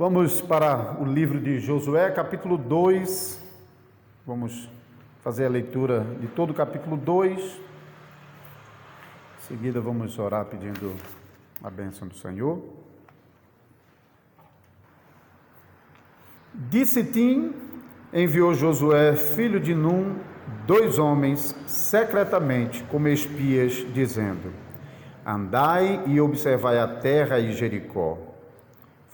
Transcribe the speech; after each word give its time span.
Vamos 0.00 0.40
para 0.40 0.96
o 0.98 1.04
livro 1.04 1.38
de 1.38 1.60
Josué, 1.60 2.10
capítulo 2.10 2.56
2. 2.56 3.38
Vamos 4.26 4.66
fazer 5.22 5.44
a 5.44 5.48
leitura 5.50 6.06
de 6.18 6.26
todo 6.26 6.52
o 6.52 6.54
capítulo 6.54 6.96
2. 6.96 7.38
Em 7.38 7.58
seguida, 9.40 9.78
vamos 9.78 10.18
orar 10.18 10.46
pedindo 10.46 10.94
a 11.62 11.68
bênção 11.68 12.08
do 12.08 12.14
Senhor. 12.14 12.62
De 16.54 16.86
Sitim 16.86 17.52
enviou 18.10 18.54
Josué, 18.54 19.14
filho 19.16 19.60
de 19.60 19.74
Num, 19.74 20.16
dois 20.66 20.98
homens 20.98 21.54
secretamente 21.66 22.82
como 22.84 23.06
espias, 23.06 23.84
dizendo: 23.92 24.50
Andai 25.26 26.04
e 26.06 26.18
observai 26.22 26.78
a 26.78 26.88
terra 26.88 27.38
e 27.38 27.52
Jericó. 27.52 28.29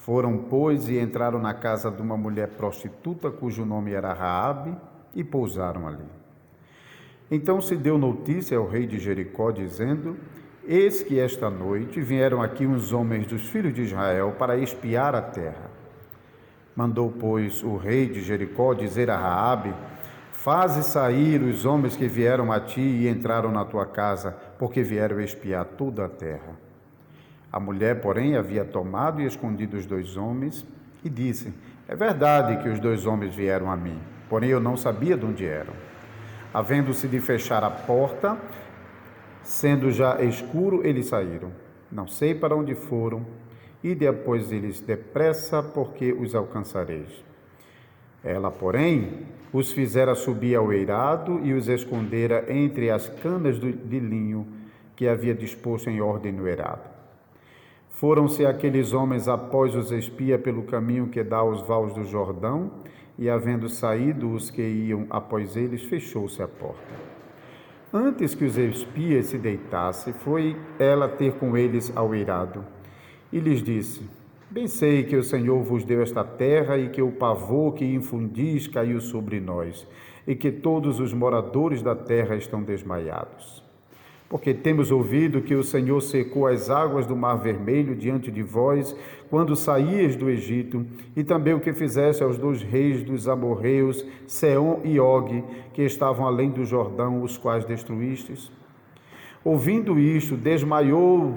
Foram, 0.07 0.39
pois, 0.39 0.89
e 0.89 1.01
entraram 1.01 1.41
na 1.41 1.53
casa 1.53 1.91
de 1.91 2.01
uma 2.01 2.17
mulher 2.17 2.51
prostituta, 2.51 3.29
cujo 3.29 3.65
nome 3.65 3.93
era 3.93 4.13
Raabe, 4.13 4.73
e 5.13 5.25
pousaram 5.25 5.85
ali. 5.89 6.07
Então 7.29 7.61
se 7.61 7.75
deu 7.75 7.99
notícia 7.99 8.57
ao 8.57 8.69
rei 8.69 8.87
de 8.87 9.01
Jericó, 9.01 9.51
dizendo: 9.51 10.17
Eis 10.65 11.03
que 11.03 11.19
esta 11.19 11.51
noite 11.51 12.01
vieram 12.01 12.41
aqui 12.41 12.65
uns 12.65 12.93
homens 12.93 13.27
dos 13.27 13.49
filhos 13.49 13.75
de 13.75 13.83
Israel 13.83 14.37
para 14.39 14.57
espiar 14.57 15.13
a 15.17 15.23
terra. 15.23 15.73
Mandou, 16.77 17.11
pois, 17.11 17.65
o 17.65 17.77
rei 17.77 18.07
de 18.07 18.23
Jericó 18.23 18.75
dizer 18.75 19.11
a 19.11 19.17
Raabe: 19.17 19.75
Faze 20.31 20.85
sair 20.85 21.43
os 21.43 21.65
homens 21.65 21.97
que 21.97 22.07
vieram 22.07 22.53
a 22.53 22.61
ti 22.61 22.81
e 22.81 23.09
entraram 23.09 23.51
na 23.51 23.65
tua 23.65 23.85
casa, 23.85 24.37
porque 24.57 24.85
vieram 24.85 25.21
espiar 25.21 25.65
toda 25.65 26.05
a 26.05 26.09
terra. 26.09 26.66
A 27.53 27.61
mulher, 27.61 28.01
porém, 28.01 28.37
havia 28.37 28.65
tomado 28.65 29.21
e 29.21 29.27
escondido 29.27 29.77
os 29.77 29.87
dois 29.87 30.17
homens 30.17 30.67
e 31.05 31.09
disse: 31.09 31.53
É 31.89 31.95
verdade 31.95 32.63
que 32.63 32.69
os 32.69 32.81
dois 32.81 33.07
homens 33.07 33.35
vieram 33.35 33.71
a 33.71 33.77
mim, 33.77 33.99
porém 34.29 34.51
eu 34.51 34.61
não 34.61 34.77
sabia 34.77 35.17
de 35.17 35.25
onde 35.25 35.47
eram. 35.47 35.73
Havendo-se 36.53 37.07
de 37.07 37.21
fechar 37.21 37.63
a 37.63 37.71
porta, 37.71 38.37
sendo 39.43 39.91
já 39.91 40.23
escuro, 40.23 40.85
eles 40.87 41.07
saíram. 41.07 41.53
Não 41.91 42.09
sei 42.09 42.35
para 42.35 42.57
onde 42.57 42.75
foram, 42.75 43.25
e 43.83 43.95
depois 43.95 44.51
eles 44.51 44.81
depressa, 44.81 45.63
porque 45.63 46.13
os 46.13 46.35
alcançareis. 46.35 47.25
Ela, 48.25 48.51
porém, 48.51 49.27
os 49.53 49.71
fizera 49.71 50.15
subir 50.15 50.57
ao 50.57 50.73
eirado 50.73 51.41
e 51.45 51.53
os 51.53 51.69
escondera 51.69 52.45
entre 52.53 52.91
as 52.91 53.09
canas 53.09 53.61
de 53.61 54.01
linho 54.01 54.47
que 54.97 55.07
havia 55.07 55.35
disposto 55.35 55.89
em 55.89 56.01
ordem 56.01 56.33
no 56.33 56.49
eirado. 56.49 56.96
Foram-se 57.97 58.45
aqueles 58.45 58.93
homens 58.93 59.27
após 59.27 59.75
os 59.75 59.91
espia 59.91 60.39
pelo 60.39 60.65
caminho 60.65 61.07
que 61.07 61.25
dá 61.25 61.39
aos 61.39 61.63
vales 61.63 61.95
do 61.95 62.05
Jordão, 62.05 62.71
e 63.19 63.31
havendo 63.31 63.71
saído 63.71 64.31
os 64.33 64.51
que 64.51 64.61
iam 64.61 65.07
após 65.09 65.57
eles, 65.57 65.83
fechou-se 65.83 66.43
a 66.43 66.47
porta. 66.47 66.95
Antes 67.91 68.35
que 68.35 68.45
os 68.45 68.59
espias 68.59 69.29
se 69.29 69.39
deitassem, 69.39 70.13
foi 70.13 70.55
ela 70.79 71.09
ter 71.09 71.33
com 71.39 71.57
eles 71.57 71.91
ao 71.97 72.15
eirado, 72.15 72.63
e 73.33 73.41
lhes 73.41 73.63
disse: 73.63 74.07
Bem 74.51 74.67
sei 74.67 75.05
que 75.05 75.17
o 75.17 75.25
Senhor 75.25 75.63
vos 75.63 75.83
deu 75.83 76.03
esta 76.03 76.23
terra 76.23 76.77
e 76.77 76.91
que 76.91 77.01
o 77.01 77.13
pavor 77.13 77.73
que 77.73 77.87
infundis 77.87 78.67
caiu 78.67 79.01
sobre 79.01 79.41
nós, 79.41 79.89
e 80.27 80.35
que 80.35 80.53
todos 80.53 81.01
os 81.01 81.15
moradores 81.15 81.81
da 81.81 81.97
terra 81.97 82.37
estão 82.37 82.63
desmaiados 82.63 83.66
porque 84.29 84.53
temos 84.53 84.91
ouvido 84.91 85.41
que 85.41 85.55
o 85.55 85.63
Senhor 85.63 86.01
secou 86.01 86.47
as 86.47 86.69
águas 86.69 87.07
do 87.07 87.15
Mar 87.15 87.37
Vermelho 87.37 87.95
diante 87.95 88.31
de 88.31 88.43
vós, 88.43 88.97
quando 89.31 89.55
saíes 89.55 90.17
do 90.17 90.29
Egito, 90.29 90.85
e 91.15 91.23
também 91.23 91.55
o 91.55 91.61
que 91.61 91.73
fizeste 91.73 92.25
aos 92.25 92.37
dois 92.37 92.61
reis 92.61 93.03
dos 93.05 93.29
amorreus, 93.29 94.05
Seom 94.27 94.81
e 94.83 94.99
Og, 94.99 95.45
que 95.73 95.83
estavam 95.83 96.27
além 96.27 96.51
do 96.51 96.65
Jordão, 96.65 97.23
os 97.23 97.39
quais 97.39 97.65
destruístes. 97.65 98.51
Ouvindo 99.45 99.97
isto, 99.97 100.37
desmaiou, 100.37 101.33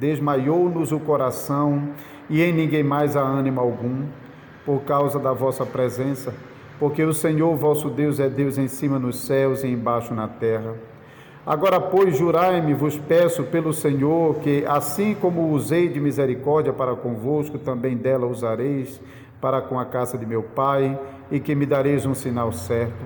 desmaiou-nos 0.00 0.90
o 0.90 0.98
coração, 0.98 1.90
e 2.28 2.42
em 2.42 2.52
ninguém 2.52 2.82
mais 2.82 3.16
há 3.16 3.22
ânimo 3.22 3.60
algum, 3.60 4.04
por 4.66 4.82
causa 4.82 5.18
da 5.18 5.32
vossa 5.32 5.64
presença, 5.64 6.34
porque 6.80 7.04
o 7.04 7.12
Senhor 7.12 7.54
vosso 7.54 7.88
Deus 7.88 8.18
é 8.18 8.28
Deus 8.28 8.58
em 8.58 8.66
cima 8.66 8.98
nos 8.98 9.16
céus 9.24 9.62
e 9.62 9.68
embaixo 9.68 10.12
na 10.12 10.26
terra. 10.26 10.91
Agora, 11.44 11.80
pois, 11.80 12.16
jurai-me, 12.16 12.72
vos 12.72 12.96
peço 12.96 13.42
pelo 13.42 13.72
Senhor, 13.72 14.36
que 14.36 14.64
assim 14.64 15.12
como 15.12 15.50
usei 15.50 15.88
de 15.88 15.98
misericórdia 15.98 16.72
para 16.72 16.94
convosco, 16.94 17.58
também 17.58 17.96
dela 17.96 18.26
usareis 18.26 19.00
para 19.40 19.60
com 19.60 19.76
a 19.76 19.84
casa 19.84 20.16
de 20.16 20.24
meu 20.24 20.44
pai, 20.44 20.96
e 21.32 21.40
que 21.40 21.52
me 21.56 21.66
dareis 21.66 22.06
um 22.06 22.14
sinal 22.14 22.52
certo, 22.52 23.04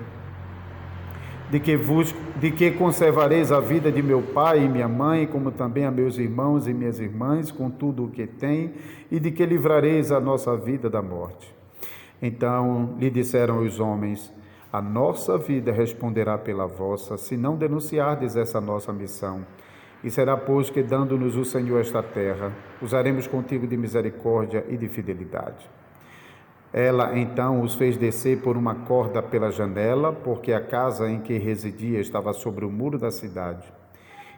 de 1.49 1.59
que, 1.59 1.75
vos, 1.75 2.13
de 2.39 2.51
que 2.51 2.69
conservareis 2.69 3.51
a 3.51 3.59
vida 3.59 3.91
de 3.91 4.03
meu 4.03 4.21
pai 4.21 4.63
e 4.63 4.69
minha 4.69 4.87
mãe, 4.87 5.25
como 5.25 5.49
também 5.49 5.85
a 5.85 5.89
meus 5.89 6.19
irmãos 6.19 6.67
e 6.67 6.73
minhas 6.75 6.99
irmãs, 6.99 7.51
com 7.51 7.71
tudo 7.71 8.05
o 8.05 8.09
que 8.11 8.27
têm, 8.27 8.73
e 9.09 9.19
de 9.19 9.31
que 9.31 9.45
livrareis 9.47 10.11
a 10.11 10.19
nossa 10.19 10.55
vida 10.55 10.87
da 10.91 11.01
morte. 11.01 11.55
Então 12.21 12.95
lhe 12.99 13.09
disseram 13.09 13.65
os 13.65 13.79
homens: 13.79 14.31
a 14.71 14.81
nossa 14.81 15.37
vida 15.37 15.71
responderá 15.71 16.37
pela 16.37 16.67
vossa, 16.67 17.17
se 17.17 17.37
não 17.37 17.55
denunciardes 17.55 18.35
essa 18.35 18.59
nossa 18.59 18.91
missão. 18.91 19.45
E 20.03 20.11
será, 20.11 20.35
pois, 20.35 20.69
que, 20.69 20.83
dando-nos 20.83 21.35
o 21.35 21.45
Senhor 21.45 21.79
esta 21.79 22.03
terra, 22.03 22.51
usaremos 22.81 23.27
contigo 23.27 23.65
de 23.65 23.77
misericórdia 23.77 24.65
e 24.69 24.77
de 24.77 24.87
fidelidade. 24.89 25.69
Ela 26.73 27.17
então 27.17 27.61
os 27.61 27.75
fez 27.75 27.95
descer 27.95 28.41
por 28.41 28.57
uma 28.57 28.75
corda 28.75 29.23
pela 29.23 29.49
janela, 29.51 30.11
porque 30.11 30.51
a 30.51 30.59
casa 30.59 31.09
em 31.09 31.21
que 31.21 31.37
residia 31.37 31.99
estava 31.99 32.33
sobre 32.33 32.65
o 32.65 32.69
muro 32.69 32.97
da 32.97 33.09
cidade. 33.09 33.65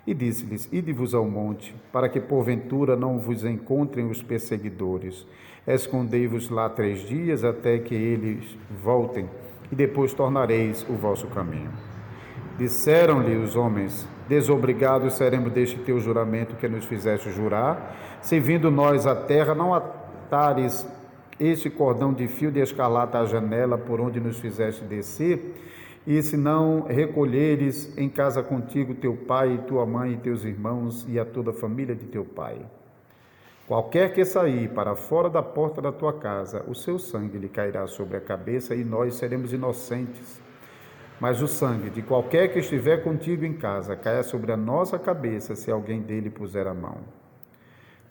E 0.06 0.13
disse-lhes: 0.13 0.69
Ide-vos 0.72 1.13
ao 1.13 1.25
monte, 1.25 1.75
para 1.91 2.07
que 2.07 2.19
porventura 2.19 2.96
não 2.96 3.17
vos 3.17 3.44
encontrem 3.44 4.09
os 4.09 4.22
perseguidores. 4.22 5.25
Escondei-vos 5.67 6.50
lá 6.50 6.69
três 6.69 7.00
dias 7.00 7.44
até 7.44 7.79
que 7.79 7.96
eles 7.96 8.56
voltem 8.81 9.28
e 9.72 9.75
depois 9.75 10.13
tornareis 10.13 10.85
o 10.90 10.94
vosso 10.94 11.28
caminho. 11.28 11.72
Disseram-lhe 12.57 13.35
os 13.38 13.56
homens: 13.56 14.07
Desobrigados 14.28 15.13
seremos 15.13 15.52
deste 15.52 15.78
teu 15.80 16.00
juramento 16.00 16.56
que 16.56 16.68
nos 16.68 16.85
fizeste 16.85 17.31
jurar, 17.31 17.96
se 18.22 18.40
vindo 18.40 18.69
nós 18.69 19.08
à 19.08 19.16
terra, 19.16 19.56
não 19.56 19.74
atares 19.74 20.85
este 21.40 21.69
cordão 21.69 22.13
de 22.13 22.28
fio 22.28 22.52
de 22.52 22.59
escarlata 22.59 23.19
à 23.19 23.25
janela 23.25 23.78
por 23.78 24.02
onde 24.02 24.19
nos 24.19 24.38
fizeste 24.40 24.84
descer, 24.84 25.56
e 26.06 26.22
se 26.22 26.35
não 26.35 26.81
recolheres 26.81 27.97
em 27.97 28.09
casa 28.09 28.44
contigo 28.44 28.94
teu 28.94 29.16
pai, 29.16 29.56
e 29.56 29.58
tua 29.59 29.85
mãe 29.85 30.13
e 30.13 30.18
teus 30.18 30.44
irmãos 30.44 31.06
e 31.08 31.18
a 31.18 31.24
toda 31.24 31.52
a 31.52 31.53
família 31.53 31.96
de 31.96 32.06
teu 32.08 32.25
pai. 32.25 32.59
Qualquer 33.69 34.12
que 34.16 34.25
sair 34.25 34.68
para 34.69 34.96
fora 34.96 35.30
da 35.30 35.44
porta 35.44 35.80
da 35.80 35.91
tua 35.91 36.12
casa, 36.12 36.66
o 36.68 36.74
seu 36.74 36.97
sangue 36.97 37.38
lhe 37.38 37.47
cairá 37.47 37.85
sobre 37.85 38.18
a 38.18 38.19
cabeça 38.19 38.74
e 38.74 38.84
nós 38.84 39.13
seremos 39.13 39.53
inocentes. 39.53 40.41
Mas 41.19 41.40
o 41.40 41.47
sangue 41.47 41.91
de 41.91 42.02
qualquer 42.02 42.52
que 42.52 42.58
estiver 42.58 43.03
contigo 43.03 43.46
em 43.46 43.53
casa 43.53 43.96
caia 43.96 44.24
sobre 44.24 44.52
a 44.52 44.58
nossa 44.58 44.97
cabeça 44.97 45.56
se 45.56 45.69
alguém 45.69 46.02
dele 46.02 46.31
puser 46.31 46.66
a 46.66 46.74
mão. 46.74 46.97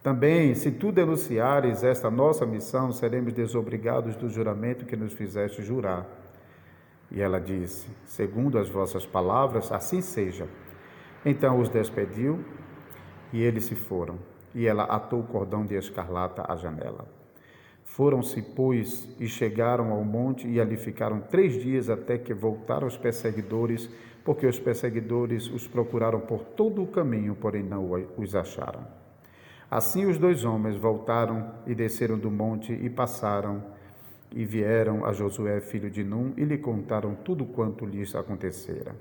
Também, 0.00 0.54
se 0.54 0.70
tu 0.70 0.92
denunciares 0.92 1.82
esta 1.82 2.08
nossa 2.08 2.46
missão, 2.46 2.92
seremos 2.92 3.32
desobrigados 3.32 4.14
do 4.14 4.28
juramento 4.28 4.86
que 4.86 4.94
nos 4.94 5.12
fizeste 5.12 5.60
jurar. 5.60 6.06
E 7.10 7.20
ela 7.20 7.40
disse: 7.40 7.88
Segundo 8.04 8.58
as 8.58 8.68
vossas 8.68 9.04
palavras, 9.04 9.72
assim 9.72 10.00
seja. 10.02 10.46
Então 11.26 11.58
os 11.58 11.68
despediu 11.68 12.44
e 13.32 13.42
eles 13.42 13.64
se 13.64 13.74
foram 13.74 14.20
e 14.54 14.66
ela 14.66 14.84
atou 14.84 15.20
o 15.20 15.26
cordão 15.26 15.64
de 15.64 15.74
escarlata 15.74 16.44
à 16.50 16.56
janela. 16.56 17.06
Foram-se, 17.84 18.40
pois, 18.42 19.08
e 19.18 19.26
chegaram 19.26 19.90
ao 19.90 20.04
monte 20.04 20.46
e 20.46 20.60
ali 20.60 20.76
ficaram 20.76 21.20
três 21.20 21.60
dias 21.60 21.90
até 21.90 22.16
que 22.16 22.32
voltaram 22.32 22.86
os 22.86 22.96
perseguidores, 22.96 23.90
porque 24.24 24.46
os 24.46 24.58
perseguidores 24.58 25.48
os 25.48 25.66
procuraram 25.66 26.20
por 26.20 26.44
todo 26.44 26.82
o 26.82 26.86
caminho, 26.86 27.34
porém 27.34 27.62
não 27.62 27.90
os 28.16 28.34
acharam. 28.36 28.86
Assim 29.70 30.06
os 30.06 30.16
dois 30.16 30.44
homens 30.44 30.76
voltaram 30.76 31.52
e 31.66 31.74
desceram 31.74 32.18
do 32.18 32.30
monte 32.30 32.72
e 32.72 32.88
passaram 32.88 33.62
e 34.30 34.44
vieram 34.44 35.04
a 35.04 35.12
Josué, 35.12 35.60
filho 35.60 35.90
de 35.90 36.04
Num, 36.04 36.32
e 36.36 36.44
lhe 36.44 36.58
contaram 36.58 37.14
tudo 37.16 37.44
quanto 37.46 37.84
lhes 37.84 38.14
acontecera. 38.14 38.94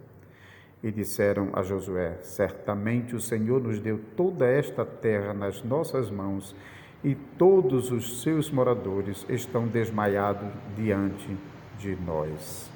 E 0.84 0.92
disseram 0.92 1.50
a 1.54 1.64
Josué: 1.64 2.20
Certamente 2.22 3.16
o 3.16 3.20
Senhor 3.20 3.62
nos 3.62 3.80
deu 3.80 4.00
toda 4.16 4.46
esta 4.46 4.86
terra 4.86 5.34
nas 5.34 5.64
nossas 5.64 6.10
mãos, 6.10 6.56
e 7.04 7.16
todos 7.16 7.92
os 7.92 8.22
seus 8.22 8.52
moradores 8.52 9.26
estão 9.30 9.68
desmaiados 9.68 10.48
diante 10.76 11.38
de 11.80 11.96
nós. 11.96 12.70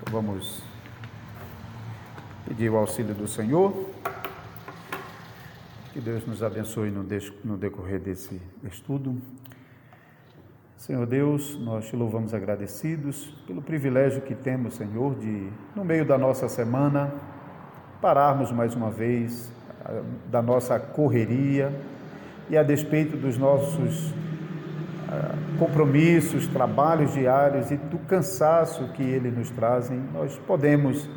Então, 0.00 0.12
vamos 0.12 0.62
pedir 2.46 2.70
o 2.70 2.76
auxílio 2.76 3.14
do 3.14 3.26
Senhor. 3.26 3.72
Que 5.92 6.00
Deus 6.00 6.26
nos 6.26 6.42
abençoe 6.42 6.90
no 6.90 7.56
decorrer 7.56 8.00
desse 8.00 8.40
estudo. 8.64 9.20
Senhor 10.78 11.06
Deus, 11.06 11.58
nós 11.58 11.86
te 11.88 11.96
louvamos 11.96 12.32
agradecidos 12.32 13.34
pelo 13.48 13.60
privilégio 13.60 14.22
que 14.22 14.32
temos, 14.32 14.74
Senhor, 14.74 15.16
de, 15.16 15.48
no 15.74 15.84
meio 15.84 16.04
da 16.04 16.16
nossa 16.16 16.48
semana, 16.48 17.12
pararmos 18.00 18.52
mais 18.52 18.76
uma 18.76 18.88
vez 18.88 19.52
ah, 19.84 20.00
da 20.30 20.40
nossa 20.40 20.78
correria 20.78 21.72
e 22.48 22.56
a 22.56 22.62
despeito 22.62 23.16
dos 23.16 23.36
nossos 23.36 24.14
ah, 25.08 25.34
compromissos, 25.58 26.46
trabalhos 26.46 27.12
diários 27.12 27.72
e 27.72 27.76
do 27.76 27.98
cansaço 27.98 28.92
que 28.92 29.02
eles 29.02 29.36
nos 29.36 29.50
trazem, 29.50 29.98
nós 30.14 30.38
podemos 30.46 31.10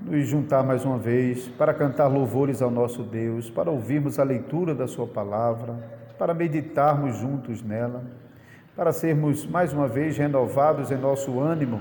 nos 0.00 0.24
juntar 0.24 0.62
mais 0.62 0.84
uma 0.84 0.98
vez 0.98 1.48
para 1.48 1.74
cantar 1.74 2.06
louvores 2.06 2.62
ao 2.62 2.70
nosso 2.70 3.02
Deus, 3.02 3.50
para 3.50 3.72
ouvirmos 3.72 4.20
a 4.20 4.22
leitura 4.22 4.72
da 4.72 4.86
Sua 4.86 5.06
palavra, 5.08 5.74
para 6.16 6.32
meditarmos 6.32 7.16
juntos 7.16 7.60
nela 7.60 8.04
para 8.76 8.92
sermos 8.92 9.46
mais 9.46 9.72
uma 9.72 9.88
vez 9.88 10.18
renovados 10.18 10.90
em 10.90 10.98
nosso 10.98 11.40
ânimo 11.40 11.80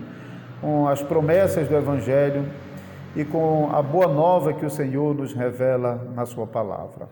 com 0.61 0.87
as 0.87 1.01
promessas 1.01 1.67
do 1.67 1.75
Evangelho 1.75 2.45
e 3.13 3.25
com 3.25 3.69
a 3.73 3.81
boa 3.81 4.07
nova 4.07 4.53
que 4.53 4.65
o 4.65 4.69
Senhor 4.69 5.13
nos 5.13 5.33
revela 5.33 6.09
na 6.15 6.25
Sua 6.25 6.47
palavra. 6.47 7.09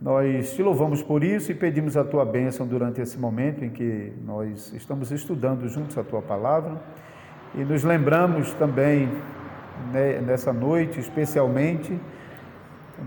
Nós 0.00 0.54
te 0.54 0.62
louvamos 0.62 1.02
por 1.02 1.24
isso 1.24 1.50
e 1.50 1.54
pedimos 1.54 1.96
a 1.96 2.04
tua 2.04 2.24
bênção 2.24 2.64
durante 2.64 3.00
esse 3.00 3.18
momento 3.18 3.64
em 3.64 3.70
que 3.70 4.12
nós 4.24 4.72
estamos 4.72 5.10
estudando 5.10 5.68
juntos 5.68 5.98
a 5.98 6.04
tua 6.04 6.22
palavra 6.22 6.80
e 7.56 7.64
nos 7.64 7.82
lembramos 7.82 8.54
também 8.54 9.08
né, 9.92 10.20
nessa 10.20 10.52
noite, 10.52 11.00
especialmente, 11.00 11.98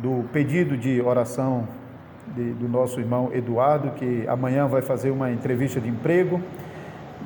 do 0.02 0.26
pedido 0.34 0.76
de 0.76 1.02
oração 1.02 1.66
de, 2.36 2.54
do 2.54 2.68
nosso 2.68 3.00
irmão 3.00 3.32
Eduardo, 3.34 3.92
que 3.92 4.28
amanhã 4.28 4.68
vai 4.68 4.82
fazer 4.82 5.12
uma 5.12 5.32
entrevista 5.32 5.80
de 5.80 5.90
emprego. 5.90 6.42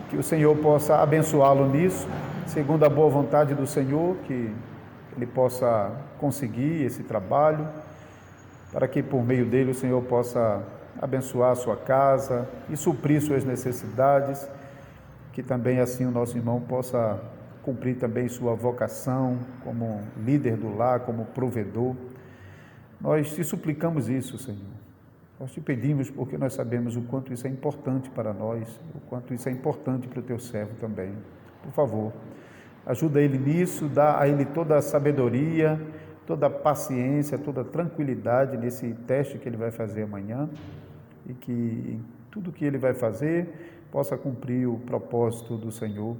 Que 0.09 0.17
o 0.17 0.23
Senhor 0.23 0.55
possa 0.57 0.97
abençoá-lo 0.97 1.67
nisso, 1.69 2.07
segundo 2.47 2.83
a 2.83 2.89
boa 2.89 3.09
vontade 3.09 3.53
do 3.53 3.65
Senhor, 3.65 4.17
que 4.25 4.51
ele 5.15 5.25
possa 5.25 5.91
conseguir 6.17 6.83
esse 6.83 7.03
trabalho, 7.03 7.67
para 8.71 8.87
que 8.87 9.01
por 9.01 9.23
meio 9.23 9.45
dele 9.45 9.71
o 9.71 9.75
Senhor 9.75 10.01
possa 10.03 10.61
abençoar 11.01 11.51
a 11.51 11.55
sua 11.55 11.77
casa 11.77 12.47
e 12.69 12.75
suprir 12.75 13.21
suas 13.21 13.43
necessidades, 13.43 14.47
que 15.33 15.41
também 15.41 15.79
assim 15.79 16.05
o 16.05 16.11
nosso 16.11 16.37
irmão 16.37 16.59
possa 16.59 17.19
cumprir 17.63 17.95
também 17.97 18.27
sua 18.27 18.55
vocação 18.55 19.39
como 19.63 20.01
líder 20.17 20.57
do 20.57 20.75
lar, 20.75 21.01
como 21.01 21.25
provedor. 21.25 21.95
Nós 22.99 23.33
te 23.33 23.43
suplicamos 23.43 24.09
isso, 24.09 24.37
Senhor. 24.37 24.80
Nós 25.41 25.51
te 25.51 25.59
pedimos 25.59 26.07
porque 26.11 26.37
nós 26.37 26.53
sabemos 26.53 26.95
o 26.95 27.01
quanto 27.01 27.33
isso 27.33 27.47
é 27.47 27.49
importante 27.49 28.11
para 28.11 28.31
nós, 28.31 28.79
o 28.93 28.99
quanto 29.09 29.33
isso 29.33 29.49
é 29.49 29.51
importante 29.51 30.07
para 30.07 30.19
o 30.19 30.21
teu 30.21 30.37
servo 30.37 30.75
também. 30.75 31.17
Por 31.63 31.71
favor, 31.71 32.13
ajuda 32.85 33.19
ele 33.19 33.39
nisso, 33.39 33.89
dá 33.89 34.19
a 34.19 34.27
ele 34.27 34.45
toda 34.45 34.77
a 34.77 34.81
sabedoria, 34.83 35.81
toda 36.27 36.45
a 36.45 36.49
paciência, 36.49 37.39
toda 37.39 37.61
a 37.61 37.63
tranquilidade 37.63 38.55
nesse 38.55 38.93
teste 39.07 39.39
que 39.39 39.49
ele 39.49 39.57
vai 39.57 39.71
fazer 39.71 40.03
amanhã 40.03 40.47
e 41.25 41.33
que 41.33 41.51
em 41.51 42.05
tudo 42.29 42.51
que 42.51 42.63
ele 42.63 42.77
vai 42.77 42.93
fazer 42.93 43.87
possa 43.91 44.15
cumprir 44.15 44.67
o 44.67 44.77
propósito 44.77 45.57
do 45.57 45.71
Senhor 45.71 46.15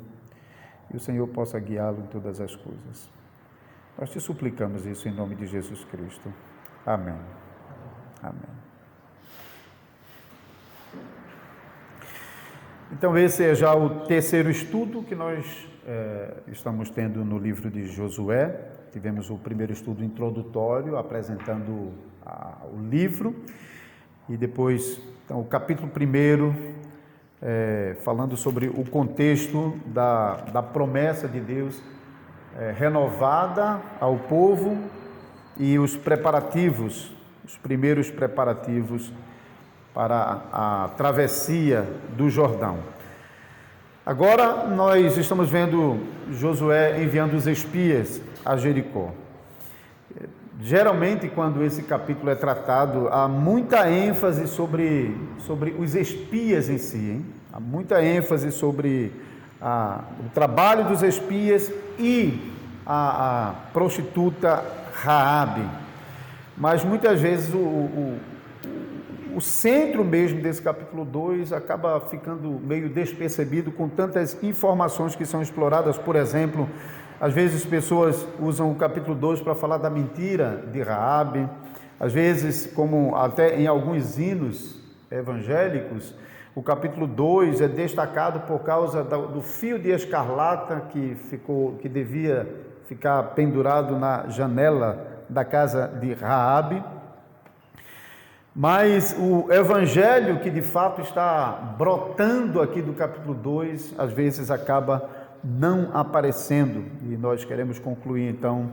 e 0.91 0.97
o 0.97 0.99
Senhor 0.99 1.27
possa 1.27 1.59
guiá-lo 1.59 1.99
em 1.99 2.07
todas 2.07 2.41
as 2.41 2.55
coisas. 2.55 3.07
Nós 3.99 4.09
te 4.09 4.19
suplicamos 4.19 4.83
isso 4.87 5.07
em 5.07 5.13
nome 5.13 5.35
de 5.35 5.45
Jesus 5.45 5.85
Cristo. 5.85 6.33
Amém. 6.83 7.19
Amém. 8.23 8.60
Então, 12.93 13.17
esse 13.17 13.41
é 13.43 13.55
já 13.55 13.73
o 13.73 14.01
terceiro 14.01 14.49
estudo 14.49 15.01
que 15.01 15.15
nós 15.15 15.45
é, 15.87 16.33
estamos 16.51 16.89
tendo 16.89 17.23
no 17.23 17.37
livro 17.37 17.71
de 17.71 17.87
Josué. 17.87 18.53
Tivemos 18.91 19.29
o 19.29 19.37
primeiro 19.37 19.71
estudo 19.71 20.03
introdutório, 20.03 20.97
apresentando 20.97 21.93
a, 22.25 22.57
o 22.65 22.89
livro, 22.89 23.33
e 24.27 24.35
depois 24.35 25.01
então, 25.23 25.39
o 25.39 25.45
capítulo 25.45 25.87
primeiro, 25.87 26.53
é, 27.41 27.95
falando 28.01 28.35
sobre 28.35 28.67
o 28.67 28.83
contexto 28.83 29.73
da, 29.85 30.35
da 30.51 30.61
promessa 30.61 31.29
de 31.29 31.39
Deus 31.39 31.81
é, 32.59 32.75
renovada 32.77 33.81
ao 34.01 34.17
povo 34.17 34.77
e 35.57 35.79
os 35.79 35.95
preparativos, 35.95 37.15
os 37.45 37.57
primeiros 37.57 38.11
preparativos 38.11 39.13
para 39.93 40.41
a 40.51 40.89
travessia 40.95 41.87
do 42.15 42.29
Jordão. 42.29 42.79
Agora 44.05 44.67
nós 44.67 45.17
estamos 45.17 45.49
vendo 45.49 45.99
Josué 46.31 47.03
enviando 47.03 47.35
os 47.35 47.45
espias 47.45 48.21
a 48.43 48.57
Jericó. 48.57 49.11
Geralmente, 50.63 51.27
quando 51.27 51.63
esse 51.63 51.81
capítulo 51.81 52.29
é 52.29 52.35
tratado, 52.35 53.07
há 53.09 53.27
muita 53.27 53.89
ênfase 53.89 54.47
sobre, 54.47 55.17
sobre 55.39 55.71
os 55.71 55.95
espias 55.95 56.69
em 56.69 56.77
si, 56.77 56.97
hein? 56.97 57.25
há 57.51 57.59
muita 57.59 58.03
ênfase 58.03 58.51
sobre 58.51 59.11
a, 59.59 60.01
o 60.23 60.29
trabalho 60.29 60.85
dos 60.85 61.01
espias 61.01 61.71
e 61.97 62.51
a, 62.85 63.49
a 63.49 63.53
prostituta 63.73 64.63
Raabe. 64.93 65.67
Mas 66.55 66.83
muitas 66.83 67.19
vezes 67.19 67.53
o, 67.53 67.57
o, 67.57 68.19
o 69.35 69.41
centro 69.41 70.03
mesmo 70.03 70.41
desse 70.41 70.61
capítulo 70.61 71.05
2 71.05 71.53
acaba 71.53 71.99
ficando 72.01 72.59
meio 72.63 72.89
despercebido 72.89 73.71
com 73.71 73.87
tantas 73.87 74.41
informações 74.43 75.15
que 75.15 75.25
são 75.25 75.41
exploradas. 75.41 75.97
Por 75.97 76.15
exemplo, 76.15 76.67
às 77.19 77.33
vezes 77.33 77.65
pessoas 77.65 78.27
usam 78.39 78.71
o 78.71 78.75
capítulo 78.75 79.15
2 79.15 79.41
para 79.41 79.55
falar 79.55 79.77
da 79.77 79.89
mentira 79.89 80.63
de 80.71 80.81
Raabe, 80.81 81.47
às 81.99 82.13
vezes, 82.13 82.65
como 82.65 83.15
até 83.15 83.59
em 83.59 83.67
alguns 83.67 84.17
hinos 84.17 84.79
evangélicos, 85.11 86.15
o 86.55 86.63
capítulo 86.63 87.05
2 87.05 87.61
é 87.61 87.67
destacado 87.67 88.41
por 88.41 88.59
causa 88.63 89.03
do 89.03 89.41
fio 89.41 89.77
de 89.77 89.91
escarlata 89.91 90.81
que 90.89 91.15
ficou 91.29 91.75
que 91.75 91.87
devia 91.87 92.47
ficar 92.87 93.21
pendurado 93.35 93.97
na 93.97 94.27
janela 94.27 95.23
da 95.29 95.45
casa 95.45 95.87
de 95.87 96.13
Raabe. 96.13 96.83
Mas 98.53 99.15
o 99.17 99.51
evangelho 99.51 100.39
que 100.39 100.49
de 100.49 100.61
fato 100.61 101.01
está 101.01 101.75
brotando 101.77 102.61
aqui 102.61 102.81
do 102.81 102.91
capítulo 102.91 103.33
2, 103.33 103.95
às 103.97 104.11
vezes 104.11 104.51
acaba 104.51 105.09
não 105.41 105.89
aparecendo. 105.93 106.85
E 107.03 107.15
nós 107.15 107.45
queremos 107.45 107.79
concluir 107.79 108.29
então 108.29 108.69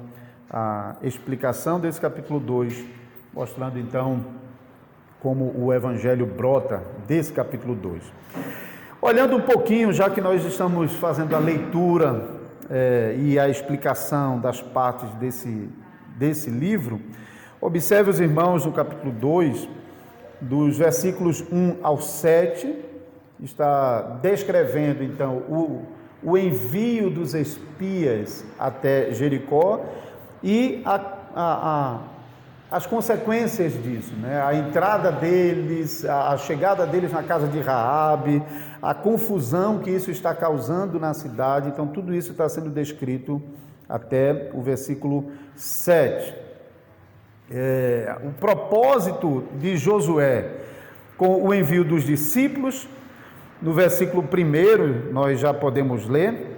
a 0.50 0.96
explicação 1.00 1.78
desse 1.78 2.00
capítulo 2.00 2.40
2, 2.40 2.84
mostrando 3.32 3.78
então 3.78 4.24
como 5.20 5.52
o 5.56 5.72
evangelho 5.72 6.26
brota 6.26 6.82
desse 7.06 7.32
capítulo 7.32 7.76
2. 7.76 8.02
Olhando 9.00 9.36
um 9.36 9.42
pouquinho, 9.42 9.92
já 9.92 10.10
que 10.10 10.20
nós 10.20 10.44
estamos 10.44 10.92
fazendo 10.94 11.36
a 11.36 11.38
leitura 11.38 12.30
é, 12.68 13.14
e 13.16 13.38
a 13.38 13.48
explicação 13.48 14.40
das 14.40 14.60
partes 14.60 15.08
desse, 15.14 15.68
desse 16.16 16.50
livro, 16.50 17.00
Observe 17.60 18.08
os 18.08 18.20
irmãos 18.20 18.64
no 18.64 18.70
capítulo 18.70 19.10
2, 19.10 19.68
dos 20.40 20.78
versículos 20.78 21.44
1 21.50 21.78
ao 21.82 22.00
7, 22.00 22.72
está 23.40 24.00
descrevendo 24.22 25.02
então 25.02 25.38
o, 25.48 25.82
o 26.22 26.38
envio 26.38 27.10
dos 27.10 27.34
espias 27.34 28.44
até 28.56 29.10
Jericó 29.10 29.84
e 30.40 30.80
a, 30.84 30.94
a, 30.94 31.00
a, 31.34 31.98
as 32.70 32.86
consequências 32.86 33.72
disso, 33.82 34.14
né? 34.14 34.40
a 34.40 34.54
entrada 34.54 35.10
deles, 35.10 36.04
a, 36.04 36.36
chegada 36.36 36.86
deles 36.86 37.10
na 37.10 37.24
casa 37.24 37.48
de 37.48 37.58
Raabe, 37.58 38.40
a 38.80 38.94
confusão 38.94 39.80
que 39.80 39.90
isso 39.90 40.12
está 40.12 40.32
causando 40.32 41.00
na 41.00 41.12
cidade, 41.12 41.70
então 41.70 41.88
tudo 41.88 42.14
isso 42.14 42.30
está 42.30 42.48
sendo 42.48 42.70
descrito 42.70 43.42
até 43.88 44.48
o 44.54 44.62
versículo 44.62 45.32
7 45.56 46.46
é, 47.50 48.16
o 48.22 48.30
propósito 48.30 49.44
de 49.54 49.76
Josué 49.76 50.50
com 51.16 51.42
o 51.42 51.52
envio 51.52 51.84
dos 51.84 52.04
discípulos. 52.04 52.88
No 53.60 53.72
versículo 53.72 54.22
1, 54.22 55.12
nós 55.12 55.40
já 55.40 55.52
podemos 55.52 56.08
ler. 56.08 56.56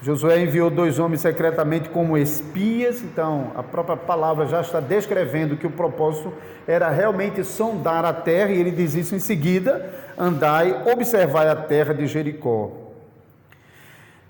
Josué 0.00 0.40
enviou 0.40 0.70
dois 0.70 0.98
homens 0.98 1.20
secretamente 1.20 1.88
como 1.88 2.16
espias, 2.16 3.02
então 3.02 3.50
a 3.56 3.62
própria 3.62 3.96
palavra 3.96 4.46
já 4.46 4.60
está 4.60 4.78
descrevendo 4.78 5.56
que 5.56 5.66
o 5.66 5.70
propósito 5.70 6.32
era 6.66 6.88
realmente 6.88 7.42
sondar 7.42 8.04
a 8.04 8.12
terra, 8.12 8.50
e 8.50 8.60
ele 8.60 8.70
diz 8.70 8.94
isso 8.94 9.14
em 9.14 9.18
seguida: 9.18 9.90
andai, 10.16 10.84
observai 10.92 11.48
a 11.48 11.56
terra 11.56 11.92
de 11.92 12.06
Jericó. 12.06 12.70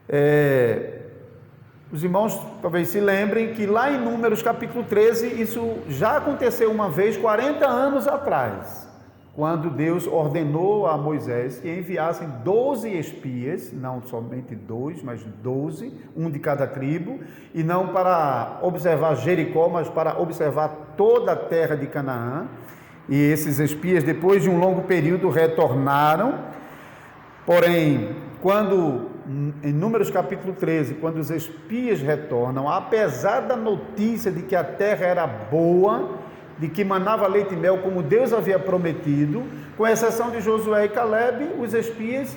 É, 0.08 1.07
os 1.90 2.04
irmãos 2.04 2.38
talvez 2.60 2.88
se 2.88 3.00
lembrem 3.00 3.54
que 3.54 3.64
lá 3.64 3.90
em 3.90 3.98
Números 3.98 4.42
capítulo 4.42 4.84
13, 4.84 5.40
isso 5.40 5.78
já 5.88 6.18
aconteceu 6.18 6.70
uma 6.70 6.90
vez, 6.90 7.16
40 7.16 7.66
anos 7.66 8.06
atrás. 8.06 8.86
quando 9.34 9.70
Deus 9.70 10.04
ordenou 10.04 10.88
a 10.88 10.98
Moisés 10.98 11.60
que 11.60 11.68
enviassem 11.68 12.28
doze 12.42 12.90
espias, 12.90 13.72
não 13.72 14.02
somente 14.02 14.52
dois, 14.56 15.00
mas 15.00 15.22
doze, 15.40 15.92
um 16.16 16.28
de 16.28 16.40
cada 16.40 16.66
tribo, 16.66 17.20
e 17.54 17.62
não 17.62 17.86
para 17.88 18.58
observar 18.62 19.14
Jericó, 19.14 19.68
mas 19.68 19.88
para 19.88 20.20
observar 20.20 20.94
toda 20.96 21.32
a 21.32 21.36
terra 21.36 21.76
de 21.76 21.86
Canaã. 21.86 22.48
E 23.08 23.14
esses 23.14 23.60
espias, 23.60 24.02
depois 24.02 24.42
de 24.42 24.50
um 24.50 24.58
longo 24.58 24.82
período, 24.82 25.30
retornaram. 25.30 26.40
Porém, 27.46 28.16
quando 28.42 29.17
em 29.62 29.72
Números 29.72 30.10
capítulo 30.10 30.54
13, 30.54 30.94
quando 30.94 31.18
os 31.18 31.30
espias 31.30 32.00
retornam, 32.00 32.66
apesar 32.66 33.40
da 33.40 33.54
notícia 33.54 34.30
de 34.30 34.40
que 34.40 34.56
a 34.56 34.64
terra 34.64 35.04
era 35.04 35.26
boa, 35.26 36.16
de 36.58 36.66
que 36.68 36.82
manava 36.82 37.26
leite 37.26 37.52
e 37.52 37.56
mel 37.56 37.78
como 37.78 38.02
Deus 38.02 38.32
havia 38.32 38.58
prometido, 38.58 39.44
com 39.76 39.86
exceção 39.86 40.30
de 40.30 40.40
Josué 40.40 40.86
e 40.86 40.88
Caleb, 40.88 41.50
os 41.58 41.74
espias 41.74 42.34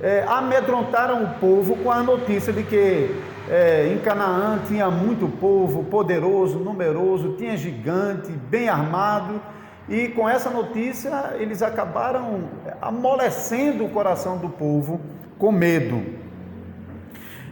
é, 0.00 0.24
amedrontaram 0.28 1.24
o 1.24 1.34
povo 1.40 1.76
com 1.76 1.90
a 1.90 2.04
notícia 2.04 2.52
de 2.52 2.62
que 2.62 3.20
é, 3.50 3.92
em 3.92 3.98
Canaã 3.98 4.60
tinha 4.68 4.88
muito 4.90 5.26
povo, 5.26 5.82
poderoso, 5.84 6.60
numeroso, 6.60 7.34
tinha 7.36 7.56
gigante, 7.56 8.30
bem 8.30 8.68
armado, 8.68 9.40
e 9.88 10.06
com 10.08 10.28
essa 10.28 10.50
notícia 10.50 11.34
eles 11.38 11.62
acabaram 11.62 12.44
amolecendo 12.80 13.84
o 13.84 13.88
coração 13.88 14.36
do 14.38 14.48
povo 14.48 15.00
com 15.36 15.50
medo. 15.50 16.17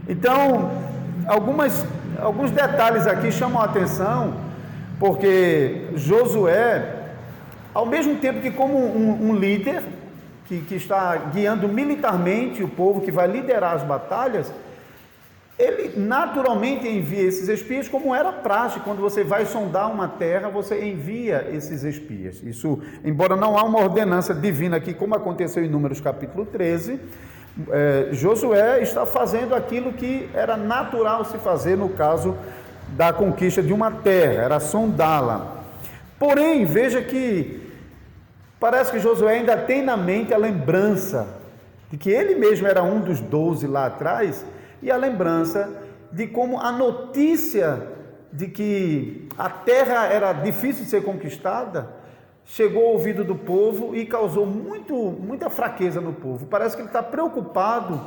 Então, 0.08 0.70
algumas, 1.26 1.84
alguns 2.20 2.50
detalhes 2.50 3.06
aqui 3.06 3.32
chamam 3.32 3.60
a 3.60 3.64
atenção, 3.64 4.34
porque 4.98 5.88
Josué, 5.96 7.08
ao 7.75 7.86
mesmo 7.86 8.16
tempo 8.16 8.40
que 8.40 8.50
como 8.50 8.78
um, 8.78 9.30
um 9.30 9.34
líder, 9.34 9.82
que, 10.46 10.60
que 10.60 10.76
está 10.76 11.16
guiando 11.16 11.68
militarmente 11.68 12.62
o 12.62 12.68
povo, 12.68 13.00
que 13.00 13.10
vai 13.10 13.26
liderar 13.26 13.75
as 13.75 13.82
batalhas, 13.82 14.52
ele 15.58 15.98
naturalmente 15.98 16.86
envia 16.86 17.22
esses 17.22 17.48
espias, 17.48 17.88
como 17.88 18.14
era 18.14 18.30
praxe, 18.30 18.78
quando 18.80 19.00
você 19.00 19.25
vai 19.25 19.46
sondar 19.46 19.90
uma 19.90 20.06
terra, 20.06 20.48
você 20.48 20.84
envia 20.84 21.48
esses 21.50 21.82
espias. 21.82 22.42
Isso, 22.42 22.78
embora 23.02 23.34
não 23.34 23.56
há 23.56 23.64
uma 23.64 23.80
ordenança 23.80 24.34
divina 24.34 24.76
aqui, 24.76 24.92
como 24.92 25.14
aconteceu 25.14 25.64
em 25.64 25.68
Números 25.68 26.00
capítulo 26.00 26.44
13, 26.44 27.00
é, 27.70 28.08
Josué 28.12 28.82
está 28.82 29.06
fazendo 29.06 29.54
aquilo 29.54 29.92
que 29.92 30.28
era 30.34 30.56
natural 30.56 31.25
se 31.25 31.38
fazer 31.38 31.76
no 31.76 31.88
caso 31.90 32.36
da 32.88 33.12
conquista 33.12 33.62
de 33.62 33.72
uma 33.72 33.90
terra, 33.90 34.42
era 34.42 34.60
sondá-la. 34.60 35.64
Porém, 36.18 36.64
veja 36.64 37.02
que 37.02 37.72
parece 38.60 38.92
que 38.92 39.00
Josué 39.00 39.34
ainda 39.34 39.56
tem 39.56 39.82
na 39.82 39.96
mente 39.96 40.32
a 40.32 40.38
lembrança 40.38 41.26
de 41.90 41.96
que 41.96 42.10
ele 42.10 42.34
mesmo 42.34 42.66
era 42.66 42.82
um 42.82 43.00
dos 43.00 43.20
doze 43.20 43.66
lá 43.66 43.86
atrás 43.86 44.44
e 44.82 44.90
a 44.90 44.96
lembrança 44.96 45.68
de 46.12 46.26
como 46.26 46.60
a 46.60 46.70
notícia 46.70 47.82
de 48.32 48.48
que 48.48 49.28
a 49.38 49.48
terra 49.48 50.06
era 50.06 50.32
difícil 50.32 50.84
de 50.84 50.90
ser 50.90 51.02
conquistada 51.02 51.88
chegou 52.46 52.86
ao 52.86 52.92
ouvido 52.92 53.24
do 53.24 53.34
povo 53.34 53.94
e 53.94 54.06
causou 54.06 54.46
muito, 54.46 54.94
muita 54.94 55.50
fraqueza 55.50 56.00
no 56.00 56.14
povo. 56.14 56.46
Parece 56.46 56.76
que 56.76 56.82
ele 56.82 56.88
está 56.88 57.02
preocupado 57.02 58.00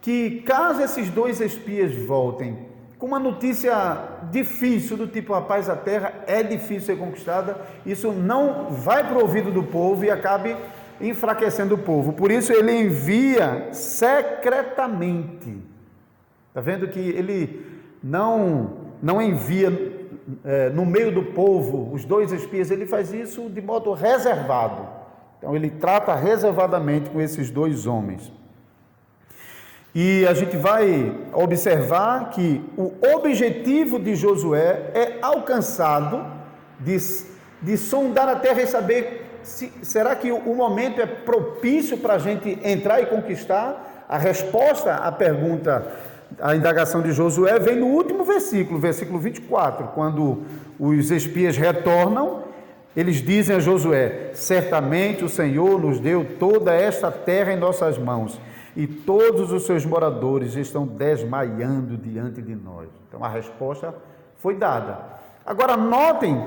que, 0.00 0.42
caso 0.42 0.82
esses 0.82 1.08
dois 1.08 1.40
espias 1.40 1.94
voltem 1.94 2.72
com 3.02 3.06
uma 3.06 3.18
notícia 3.18 3.98
difícil, 4.30 4.96
do 4.96 5.08
tipo, 5.08 5.32
rapaz, 5.32 5.68
a 5.68 5.74
terra 5.74 6.22
é 6.24 6.40
difícil 6.40 6.94
ser 6.94 6.96
conquistada, 6.96 7.60
isso 7.84 8.12
não 8.12 8.70
vai 8.70 9.02
para 9.02 9.18
o 9.18 9.22
ouvido 9.22 9.50
do 9.50 9.64
povo 9.64 10.04
e 10.04 10.10
acabe 10.10 10.56
enfraquecendo 11.00 11.74
o 11.74 11.78
povo. 11.78 12.12
Por 12.12 12.30
isso 12.30 12.52
ele 12.52 12.70
envia 12.70 13.70
secretamente. 13.72 15.58
Está 16.48 16.60
vendo 16.60 16.86
que 16.86 17.00
ele 17.00 17.66
não, 18.00 18.76
não 19.02 19.20
envia 19.20 19.91
é, 20.44 20.70
no 20.70 20.86
meio 20.86 21.12
do 21.12 21.22
povo, 21.22 21.92
os 21.92 22.04
dois 22.04 22.32
espias, 22.32 22.70
ele 22.70 22.86
faz 22.86 23.12
isso 23.12 23.48
de 23.48 23.60
modo 23.60 23.92
reservado. 23.92 24.86
Então 25.38 25.56
ele 25.56 25.70
trata 25.70 26.14
reservadamente 26.14 27.10
com 27.10 27.20
esses 27.20 27.50
dois 27.50 27.86
homens. 27.86 28.32
E 29.94 30.26
a 30.26 30.32
gente 30.32 30.56
vai 30.56 31.14
observar 31.32 32.30
que 32.30 32.64
o 32.76 32.92
objetivo 33.14 33.98
de 33.98 34.14
Josué 34.14 34.90
é 34.94 35.18
alcançado 35.20 36.24
de, 36.80 36.96
de 37.60 37.76
sondar 37.76 38.28
a 38.28 38.36
terra 38.36 38.62
e 38.62 38.66
saber 38.66 39.40
se, 39.42 39.72
será 39.82 40.14
que 40.14 40.30
o, 40.30 40.36
o 40.36 40.56
momento 40.56 41.00
é 41.00 41.06
propício 41.06 41.98
para 41.98 42.14
a 42.14 42.18
gente 42.18 42.58
entrar 42.62 43.02
e 43.02 43.06
conquistar? 43.06 44.06
A 44.08 44.16
resposta 44.16 44.94
à 44.94 45.10
pergunta 45.10 45.90
a 46.40 46.54
indagação 46.54 47.02
de 47.02 47.12
Josué 47.12 47.58
vem 47.58 47.76
no 47.76 47.86
último 47.86 48.24
versículo, 48.24 48.78
versículo 48.78 49.18
24, 49.18 49.88
quando 49.88 50.42
os 50.78 51.10
espias 51.10 51.56
retornam, 51.56 52.44
eles 52.96 53.16
dizem 53.16 53.56
a 53.56 53.60
Josué: 53.60 54.30
Certamente 54.34 55.24
o 55.24 55.28
Senhor 55.28 55.80
nos 55.80 55.98
deu 55.98 56.36
toda 56.38 56.74
esta 56.74 57.10
terra 57.10 57.52
em 57.52 57.56
nossas 57.56 57.98
mãos, 57.98 58.40
e 58.76 58.86
todos 58.86 59.52
os 59.52 59.64
seus 59.64 59.84
moradores 59.84 60.54
estão 60.54 60.86
desmaiando 60.86 61.96
diante 61.96 62.40
de 62.40 62.54
nós. 62.54 62.88
Então 63.08 63.24
a 63.24 63.28
resposta 63.28 63.94
foi 64.36 64.56
dada. 64.56 64.98
Agora 65.44 65.76
notem 65.76 66.46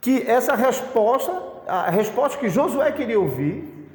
que 0.00 0.22
essa 0.22 0.54
resposta, 0.54 1.32
a 1.66 1.90
resposta 1.90 2.38
que 2.38 2.48
Josué 2.48 2.92
queria 2.92 3.18
ouvir, 3.18 3.88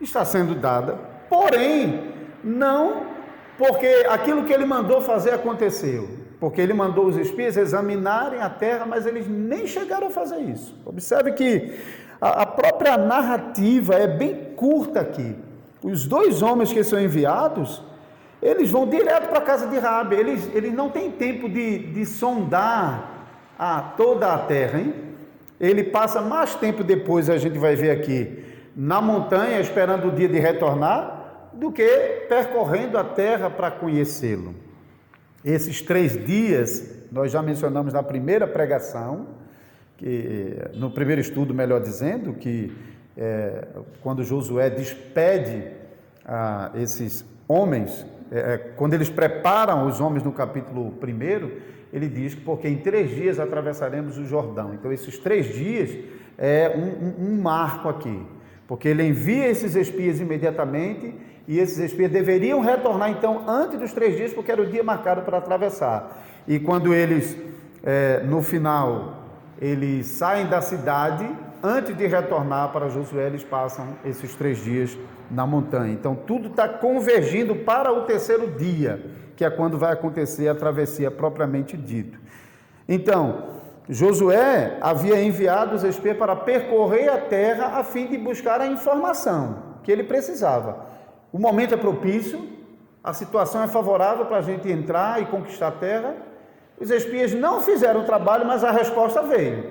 está 0.00 0.24
sendo 0.24 0.54
dada, 0.54 0.98
porém 1.28 2.12
não 2.42 3.13
porque 3.56 4.06
aquilo 4.08 4.44
que 4.44 4.52
ele 4.52 4.64
mandou 4.64 5.00
fazer 5.00 5.30
aconteceu. 5.30 6.08
Porque 6.40 6.60
ele 6.60 6.74
mandou 6.74 7.06
os 7.06 7.16
espias 7.16 7.56
examinarem 7.56 8.40
a 8.40 8.50
terra, 8.50 8.84
mas 8.84 9.06
eles 9.06 9.26
nem 9.28 9.66
chegaram 9.66 10.08
a 10.08 10.10
fazer 10.10 10.40
isso. 10.40 10.76
Observe 10.84 11.32
que 11.32 11.78
a, 12.20 12.44
própria 12.44 12.96
narrativa 12.96 13.94
é 13.94 14.06
bem 14.06 14.52
curta 14.56 15.00
aqui. 15.00 15.36
Os 15.82 16.06
dois 16.06 16.42
homens 16.42 16.72
que 16.72 16.82
são 16.82 17.00
enviados, 17.00 17.82
eles 18.42 18.70
vão 18.70 18.86
direto 18.86 19.28
para 19.28 19.38
a 19.38 19.42
casa 19.42 19.66
de 19.66 19.78
Rabi. 19.78 20.16
Eles, 20.16 20.50
eles 20.54 20.72
não 20.72 20.90
têm 20.90 21.10
tempo 21.10 21.48
de, 21.48 21.78
de 21.78 22.04
sondar 22.04 23.10
a, 23.58 23.80
toda 23.96 24.32
a 24.32 24.38
terra, 24.38 24.80
hein? 24.80 24.94
Ele 25.60 25.84
passa 25.84 26.20
mais 26.20 26.54
tempo 26.54 26.82
depois, 26.82 27.30
a 27.30 27.38
gente 27.38 27.58
vai 27.58 27.76
ver 27.76 27.90
aqui, 27.90 28.44
na 28.76 29.00
montanha, 29.00 29.60
esperando 29.60 30.08
o 30.08 30.12
dia 30.12 30.28
de 30.28 30.38
retornar, 30.38 31.23
do 31.54 31.70
que 31.70 32.26
percorrendo 32.28 32.98
a 32.98 33.04
terra 33.04 33.48
para 33.48 33.70
conhecê-lo. 33.70 34.54
Esses 35.44 35.82
três 35.82 36.12
dias, 36.24 37.04
nós 37.12 37.30
já 37.30 37.42
mencionamos 37.42 37.92
na 37.92 38.02
primeira 38.02 38.46
pregação, 38.46 39.26
que, 39.96 40.56
no 40.74 40.90
primeiro 40.90 41.20
estudo, 41.20 41.54
melhor 41.54 41.80
dizendo, 41.80 42.32
que 42.34 42.74
é, 43.16 43.66
quando 44.00 44.24
Josué 44.24 44.70
despede 44.70 45.64
ah, 46.24 46.72
esses 46.74 47.24
homens, 47.46 48.04
é, 48.32 48.54
é 48.54 48.58
quando 48.58 48.94
eles 48.94 49.08
preparam 49.08 49.86
os 49.86 50.00
homens 50.00 50.22
no 50.22 50.32
capítulo 50.32 50.92
1, 51.02 51.74
ele 51.92 52.08
diz 52.08 52.34
que 52.34 52.40
porque 52.40 52.66
em 52.66 52.78
três 52.78 53.10
dias 53.10 53.38
atravessaremos 53.38 54.18
o 54.18 54.24
Jordão. 54.24 54.74
Então, 54.74 54.92
esses 54.92 55.16
três 55.18 55.54
dias 55.54 55.96
é 56.36 56.74
um, 56.74 57.24
um, 57.26 57.28
um 57.28 57.40
marco 57.40 57.88
aqui, 57.88 58.20
porque 58.66 58.88
ele 58.88 59.04
envia 59.04 59.46
esses 59.46 59.76
espias 59.76 60.20
imediatamente 60.20 61.14
e 61.46 61.58
esses 61.58 61.78
espias 61.78 62.10
deveriam 62.10 62.60
retornar 62.60 63.10
então 63.10 63.42
antes 63.46 63.78
dos 63.78 63.92
três 63.92 64.16
dias, 64.16 64.32
porque 64.32 64.50
era 64.50 64.62
o 64.62 64.66
dia 64.66 64.82
marcado 64.82 65.22
para 65.22 65.38
atravessar. 65.38 66.24
E 66.48 66.58
quando 66.58 66.94
eles, 66.94 67.36
é, 67.82 68.22
no 68.24 68.42
final, 68.42 69.24
eles 69.60 70.06
saem 70.06 70.46
da 70.46 70.60
cidade, 70.62 71.28
antes 71.62 71.96
de 71.96 72.06
retornar 72.06 72.72
para 72.72 72.88
Josué, 72.88 73.26
eles 73.26 73.44
passam 73.44 73.88
esses 74.04 74.34
três 74.34 74.58
dias 74.58 74.96
na 75.30 75.46
montanha. 75.46 75.92
Então 75.92 76.14
tudo 76.14 76.48
está 76.48 76.68
convergindo 76.68 77.54
para 77.54 77.92
o 77.92 78.02
terceiro 78.02 78.50
dia, 78.50 79.04
que 79.36 79.44
é 79.44 79.50
quando 79.50 79.76
vai 79.76 79.92
acontecer 79.92 80.48
a 80.48 80.54
travessia 80.54 81.10
propriamente 81.10 81.76
dito. 81.76 82.18
Então, 82.88 83.54
Josué 83.88 84.78
havia 84.80 85.22
enviado 85.22 85.74
os 85.74 85.84
espias 85.84 86.16
para 86.16 86.34
percorrer 86.34 87.10
a 87.10 87.18
terra 87.18 87.78
a 87.78 87.84
fim 87.84 88.06
de 88.06 88.16
buscar 88.16 88.60
a 88.60 88.66
informação 88.66 89.74
que 89.82 89.92
ele 89.92 90.04
precisava. 90.04 90.93
O 91.34 91.38
momento 91.40 91.74
é 91.74 91.76
propício, 91.76 92.48
a 93.02 93.12
situação 93.12 93.64
é 93.64 93.66
favorável 93.66 94.24
para 94.24 94.36
a 94.36 94.40
gente 94.40 94.70
entrar 94.70 95.20
e 95.20 95.26
conquistar 95.26 95.66
a 95.66 95.72
terra. 95.72 96.14
Os 96.80 96.92
espias 96.92 97.34
não 97.34 97.60
fizeram 97.60 98.02
o 98.02 98.04
trabalho, 98.04 98.46
mas 98.46 98.62
a 98.62 98.70
resposta 98.70 99.20
veio. 99.20 99.68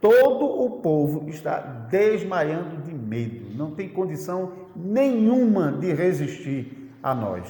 Todo 0.00 0.46
o 0.64 0.70
povo 0.80 1.28
está 1.28 1.58
desmaiando 1.58 2.78
de 2.78 2.94
medo, 2.94 3.54
não 3.54 3.72
tem 3.72 3.90
condição 3.90 4.52
nenhuma 4.74 5.70
de 5.70 5.92
resistir 5.92 6.90
a 7.02 7.14
nós. 7.14 7.46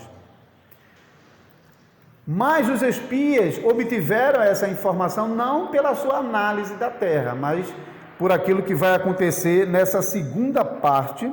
Mas 2.26 2.68
os 2.68 2.82
espias 2.82 3.64
obtiveram 3.64 4.42
essa 4.42 4.66
informação 4.66 5.28
não 5.28 5.68
pela 5.68 5.94
sua 5.94 6.16
análise 6.16 6.74
da 6.74 6.90
terra, 6.90 7.32
mas 7.32 7.72
por 8.18 8.32
aquilo 8.32 8.64
que 8.64 8.74
vai 8.74 8.96
acontecer 8.96 9.68
nessa 9.68 10.02
segunda 10.02 10.64
parte 10.64 11.32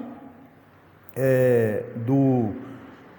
é, 1.17 1.83
do, 1.95 2.51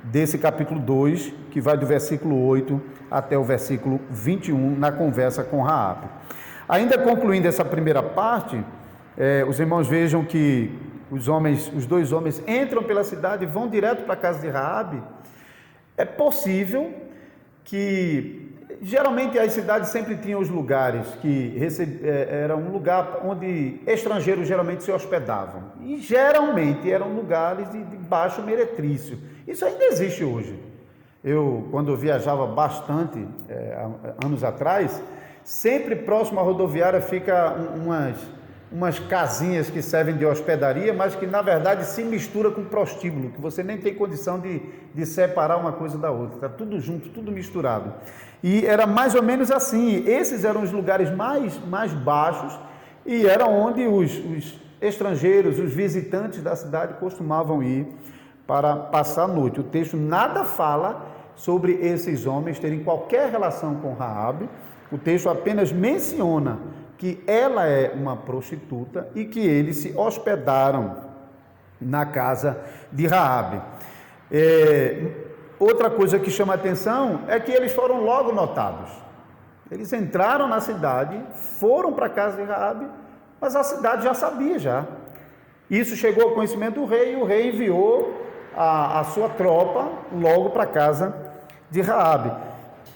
desse 0.04 0.38
capítulo 0.38 0.78
2, 0.78 1.34
que 1.50 1.60
vai 1.60 1.76
do 1.76 1.84
versículo 1.84 2.46
8 2.46 2.80
até 3.10 3.36
o 3.36 3.42
versículo 3.42 4.00
21, 4.08 4.78
na 4.78 4.92
conversa 4.92 5.42
com 5.42 5.60
Raabe. 5.60 6.06
Ainda 6.68 6.96
concluindo 6.96 7.48
essa 7.48 7.64
primeira 7.64 8.02
parte, 8.02 8.62
é, 9.16 9.44
os 9.48 9.58
irmãos 9.58 9.88
vejam 9.88 10.24
que 10.24 10.72
os 11.10 11.26
homens, 11.26 11.72
os 11.74 11.86
dois 11.86 12.12
homens 12.12 12.42
entram 12.46 12.82
pela 12.82 13.02
cidade 13.02 13.44
e 13.44 13.46
vão 13.46 13.68
direto 13.68 14.04
para 14.04 14.14
a 14.14 14.16
casa 14.16 14.38
de 14.38 14.48
Raabe. 14.48 15.02
É 15.96 16.04
possível 16.04 16.92
que 17.64 18.47
geralmente 18.82 19.38
as 19.38 19.52
cidades 19.52 19.90
sempre 19.90 20.16
tinham 20.16 20.40
os 20.40 20.48
lugares 20.48 21.06
que 21.20 21.56
receb... 21.58 22.00
É, 22.02 22.42
era 22.44 22.56
um 22.56 22.70
lugar 22.70 23.20
onde 23.24 23.80
estrangeiros 23.86 24.46
geralmente 24.46 24.84
se 24.84 24.90
hospedavam. 24.90 25.72
E 25.80 25.98
geralmente 25.98 26.90
eram 26.90 27.12
lugares 27.12 27.70
de, 27.70 27.78
baixo 28.08 28.42
meretrício. 28.42 29.18
Isso 29.46 29.64
ainda 29.64 29.84
existe 29.84 30.24
hoje. 30.24 30.58
Eu, 31.22 31.68
quando 31.70 31.96
viajava 31.96 32.46
bastante, 32.46 33.26
é, 33.48 33.86
anos 34.24 34.42
atrás, 34.42 35.02
sempre 35.44 35.96
próximo 35.96 36.40
à 36.40 36.42
rodoviária 36.42 37.00
fica 37.00 37.54
umas 37.76 38.16
umas 38.70 38.98
casinhas 38.98 39.70
que 39.70 39.80
servem 39.80 40.16
de 40.16 40.26
hospedaria, 40.26 40.92
mas 40.92 41.14
que 41.14 41.26
na 41.26 41.40
verdade 41.40 41.84
se 41.86 42.02
mistura 42.02 42.50
com 42.50 42.64
prostíbulo, 42.64 43.30
que 43.30 43.40
você 43.40 43.62
nem 43.62 43.78
tem 43.78 43.94
condição 43.94 44.38
de, 44.38 44.60
de 44.94 45.06
separar 45.06 45.56
uma 45.56 45.72
coisa 45.72 45.96
da 45.96 46.10
outra, 46.10 46.36
está 46.36 46.48
tudo 46.48 46.78
junto, 46.78 47.08
tudo 47.08 47.32
misturado. 47.32 47.94
E 48.42 48.66
era 48.66 48.86
mais 48.86 49.14
ou 49.14 49.22
menos 49.22 49.50
assim, 49.50 50.04
esses 50.06 50.44
eram 50.44 50.62
os 50.62 50.70
lugares 50.70 51.10
mais, 51.10 51.58
mais 51.66 51.92
baixos 51.92 52.58
e 53.06 53.26
era 53.26 53.46
onde 53.46 53.86
os, 53.86 54.16
os 54.18 54.60
estrangeiros, 54.80 55.58
os 55.58 55.72
visitantes 55.72 56.42
da 56.42 56.54
cidade 56.54 56.94
costumavam 56.94 57.62
ir 57.62 57.86
para 58.46 58.76
passar 58.76 59.24
a 59.24 59.28
noite. 59.28 59.60
O 59.60 59.64
texto 59.64 59.96
nada 59.96 60.44
fala 60.44 61.06
sobre 61.34 61.72
esses 61.72 62.26
homens 62.26 62.58
terem 62.58 62.84
qualquer 62.84 63.30
relação 63.30 63.76
com 63.76 63.94
Raabe, 63.94 64.48
o 64.90 64.98
texto 64.98 65.28
apenas 65.28 65.72
menciona 65.72 66.58
que 66.98 67.22
ela 67.26 67.64
é 67.64 67.92
uma 67.94 68.16
prostituta 68.16 69.08
e 69.14 69.24
que 69.24 69.40
eles 69.40 69.78
se 69.78 69.96
hospedaram 69.96 70.96
na 71.80 72.04
casa 72.04 72.60
de 72.92 73.06
Raabe. 73.06 73.62
É, 74.30 75.06
outra 75.58 75.88
coisa 75.88 76.18
que 76.18 76.30
chama 76.30 76.54
atenção 76.54 77.22
é 77.28 77.38
que 77.38 77.52
eles 77.52 77.72
foram 77.72 78.02
logo 78.02 78.32
notados. 78.32 78.90
Eles 79.70 79.92
entraram 79.92 80.48
na 80.48 80.60
cidade, 80.60 81.22
foram 81.34 81.92
para 81.92 82.06
a 82.06 82.10
casa 82.10 82.36
de 82.36 82.42
Raabe, 82.42 82.86
mas 83.40 83.54
a 83.54 83.62
cidade 83.62 84.02
já 84.02 84.12
sabia 84.12 84.58
já. 84.58 84.84
Isso 85.70 85.94
chegou 85.94 86.24
ao 86.24 86.34
conhecimento 86.34 86.80
do 86.80 86.86
rei 86.86 87.12
e 87.12 87.16
o 87.16 87.24
rei 87.24 87.50
enviou 87.50 88.22
a, 88.56 89.00
a 89.00 89.04
sua 89.04 89.28
tropa 89.28 89.88
logo 90.12 90.50
para 90.50 90.64
a 90.64 90.66
casa 90.66 91.14
de 91.70 91.80
Raabe. 91.80 92.32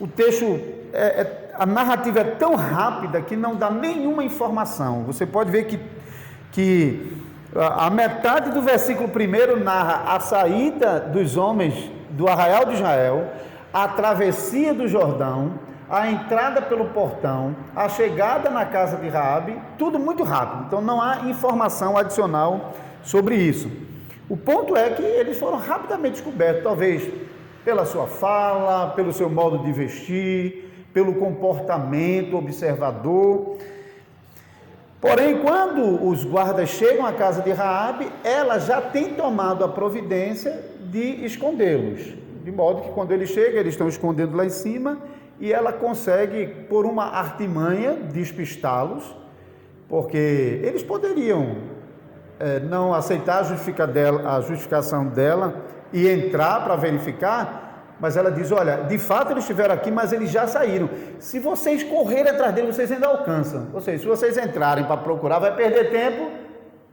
O 0.01 0.09
texto 0.09 0.45
é, 0.93 1.21
é 1.21 1.42
a 1.55 1.67
narrativa 1.67 2.21
é 2.21 2.25
tão 2.25 2.55
rápida 2.55 3.21
que 3.21 3.37
não 3.37 3.55
dá 3.55 3.71
nenhuma 3.71 4.25
informação. 4.25 5.05
Você 5.05 5.27
pode 5.27 5.51
ver 5.51 5.65
que, 5.65 5.79
que 6.51 7.17
a 7.55 7.91
metade 7.91 8.51
do 8.51 8.63
versículo 8.63 9.09
primeiro 9.09 9.63
narra 9.63 10.15
a 10.15 10.21
saída 10.21 11.01
dos 11.01 11.37
homens 11.37 11.91
do 12.11 12.29
arraial 12.29 12.65
de 12.65 12.75
Israel, 12.75 13.31
a 13.73 13.89
travessia 13.89 14.73
do 14.73 14.89
Jordão, 14.89 15.55
a 15.89 16.11
entrada 16.11 16.63
pelo 16.63 16.87
portão, 16.87 17.55
a 17.77 17.89
chegada 17.89 18.49
na 18.49 18.65
casa 18.65 18.97
de 18.97 19.09
Raabe, 19.09 19.61
tudo 19.77 19.99
muito 19.99 20.23
rápido. 20.23 20.65
Então 20.67 20.81
não 20.81 21.03
há 21.03 21.29
informação 21.29 21.99
adicional 21.99 22.73
sobre 23.03 23.35
isso. 23.37 23.71
O 24.29 24.37
ponto 24.37 24.75
é 24.75 24.89
que 24.91 25.03
eles 25.03 25.39
foram 25.39 25.59
rapidamente 25.59 26.15
descobertos, 26.15 26.63
talvez 26.63 27.07
pela 27.63 27.85
sua 27.85 28.07
fala, 28.07 28.93
pelo 28.97 29.13
seu 29.13 29.29
modo 29.29 29.59
de 29.59 29.73
vestir, 29.73 30.72
pelo 30.93 31.15
comportamento 31.15 32.37
observador. 32.37 33.57
Porém, 35.01 35.41
quando 35.41 36.07
os 36.07 36.25
guardas 36.25 36.69
chegam 36.69 37.05
à 37.05 37.13
casa 37.13 37.43
de 37.43 37.51
Raabe, 37.51 38.11
ela 38.23 38.59
já 38.59 38.81
tem 38.81 39.15
tomado 39.15 39.65
a 39.65 39.69
providência 39.69 40.65
de 40.81 41.25
escondê-los, 41.25 42.15
de 42.45 42.53
modo 42.53 42.83
que 42.83 42.91
quando 42.91 43.11
ele 43.11 43.27
chega, 43.27 43.59
eles 43.59 43.75
estão 43.75 43.89
escondendo 43.89 44.37
lá 44.37 44.45
em 44.45 44.51
cima 44.51 44.99
e 45.41 45.53
ela 45.53 45.73
consegue, 45.73 46.47
por 46.69 46.87
uma 46.87 47.05
artimanha, 47.05 47.97
despistá-los, 48.13 49.17
porque 49.89 50.61
eles 50.63 50.85
poderiam 50.85 51.57
é, 52.39 52.61
não 52.61 52.95
aceitar 52.95 53.43
a, 53.43 54.37
a 54.37 54.41
justificação 54.41 55.07
dela 55.07 55.65
e 55.93 56.09
entrar 56.09 56.63
para 56.63 56.77
verificar, 56.77 57.72
mas 58.01 58.17
ela 58.17 58.31
diz: 58.31 58.51
Olha, 58.51 58.79
de 58.85 58.99
fato 58.99 59.33
eles 59.33 59.45
estiveram 59.45 59.75
aqui, 59.75 59.91
mas 59.91 60.13
eles 60.13 60.31
já 60.31 60.47
saíram. 60.47 60.89
Se 61.19 61.39
vocês 61.39 61.83
correrem 61.83 62.33
atrás 62.33 62.55
dele, 62.55 62.73
vocês 62.73 62.91
ainda 62.91 63.07
alcançam. 63.07 63.69
Ou 63.73 63.81
seja, 63.81 63.99
se 63.99 64.07
vocês 64.07 64.37
entrarem 64.37 64.85
para 64.85 64.97
procurar, 64.97 65.39
vai 65.39 65.55
perder 65.55 65.91
tempo 65.91 66.31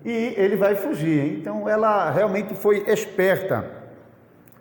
e 0.04 0.34
ele 0.38 0.56
vai 0.56 0.76
fugir. 0.76 1.40
Então 1.40 1.68
ela 1.68 2.10
realmente 2.12 2.56
foi 2.56 2.84
esperta 2.88 3.66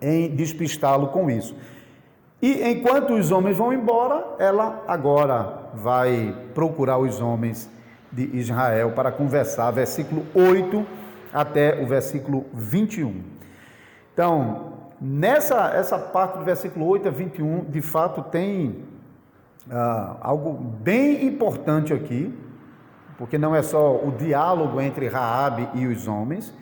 em 0.01 0.35
despistá-lo 0.35 1.07
com 1.07 1.29
isso. 1.29 1.55
E 2.41 2.63
enquanto 2.69 3.13
os 3.13 3.31
homens 3.31 3.57
vão 3.57 3.73
embora, 3.73 4.35
ela 4.39 4.83
agora 4.87 5.69
vai 5.73 6.35
procurar 6.53 6.97
os 6.97 7.19
homens 7.19 7.69
de 8.11 8.37
Israel 8.37 8.91
para 8.91 9.11
conversar, 9.11 9.71
versículo 9.71 10.25
8 10.33 10.85
até 11.33 11.81
o 11.81 11.85
versículo 11.85 12.45
21. 12.53 13.21
Então, 14.13 14.68
Nessa 15.01 15.71
essa 15.73 15.97
parte 15.97 16.37
do 16.37 16.43
versículo 16.43 16.85
8 16.85 17.07
a 17.07 17.11
21, 17.11 17.65
de 17.65 17.81
fato, 17.81 18.21
tem 18.21 18.83
ah, 19.71 20.17
algo 20.19 20.53
bem 20.53 21.25
importante 21.25 21.93
aqui, 21.93 22.37
porque 23.17 23.37
não 23.37 23.55
é 23.55 23.61
só 23.61 23.95
o 23.95 24.11
diálogo 24.11 24.81
entre 24.81 25.07
Raabe 25.07 25.69
e 25.73 25.87
os 25.87 26.07
homens, 26.07 26.53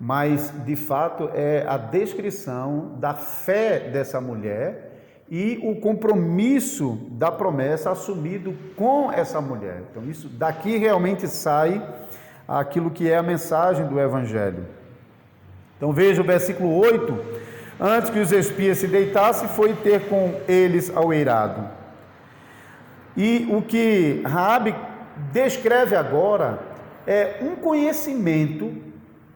mas 0.00 0.52
de 0.64 0.74
fato 0.74 1.30
é 1.34 1.64
a 1.68 1.76
descrição 1.76 2.96
da 2.98 3.14
fé 3.14 3.78
dessa 3.90 4.20
mulher 4.20 4.90
e 5.30 5.60
o 5.62 5.76
compromisso 5.80 6.98
da 7.12 7.30
promessa 7.30 7.90
assumido 7.90 8.54
com 8.76 9.12
essa 9.12 9.40
mulher. 9.40 9.82
Então 9.90 10.04
isso 10.04 10.28
daqui 10.28 10.76
realmente 10.76 11.28
sai 11.28 11.82
aquilo 12.48 12.90
que 12.90 13.10
é 13.10 13.16
a 13.16 13.22
mensagem 13.22 13.86
do 13.86 14.00
evangelho. 14.00 14.66
Então 15.76 15.92
veja 15.92 16.20
o 16.20 16.24
versículo 16.24 16.76
8 16.76 17.41
Antes 17.84 18.10
que 18.10 18.20
os 18.20 18.30
espias 18.30 18.78
se 18.78 18.86
deitassem, 18.86 19.48
foi 19.48 19.74
ter 19.74 20.08
com 20.08 20.40
eles 20.46 20.88
ao 20.94 21.12
eirado. 21.12 21.68
E 23.16 23.48
o 23.50 23.60
que 23.60 24.22
Raabe 24.24 24.72
descreve 25.32 25.96
agora 25.96 26.60
é 27.04 27.38
um 27.42 27.56
conhecimento 27.56 28.72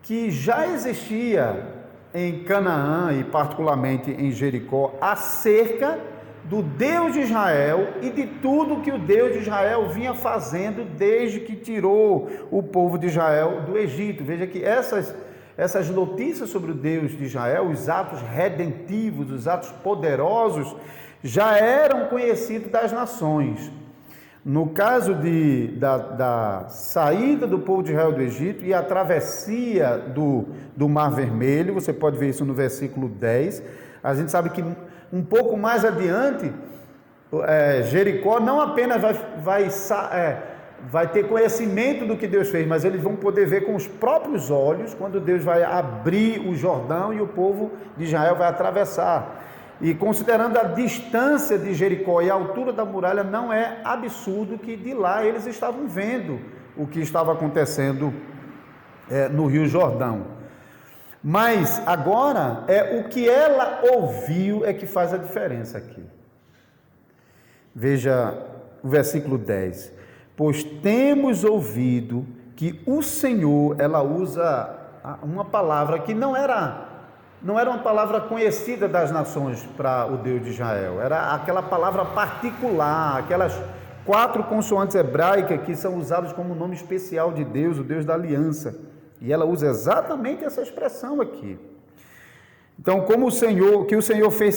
que 0.00 0.30
já 0.30 0.64
existia 0.68 1.74
em 2.14 2.44
Canaã 2.44 3.12
e 3.18 3.24
particularmente 3.24 4.12
em 4.12 4.30
Jericó 4.30 4.94
acerca 5.00 5.98
do 6.44 6.62
Deus 6.62 7.14
de 7.14 7.22
Israel 7.22 7.94
e 8.00 8.10
de 8.10 8.28
tudo 8.28 8.80
que 8.80 8.92
o 8.92 8.98
Deus 8.98 9.32
de 9.32 9.40
Israel 9.40 9.88
vinha 9.88 10.14
fazendo 10.14 10.84
desde 10.96 11.40
que 11.40 11.56
tirou 11.56 12.30
o 12.52 12.62
povo 12.62 12.96
de 12.96 13.08
Israel 13.08 13.62
do 13.62 13.76
Egito. 13.76 14.22
Veja 14.22 14.46
que 14.46 14.62
essas 14.62 15.12
essas 15.56 15.88
notícias 15.88 16.50
sobre 16.50 16.72
o 16.72 16.74
Deus 16.74 17.12
de 17.12 17.24
Israel, 17.24 17.68
os 17.68 17.88
atos 17.88 18.20
redentivos, 18.20 19.30
os 19.30 19.48
atos 19.48 19.70
poderosos, 19.82 20.76
já 21.22 21.56
eram 21.56 22.06
conhecidos 22.08 22.70
das 22.70 22.92
nações. 22.92 23.72
No 24.44 24.68
caso 24.68 25.14
de, 25.14 25.68
da, 25.78 25.98
da, 25.98 26.68
saída 26.68 27.48
do 27.48 27.58
povo 27.58 27.82
de 27.82 27.90
Israel 27.90 28.12
do 28.12 28.20
Egito 28.20 28.64
e 28.64 28.72
a 28.72 28.80
travessia 28.80 29.98
do, 30.14 30.44
do 30.76 30.88
Mar 30.88 31.10
Vermelho, 31.10 31.74
você 31.74 31.92
pode 31.92 32.16
ver 32.16 32.28
isso 32.28 32.44
no 32.44 32.54
versículo 32.54 33.08
10. 33.08 33.62
A 34.04 34.14
gente 34.14 34.30
sabe 34.30 34.50
que 34.50 34.62
um 35.12 35.24
pouco 35.24 35.56
mais 35.56 35.84
adiante, 35.84 36.52
é, 37.44 37.82
Jericó 37.84 38.38
não 38.38 38.60
apenas 38.60 39.02
vai, 39.02 39.14
vai 39.42 39.68
é, 40.12 40.42
vai 40.90 41.08
ter 41.08 41.26
conhecimento 41.28 42.06
do 42.06 42.16
que 42.16 42.26
Deus 42.26 42.48
fez, 42.48 42.66
mas 42.66 42.84
eles 42.84 43.02
vão 43.02 43.16
poder 43.16 43.46
ver 43.46 43.62
com 43.64 43.74
os 43.74 43.86
próprios 43.86 44.50
olhos 44.50 44.94
quando 44.94 45.20
Deus 45.20 45.42
vai 45.42 45.62
abrir 45.62 46.46
o 46.46 46.54
Jordão 46.54 47.12
e 47.12 47.20
o 47.20 47.26
povo 47.26 47.72
de 47.96 48.04
Israel 48.04 48.36
vai 48.36 48.48
atravessar. 48.48 49.44
E 49.80 49.94
considerando 49.94 50.58
a 50.58 50.64
distância 50.64 51.58
de 51.58 51.74
Jericó 51.74 52.22
e 52.22 52.30
a 52.30 52.34
altura 52.34 52.72
da 52.72 52.84
muralha, 52.84 53.22
não 53.22 53.52
é 53.52 53.80
absurdo 53.84 54.58
que 54.58 54.76
de 54.76 54.94
lá 54.94 55.24
eles 55.24 55.46
estavam 55.46 55.86
vendo 55.86 56.40
o 56.76 56.86
que 56.86 57.00
estava 57.00 57.32
acontecendo 57.32 58.12
é, 59.10 59.28
no 59.28 59.46
Rio 59.46 59.66
Jordão. 59.66 60.36
Mas 61.22 61.82
agora 61.86 62.64
é 62.68 63.00
o 63.00 63.08
que 63.08 63.28
ela 63.28 63.80
ouviu 63.82 64.64
é 64.64 64.72
que 64.72 64.86
faz 64.86 65.12
a 65.12 65.16
diferença 65.16 65.76
aqui. 65.78 66.04
Veja 67.74 68.32
o 68.82 68.88
versículo 68.88 69.36
10 69.36 69.95
pois 70.36 70.62
temos 70.62 71.44
ouvido 71.44 72.26
que 72.54 72.80
o 72.86 73.02
Senhor, 73.02 73.76
ela 73.78 74.02
usa 74.02 74.70
uma 75.22 75.44
palavra 75.44 75.98
que 75.98 76.14
não 76.14 76.36
era 76.36 76.84
não 77.42 77.60
era 77.60 77.70
uma 77.70 77.78
palavra 77.78 78.20
conhecida 78.22 78.88
das 78.88 79.12
nações 79.12 79.62
para 79.76 80.06
o 80.06 80.16
Deus 80.16 80.42
de 80.42 80.50
Israel, 80.50 81.00
era 81.00 81.32
aquela 81.32 81.62
palavra 81.62 82.04
particular, 82.04 83.18
aquelas 83.18 83.52
quatro 84.04 84.42
consoantes 84.44 84.96
hebraicas 84.96 85.60
que 85.62 85.76
são 85.76 85.96
usadas 85.96 86.32
como 86.32 86.54
nome 86.54 86.74
especial 86.74 87.32
de 87.32 87.44
Deus, 87.44 87.78
o 87.78 87.84
Deus 87.84 88.04
da 88.04 88.14
aliança. 88.14 88.74
E 89.20 89.32
ela 89.32 89.44
usa 89.44 89.66
exatamente 89.66 90.44
essa 90.44 90.62
expressão 90.62 91.20
aqui. 91.20 91.58
Então, 92.78 93.02
como 93.02 93.26
o 93.26 93.32
Senhor, 93.32 93.86
que 93.86 93.96
o 93.96 94.02
Senhor 94.02 94.30
fez 94.30 94.56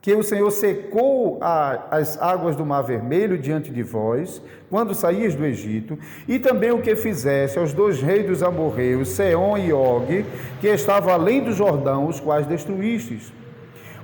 que 0.00 0.14
o 0.14 0.22
Senhor 0.22 0.50
secou 0.50 1.38
a, 1.40 1.96
as 1.96 2.20
águas 2.20 2.54
do 2.54 2.64
Mar 2.64 2.82
Vermelho 2.82 3.36
diante 3.36 3.70
de 3.70 3.82
vós, 3.82 4.40
quando 4.70 4.94
saías 4.94 5.34
do 5.34 5.44
Egito, 5.44 5.98
e 6.26 6.38
também 6.38 6.70
o 6.70 6.80
que 6.80 6.94
fizesse 6.94 7.58
aos 7.58 7.72
dois 7.72 8.00
reis 8.00 8.26
dos 8.26 8.42
amorreus, 8.42 9.08
Seom 9.08 9.58
e 9.58 9.72
Og, 9.72 10.24
que 10.60 10.68
estavam 10.68 11.12
além 11.12 11.42
do 11.42 11.52
Jordão, 11.52 12.06
os 12.06 12.20
quais 12.20 12.46
destruístes. 12.46 13.32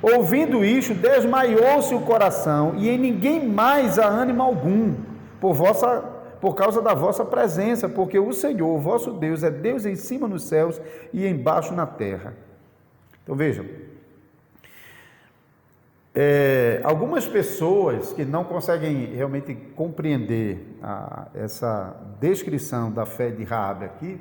Ouvindo 0.03 0.65
isto, 0.65 0.93
desmaiou-se 0.95 1.95
o 1.95 2.01
coração, 2.01 2.75
e 2.77 2.89
em 2.89 2.99
ninguém 2.99 3.49
mais 3.49 3.99
há 3.99 4.07
ânimo 4.07 4.43
algum, 4.43 4.95
por, 5.41 5.55
vossa, 5.55 6.03
por 6.41 6.55
causa 6.55 6.83
da 6.83 6.93
vossa 6.93 7.25
presença, 7.25 7.89
porque 7.89 8.19
o 8.19 8.33
Senhor, 8.33 8.79
vosso 8.79 9.13
Deus, 9.13 9.45
é 9.45 9.51
Deus 9.51 9.87
em 9.87 9.95
cima 9.95 10.27
nos 10.27 10.43
céus 10.43 10.81
e 11.13 11.25
embaixo 11.27 11.73
na 11.73 11.87
terra. 11.87 12.35
Então 13.23 13.35
vejam, 13.35 13.65
é, 16.15 16.81
algumas 16.85 17.27
pessoas 17.27 18.13
que 18.13 18.25
não 18.25 18.45
conseguem 18.45 19.07
realmente 19.07 19.53
compreender 19.75 20.77
a, 20.81 21.27
essa 21.35 21.97
descrição 22.21 22.93
da 22.93 23.05
fé 23.05 23.31
de 23.31 23.43
Raabe 23.43 23.87
aqui, 23.87 24.21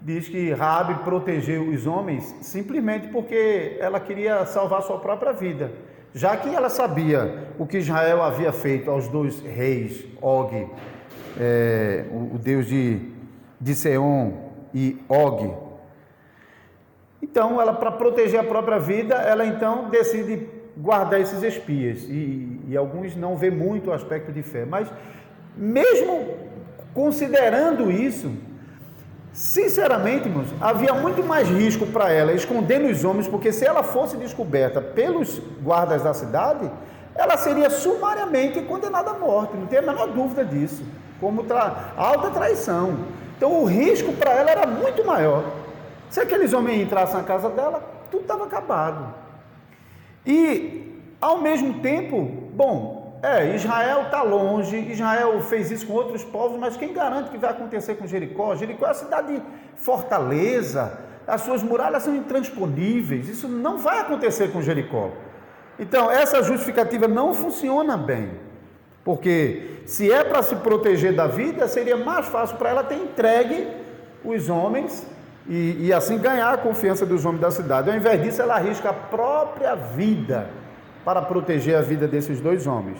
diz 0.00 0.28
que 0.28 0.52
Raabe 0.52 1.02
protegeu 1.02 1.68
os 1.68 1.84
homens 1.84 2.32
simplesmente 2.42 3.08
porque 3.08 3.76
ela 3.80 3.98
queria 3.98 4.46
salvar 4.46 4.82
sua 4.82 4.98
própria 5.00 5.32
vida, 5.32 5.72
já 6.14 6.36
que 6.36 6.54
ela 6.54 6.68
sabia 6.68 7.48
o 7.58 7.66
que 7.66 7.78
Israel 7.78 8.22
havia 8.22 8.52
feito 8.52 8.88
aos 8.88 9.08
dois 9.08 9.40
reis, 9.40 10.06
Og, 10.22 10.70
é, 11.38 12.04
o, 12.12 12.36
o, 12.36 12.38
deus 12.38 12.66
de, 12.66 13.00
de 13.60 13.74
Seon 13.74 14.32
e 14.72 14.96
Og. 15.08 15.66
Então, 17.20 17.60
ela 17.60 17.72
para 17.74 17.90
proteger 17.90 18.38
a 18.38 18.44
própria 18.44 18.78
vida, 18.78 19.16
ela 19.16 19.44
então 19.44 19.90
decide 19.90 20.55
guardar 20.76 21.20
esses 21.20 21.42
espias. 21.42 22.02
E, 22.02 22.60
e 22.68 22.76
alguns 22.76 23.16
não 23.16 23.36
vê 23.36 23.50
muito 23.50 23.90
o 23.90 23.92
aspecto 23.92 24.30
de 24.30 24.42
fé. 24.42 24.64
Mas, 24.64 24.88
mesmo 25.56 26.36
considerando 26.92 27.90
isso, 27.90 28.30
sinceramente, 29.32 30.28
irmãos, 30.28 30.48
havia 30.60 30.94
muito 30.94 31.22
mais 31.24 31.48
risco 31.48 31.86
para 31.86 32.12
ela 32.12 32.32
escondendo 32.32 32.88
os 32.90 33.04
homens, 33.04 33.28
porque 33.28 33.52
se 33.52 33.64
ela 33.64 33.82
fosse 33.82 34.16
descoberta 34.16 34.80
pelos 34.80 35.40
guardas 35.62 36.02
da 36.02 36.14
cidade, 36.14 36.70
ela 37.14 37.36
seria 37.36 37.70
sumariamente 37.70 38.60
condenada 38.62 39.10
à 39.10 39.14
morte, 39.14 39.56
não 39.56 39.66
tem 39.66 39.78
a 39.78 39.82
menor 39.82 40.08
dúvida 40.08 40.44
disso, 40.44 40.82
como 41.20 41.44
tra 41.44 41.92
alta 41.96 42.30
traição. 42.30 42.98
Então 43.36 43.62
o 43.62 43.64
risco 43.64 44.12
para 44.12 44.32
ela 44.32 44.50
era 44.50 44.66
muito 44.66 45.04
maior. 45.04 45.44
Se 46.10 46.20
aqueles 46.20 46.52
homens 46.52 46.80
entrassem 46.80 47.16
na 47.16 47.24
casa 47.24 47.50
dela, 47.50 47.82
tudo 48.10 48.22
estava 48.22 48.44
acabado. 48.44 49.25
E, 50.26 51.00
ao 51.20 51.40
mesmo 51.40 51.80
tempo, 51.80 52.28
bom, 52.52 53.18
é, 53.22 53.54
Israel 53.54 54.02
está 54.02 54.22
longe, 54.22 54.76
Israel 54.76 55.40
fez 55.40 55.70
isso 55.70 55.86
com 55.86 55.92
outros 55.92 56.24
povos, 56.24 56.58
mas 56.58 56.76
quem 56.76 56.92
garante 56.92 57.30
que 57.30 57.38
vai 57.38 57.50
acontecer 57.50 57.94
com 57.94 58.06
Jericó? 58.06 58.54
Jericó 58.56 58.86
é 58.86 58.90
a 58.90 58.94
cidade 58.94 59.42
fortaleza, 59.76 60.98
as 61.26 61.40
suas 61.42 61.62
muralhas 61.62 62.02
são 62.02 62.14
intransponíveis, 62.14 63.28
isso 63.28 63.48
não 63.48 63.78
vai 63.78 64.00
acontecer 64.00 64.52
com 64.52 64.60
Jericó. 64.60 65.10
Então, 65.78 66.10
essa 66.10 66.42
justificativa 66.42 67.06
não 67.06 67.34
funciona 67.34 67.96
bem, 67.96 68.30
porque 69.04 69.82
se 69.86 70.10
é 70.10 70.24
para 70.24 70.42
se 70.42 70.56
proteger 70.56 71.14
da 71.14 71.26
vida, 71.26 71.68
seria 71.68 71.96
mais 71.96 72.26
fácil 72.26 72.56
para 72.56 72.70
ela 72.70 72.84
ter 72.84 72.96
entregue 72.96 73.68
os 74.24 74.48
homens 74.48 75.06
e, 75.48 75.86
e, 75.86 75.92
assim 75.92 76.18
ganhar 76.18 76.52
a 76.52 76.58
confiança 76.58 77.06
dos 77.06 77.24
homens 77.24 77.40
da 77.40 77.50
cidade. 77.50 77.88
Ao 77.88 77.96
invés 77.96 78.20
disso, 78.22 78.42
ela 78.42 78.56
arrisca 78.56 78.90
a 78.90 78.92
própria 78.92 79.74
vida 79.74 80.50
para 81.04 81.22
proteger 81.22 81.76
a 81.76 81.82
vida 81.82 82.08
desses 82.08 82.40
dois 82.40 82.66
homens. 82.66 82.98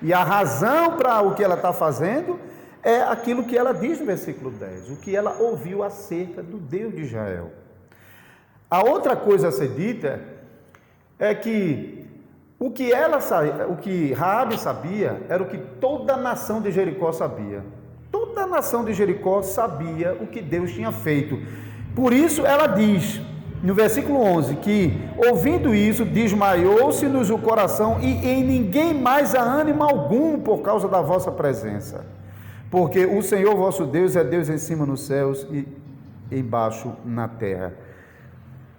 E 0.00 0.12
a 0.12 0.24
razão 0.24 0.96
para 0.96 1.20
o 1.20 1.34
que 1.34 1.44
ela 1.44 1.54
está 1.54 1.72
fazendo 1.72 2.38
é 2.82 3.02
aquilo 3.02 3.44
que 3.44 3.56
ela 3.56 3.72
diz 3.72 4.00
no 4.00 4.06
versículo 4.06 4.50
10, 4.50 4.90
o 4.90 4.96
que 4.96 5.14
ela 5.14 5.36
ouviu 5.38 5.82
acerca 5.82 6.42
do 6.42 6.58
Deus 6.58 6.94
de 6.94 7.02
Israel. 7.02 7.52
A 8.68 8.82
outra 8.82 9.14
coisa 9.14 9.48
a 9.48 9.52
ser 9.52 9.68
dita 9.68 10.20
é 11.18 11.34
que 11.34 12.08
o 12.58 12.70
que 12.70 12.92
ela 12.92 13.18
o 13.68 13.76
que 13.76 14.12
Raabe 14.12 14.58
sabia 14.58 15.20
era 15.28 15.42
o 15.42 15.46
que 15.46 15.58
toda 15.58 16.14
a 16.14 16.16
nação 16.16 16.60
de 16.60 16.72
Jericó 16.72 17.12
sabia. 17.12 17.62
Toda 18.10 18.42
a 18.42 18.46
nação 18.46 18.84
de 18.84 18.94
Jericó 18.94 19.42
sabia 19.42 20.16
o 20.20 20.26
que 20.26 20.40
Deus 20.40 20.72
tinha 20.72 20.90
feito. 20.90 21.38
Por 21.94 22.12
isso 22.12 22.46
ela 22.46 22.66
diz, 22.66 23.20
no 23.62 23.74
versículo 23.74 24.20
11, 24.20 24.56
que 24.56 24.98
ouvindo 25.16 25.74
isso, 25.74 26.04
desmaiou-se-nos 26.04 27.30
o 27.30 27.38
coração 27.38 27.98
e 28.00 28.26
em 28.26 28.42
ninguém 28.42 28.94
mais 28.94 29.34
há 29.34 29.42
ânimo 29.42 29.82
algum 29.82 30.40
por 30.40 30.62
causa 30.62 30.88
da 30.88 31.00
vossa 31.00 31.30
presença. 31.30 32.04
Porque 32.70 33.04
o 33.04 33.22
Senhor 33.22 33.54
vosso 33.54 33.84
Deus 33.84 34.16
é 34.16 34.24
Deus 34.24 34.48
em 34.48 34.58
cima 34.58 34.86
nos 34.86 35.06
céus 35.06 35.46
e 35.50 35.68
embaixo 36.30 36.92
na 37.04 37.28
terra. 37.28 37.74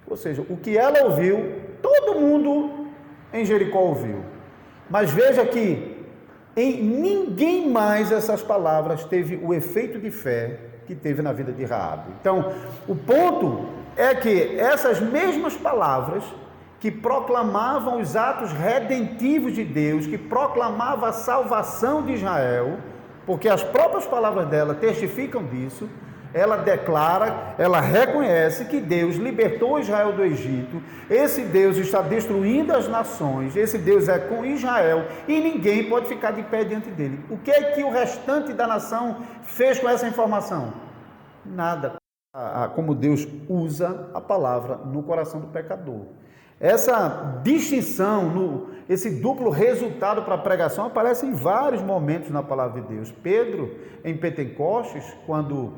Ou 0.10 0.17
seja, 0.17 0.43
o 0.49 0.58
que 0.58 0.78
ela 0.78 1.04
ouviu, 1.04 1.54
todo 1.82 2.19
mundo 2.19 2.88
em 3.32 3.45
Jericó 3.45 3.80
ouviu. 3.80 4.23
Mas 4.89 5.12
veja 5.12 5.45
que 5.45 5.97
em 6.56 6.84
ninguém 6.84 7.69
mais 7.69 8.12
essas 8.12 8.41
palavras 8.41 9.06
teve 9.06 9.39
o 9.41 9.54
efeito 9.54 9.99
de 9.99 10.12
fé 10.12 10.60
que 10.85 10.95
teve 10.95 11.21
na 11.21 11.33
vida 11.33 11.51
de 11.51 11.63
Raabe. 11.65 12.11
Então, 12.19 12.53
o 12.87 12.95
ponto 12.95 13.65
é 13.95 14.13
que 14.15 14.57
essas 14.59 14.99
mesmas 14.99 15.55
palavras 15.55 16.23
que 16.79 16.91
proclamavam 16.91 18.01
os 18.01 18.15
atos 18.15 18.51
redentivos 18.51 19.53
de 19.53 19.63
Deus, 19.63 20.05
que 20.05 20.17
proclamavam 20.17 21.07
a 21.07 21.13
salvação 21.13 22.01
de 22.01 22.13
Israel, 22.13 22.77
porque 23.25 23.47
as 23.47 23.63
próprias 23.63 24.05
palavras 24.05 24.47
dela 24.47 24.73
testificam 24.73 25.45
disso, 25.45 25.89
ela 26.33 26.57
declara, 26.57 27.53
ela 27.57 27.79
reconhece 27.79 28.65
que 28.65 28.79
Deus 28.79 29.15
libertou 29.15 29.79
Israel 29.79 30.13
do 30.13 30.23
Egito, 30.23 30.81
esse 31.09 31.41
Deus 31.41 31.77
está 31.77 32.01
destruindo 32.01 32.75
as 32.75 32.87
nações, 32.87 33.55
esse 33.55 33.77
Deus 33.77 34.09
é 34.09 34.17
com 34.17 34.43
Israel 34.43 35.05
e 35.27 35.39
ninguém 35.39 35.87
pode 35.89 36.07
ficar 36.07 36.31
de 36.31 36.41
pé 36.43 36.63
diante 36.63 36.89
dele. 36.89 37.23
O 37.29 37.37
que 37.37 37.51
é 37.51 37.71
que 37.71 37.83
o 37.83 37.91
restante 37.91 38.51
da 38.53 38.65
nação 38.65 39.17
fez 39.43 39.79
com 39.79 39.87
essa 39.87 40.07
informação? 40.07 40.73
Nada. 41.45 41.95
Como 42.75 42.95
Deus 42.95 43.27
usa 43.47 44.09
a 44.13 44.19
palavra 44.19 44.77
no 44.77 45.03
coração 45.03 45.39
do 45.39 45.47
pecador. 45.47 46.05
Essa 46.59 47.41
distinção, 47.43 48.67
esse 48.89 49.09
duplo 49.21 49.49
resultado 49.49 50.23
para 50.23 50.35
a 50.35 50.37
pregação 50.37 50.85
aparece 50.85 51.25
em 51.25 51.33
vários 51.33 51.81
momentos 51.81 52.29
na 52.31 52.41
palavra 52.41 52.81
de 52.81 52.87
Deus. 52.87 53.11
Pedro, 53.11 53.75
em 54.03 54.15
Pentecostes, 54.15 55.03
quando 55.25 55.73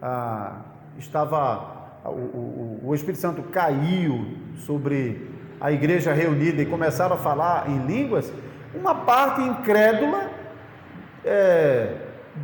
ah, 0.00 0.60
estava 0.98 1.74
o, 2.04 2.10
o, 2.10 2.80
o 2.84 2.94
Espírito 2.94 3.20
Santo 3.20 3.42
caiu 3.44 4.26
sobre 4.56 5.30
a 5.60 5.72
igreja 5.72 6.12
reunida 6.12 6.60
e 6.60 6.66
começaram 6.66 7.14
a 7.16 7.18
falar 7.18 7.70
em 7.70 7.86
línguas, 7.86 8.32
uma 8.74 8.94
parte 8.94 9.40
incrédula 9.40 10.30
é, 11.24 11.96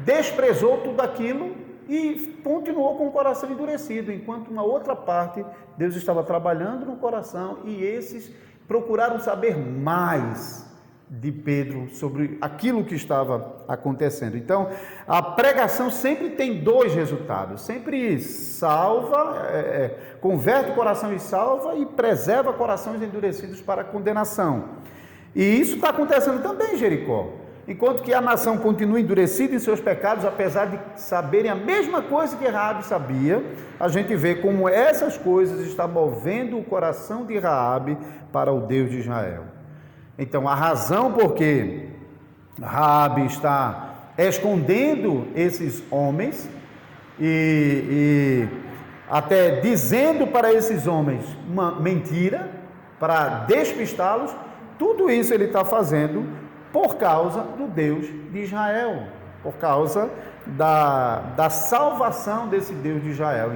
desprezou 0.04 0.78
tudo 0.78 1.00
aquilo 1.02 1.56
e 1.88 2.40
continuou 2.42 2.96
com 2.96 3.08
o 3.08 3.10
coração 3.10 3.50
endurecido, 3.50 4.12
enquanto 4.12 4.48
uma 4.48 4.62
outra 4.62 4.94
parte 4.94 5.44
Deus 5.76 5.96
estava 5.96 6.22
trabalhando 6.22 6.86
no 6.86 6.96
coração 6.96 7.58
e 7.64 7.82
esses 7.82 8.32
procuraram 8.66 9.18
saber 9.18 9.58
mais 9.58 10.69
de 11.10 11.32
Pedro 11.32 11.88
sobre 11.90 12.38
aquilo 12.40 12.84
que 12.84 12.94
estava 12.94 13.64
acontecendo. 13.66 14.36
Então, 14.36 14.70
a 15.08 15.20
pregação 15.20 15.90
sempre 15.90 16.30
tem 16.30 16.62
dois 16.62 16.94
resultados: 16.94 17.62
sempre 17.62 18.20
salva, 18.20 19.48
é, 19.50 19.58
é, 19.58 19.98
converte 20.20 20.70
o 20.70 20.74
coração 20.74 21.12
e 21.12 21.18
salva, 21.18 21.74
e 21.74 21.84
preserva 21.84 22.52
corações 22.52 23.02
endurecidos 23.02 23.60
para 23.60 23.82
a 23.82 23.84
condenação. 23.84 24.68
E 25.34 25.42
isso 25.42 25.74
está 25.74 25.88
acontecendo 25.88 26.40
também 26.42 26.74
em 26.74 26.76
Jericó. 26.76 27.28
Enquanto 27.66 28.02
que 28.02 28.12
a 28.14 28.20
nação 28.20 28.58
continua 28.58 29.00
endurecida 29.00 29.54
em 29.54 29.58
seus 29.58 29.80
pecados, 29.80 30.24
apesar 30.24 30.66
de 30.66 31.00
saberem 31.00 31.50
a 31.50 31.54
mesma 31.54 32.02
coisa 32.02 32.36
que 32.36 32.46
Raabe 32.46 32.84
sabia, 32.84 33.44
a 33.78 33.86
gente 33.88 34.14
vê 34.16 34.34
como 34.36 34.68
essas 34.68 35.16
coisas 35.16 35.60
estão 35.66 35.86
movendo 35.86 36.58
o 36.58 36.64
coração 36.64 37.24
de 37.24 37.38
Raabe 37.38 37.96
para 38.32 38.52
o 38.52 38.60
Deus 38.60 38.90
de 38.90 38.98
Israel. 38.98 39.59
Então, 40.20 40.46
a 40.46 40.54
razão 40.54 41.14
por 41.14 41.32
que 41.32 41.88
Raabe 42.60 43.24
está 43.24 43.94
escondendo 44.18 45.26
esses 45.34 45.82
homens 45.90 46.46
e, 47.18 47.84
e 47.90 48.48
até 49.08 49.60
dizendo 49.62 50.26
para 50.26 50.52
esses 50.52 50.86
homens 50.86 51.24
uma 51.48 51.80
mentira 51.80 52.50
para 52.98 53.46
despistá-los, 53.46 54.36
tudo 54.78 55.10
isso 55.10 55.32
ele 55.32 55.44
está 55.44 55.64
fazendo 55.64 56.28
por 56.70 56.96
causa 56.96 57.40
do 57.40 57.66
Deus 57.66 58.04
de 58.30 58.40
Israel, 58.40 59.04
por 59.42 59.54
causa 59.54 60.10
da, 60.44 61.20
da 61.34 61.48
salvação 61.48 62.46
desse 62.46 62.74
Deus 62.74 63.02
de 63.02 63.08
Israel. 63.08 63.52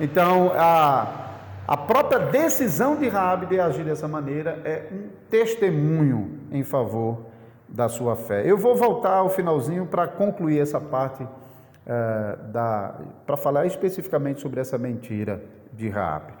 Então, 0.00 0.50
a, 0.56 1.29
a 1.70 1.76
própria 1.76 2.18
decisão 2.18 2.96
de 2.96 3.06
Raabe 3.06 3.46
de 3.46 3.60
agir 3.60 3.84
dessa 3.84 4.08
maneira 4.08 4.60
é 4.64 4.88
um 4.90 5.08
testemunho 5.30 6.40
em 6.50 6.64
favor 6.64 7.26
da 7.68 7.88
sua 7.88 8.16
fé. 8.16 8.42
Eu 8.44 8.58
vou 8.58 8.74
voltar 8.74 9.18
ao 9.18 9.30
finalzinho 9.30 9.86
para 9.86 10.08
concluir 10.08 10.58
essa 10.58 10.80
parte 10.80 11.24
é, 11.86 12.36
da, 12.48 12.96
para 13.24 13.36
falar 13.36 13.66
especificamente 13.66 14.40
sobre 14.40 14.60
essa 14.60 14.76
mentira 14.76 15.44
de 15.72 15.88
Raabe. 15.88 16.32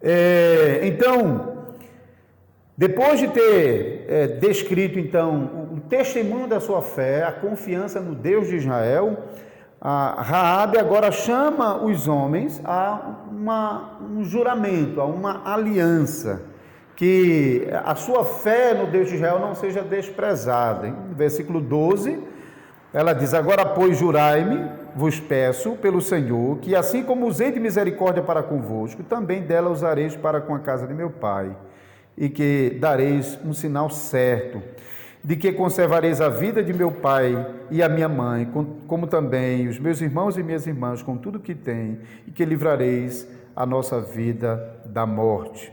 É, 0.00 0.82
então, 0.84 1.64
depois 2.78 3.18
de 3.18 3.26
ter 3.26 4.06
é, 4.08 4.26
descrito 4.28 4.96
então 4.96 5.70
o, 5.72 5.80
testemunho 5.80 6.46
da 6.46 6.60
sua 6.60 6.82
fé, 6.82 7.24
a 7.24 7.32
confiança 7.32 7.98
no 7.98 8.14
Deus 8.14 8.46
de 8.46 8.58
Israel, 8.58 9.24
a 9.86 10.22
Raabe 10.22 10.78
agora 10.78 11.12
chama 11.12 11.76
os 11.84 12.08
homens 12.08 12.58
a 12.64 13.16
uma, 13.30 13.98
um 14.00 14.24
juramento, 14.24 14.98
a 14.98 15.04
uma 15.04 15.42
aliança, 15.44 16.40
que 16.96 17.68
a 17.84 17.94
sua 17.94 18.24
fé 18.24 18.72
no 18.72 18.86
Deus 18.86 19.10
de 19.10 19.16
Israel 19.16 19.38
não 19.38 19.54
seja 19.54 19.82
desprezada. 19.82 20.88
Em 20.88 20.94
versículo 21.12 21.60
12, 21.60 22.18
ela 22.94 23.12
diz: 23.12 23.34
Agora, 23.34 23.66
pois, 23.66 23.98
jurai-me, 23.98 24.70
vos 24.96 25.20
peço, 25.20 25.72
pelo 25.72 26.00
Senhor, 26.00 26.56
que 26.60 26.74
assim 26.74 27.02
como 27.02 27.26
usei 27.26 27.52
de 27.52 27.60
misericórdia 27.60 28.22
para 28.22 28.42
convosco, 28.42 29.02
também 29.02 29.42
dela 29.42 29.68
usareis 29.68 30.16
para 30.16 30.40
com 30.40 30.54
a 30.54 30.60
casa 30.60 30.86
de 30.86 30.94
meu 30.94 31.10
pai, 31.10 31.54
e 32.16 32.30
que 32.30 32.78
dareis 32.80 33.38
um 33.44 33.52
sinal 33.52 33.90
certo, 33.90 34.62
de 35.24 35.36
que 35.36 35.50
conservareis 35.52 36.20
a 36.20 36.28
vida 36.28 36.62
de 36.62 36.74
meu 36.74 36.92
pai 36.92 37.46
e 37.70 37.82
a 37.82 37.88
minha 37.88 38.08
mãe, 38.08 38.46
como 38.86 39.06
também 39.06 39.66
os 39.66 39.78
meus 39.78 40.02
irmãos 40.02 40.36
e 40.36 40.42
minhas 40.42 40.66
irmãs, 40.66 41.02
com 41.02 41.16
tudo 41.16 41.40
que 41.40 41.54
têm, 41.54 41.98
e 42.26 42.30
que 42.30 42.44
livrareis 42.44 43.26
a 43.56 43.64
nossa 43.64 44.02
vida 44.02 44.76
da 44.84 45.06
morte. 45.06 45.72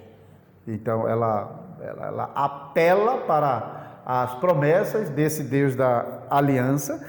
Então, 0.66 1.06
ela, 1.06 1.76
ela, 1.82 2.08
ela 2.08 2.32
apela 2.34 3.18
para 3.18 4.00
as 4.06 4.36
promessas 4.36 5.10
desse 5.10 5.44
Deus 5.44 5.76
da 5.76 6.06
aliança, 6.30 7.06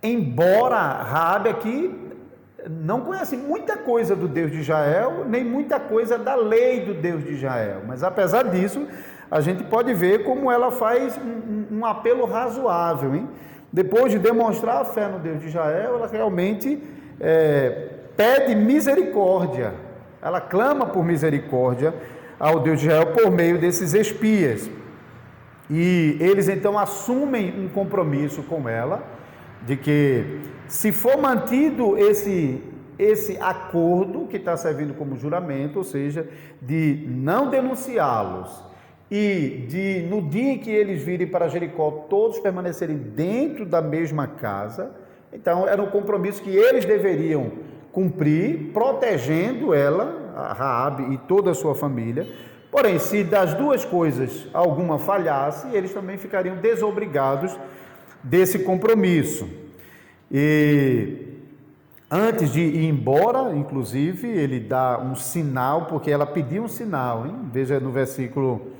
embora 0.00 0.78
Raabe 1.02 1.48
aqui 1.48 1.98
não 2.70 3.00
conhece 3.00 3.36
muita 3.36 3.76
coisa 3.76 4.14
do 4.14 4.28
Deus 4.28 4.52
de 4.52 4.60
Israel, 4.60 5.24
nem 5.28 5.44
muita 5.44 5.80
coisa 5.80 6.16
da 6.16 6.36
lei 6.36 6.84
do 6.84 6.94
Deus 6.94 7.24
de 7.24 7.34
Israel, 7.34 7.82
mas 7.86 8.04
apesar 8.04 8.44
disso, 8.44 8.86
a 9.32 9.40
gente 9.40 9.64
pode 9.64 9.94
ver 9.94 10.24
como 10.24 10.52
ela 10.52 10.70
faz 10.70 11.16
um, 11.16 11.78
um 11.78 11.86
apelo 11.86 12.26
razoável, 12.26 13.14
hein? 13.14 13.26
Depois 13.72 14.12
de 14.12 14.18
demonstrar 14.18 14.82
a 14.82 14.84
fé 14.84 15.08
no 15.08 15.18
Deus 15.18 15.40
de 15.40 15.46
Israel, 15.46 15.96
ela 15.96 16.06
realmente 16.06 16.78
é, 17.18 17.88
pede 18.14 18.54
misericórdia, 18.54 19.72
ela 20.20 20.38
clama 20.38 20.84
por 20.84 21.02
misericórdia 21.02 21.94
ao 22.38 22.60
Deus 22.60 22.78
de 22.80 22.88
Israel 22.88 23.06
por 23.06 23.30
meio 23.30 23.58
desses 23.58 23.94
espias. 23.94 24.70
E 25.70 26.18
eles 26.20 26.46
então 26.50 26.78
assumem 26.78 27.58
um 27.58 27.70
compromisso 27.70 28.42
com 28.42 28.68
ela, 28.68 29.02
de 29.62 29.78
que 29.78 30.42
se 30.68 30.92
for 30.92 31.16
mantido 31.16 31.96
esse, 31.96 32.62
esse 32.98 33.38
acordo 33.40 34.26
que 34.26 34.36
está 34.36 34.58
servindo 34.58 34.92
como 34.92 35.16
juramento, 35.16 35.78
ou 35.78 35.84
seja, 35.84 36.28
de 36.60 37.06
não 37.08 37.48
denunciá-los 37.48 38.70
e 39.14 39.66
de 39.68 40.06
no 40.08 40.22
dia 40.22 40.52
em 40.52 40.58
que 40.58 40.70
eles 40.70 41.02
virem 41.02 41.26
para 41.26 41.46
Jericó 41.46 42.06
todos 42.08 42.38
permanecerem 42.38 42.96
dentro 42.96 43.66
da 43.66 43.82
mesma 43.82 44.26
casa, 44.26 44.90
então 45.30 45.68
era 45.68 45.82
um 45.82 45.90
compromisso 45.90 46.42
que 46.42 46.48
eles 46.48 46.86
deveriam 46.86 47.52
cumprir, 47.92 48.70
protegendo 48.72 49.74
ela, 49.74 50.32
a 50.34 50.54
Raabe 50.54 51.12
e 51.12 51.18
toda 51.18 51.50
a 51.50 51.54
sua 51.54 51.74
família, 51.74 52.26
Porém, 52.70 52.98
se 52.98 53.22
das 53.22 53.52
duas 53.52 53.84
coisas 53.84 54.48
alguma 54.54 54.98
falhasse, 54.98 55.68
eles 55.76 55.92
também 55.92 56.16
ficariam 56.16 56.56
desobrigados 56.56 57.54
desse 58.22 58.60
compromisso. 58.60 59.46
E 60.30 61.18
antes 62.10 62.50
de 62.50 62.62
ir 62.62 62.88
embora, 62.88 63.54
inclusive, 63.54 64.26
ele 64.26 64.58
dá 64.58 64.98
um 64.98 65.14
sinal, 65.14 65.84
porque 65.84 66.10
ela 66.10 66.24
pediu 66.24 66.62
um 66.62 66.68
sinal, 66.68 67.26
hein? 67.26 67.34
Veja 67.52 67.78
no 67.78 67.90
versículo 67.90 68.72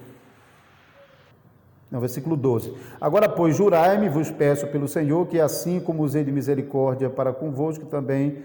no 1.92 2.00
versículo 2.00 2.37
12. 2.37 2.74
Agora, 2.98 3.28
pois, 3.28 3.55
jurai-me, 3.55 4.09
vos 4.09 4.31
peço 4.31 4.66
pelo 4.68 4.88
Senhor, 4.88 5.26
que 5.26 5.38
assim 5.38 5.78
como 5.78 6.02
usei 6.02 6.24
de 6.24 6.33
misericórdia 6.33 7.11
para 7.11 7.35
convosco, 7.35 7.85
também 7.85 8.38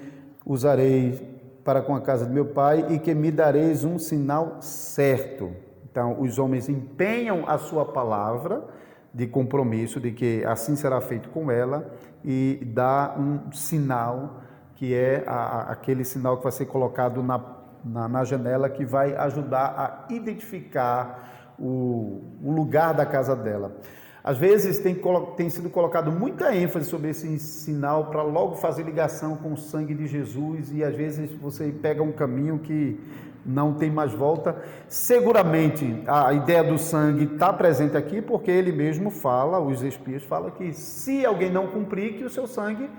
usarei 0.45 1.37
para 1.63 1.81
com 1.81 1.95
a 1.95 2.01
casa 2.01 2.25
de 2.25 2.33
meu 2.33 2.47
pai 2.47 2.85
e 2.89 2.99
que 2.99 3.15
me 3.15 3.31
dareis 3.31 3.85
um 3.85 3.97
sinal 3.97 4.57
certo. 4.59 5.51
Então, 5.89 6.19
os 6.19 6.37
homens 6.37 6.67
empenham 6.67 7.45
a 7.47 7.57
sua 7.57 7.85
palavra 7.85 8.65
de 9.13 9.25
compromisso 9.25 9.99
de 9.99 10.11
que 10.11 10.43
assim 10.45 10.75
será 10.75 10.99
feito 10.99 11.29
com 11.29 11.49
ela 11.49 11.89
e 12.23 12.59
dá 12.65 13.15
um 13.17 13.51
sinal 13.53 14.41
que 14.75 14.93
é 14.93 15.23
a, 15.25 15.71
aquele 15.71 16.03
sinal 16.03 16.37
que 16.37 16.43
vai 16.43 16.51
ser 16.51 16.65
colocado 16.65 17.23
na, 17.23 17.41
na, 17.83 18.07
na 18.07 18.23
janela 18.25 18.69
que 18.69 18.85
vai 18.85 19.15
ajudar 19.15 20.05
a 20.09 20.13
identificar 20.13 21.36
o, 21.59 22.21
o 22.43 22.51
lugar 22.51 22.93
da 22.93 23.05
casa 23.05 23.35
dela. 23.35 23.77
Às 24.23 24.37
vezes 24.37 24.79
tem, 24.79 24.99
tem 25.37 25.49
sido 25.49 25.69
colocado 25.69 26.11
muita 26.11 26.53
ênfase 26.53 26.89
sobre 26.89 27.11
esse 27.11 27.39
sinal 27.39 28.07
para 28.07 28.21
logo 28.23 28.55
fazer 28.55 28.83
ligação 28.83 29.37
com 29.37 29.53
o 29.53 29.57
sangue 29.57 29.93
de 29.93 30.05
Jesus 30.05 30.69
e 30.73 30.83
às 30.83 30.93
vezes 30.93 31.31
você 31.31 31.71
pega 31.71 32.03
um 32.03 32.11
caminho 32.11 32.59
que 32.59 32.99
não 33.45 33.75
tem 33.75 33.89
mais 33.89 34.11
volta. 34.11 34.61
Seguramente 34.89 36.03
a 36.05 36.33
ideia 36.33 36.61
do 36.61 36.77
sangue 36.77 37.23
está 37.23 37.53
presente 37.53 37.95
aqui 37.95 38.21
porque 38.21 38.51
ele 38.51 38.73
mesmo 38.73 39.09
fala, 39.09 39.61
os 39.61 39.81
espias 39.81 40.23
falam 40.23 40.51
que 40.51 40.73
se 40.73 41.25
alguém 41.25 41.49
não 41.49 41.67
cumprir, 41.67 42.17
que 42.17 42.25
o 42.25 42.29
seu 42.29 42.45
sangue 42.45 42.89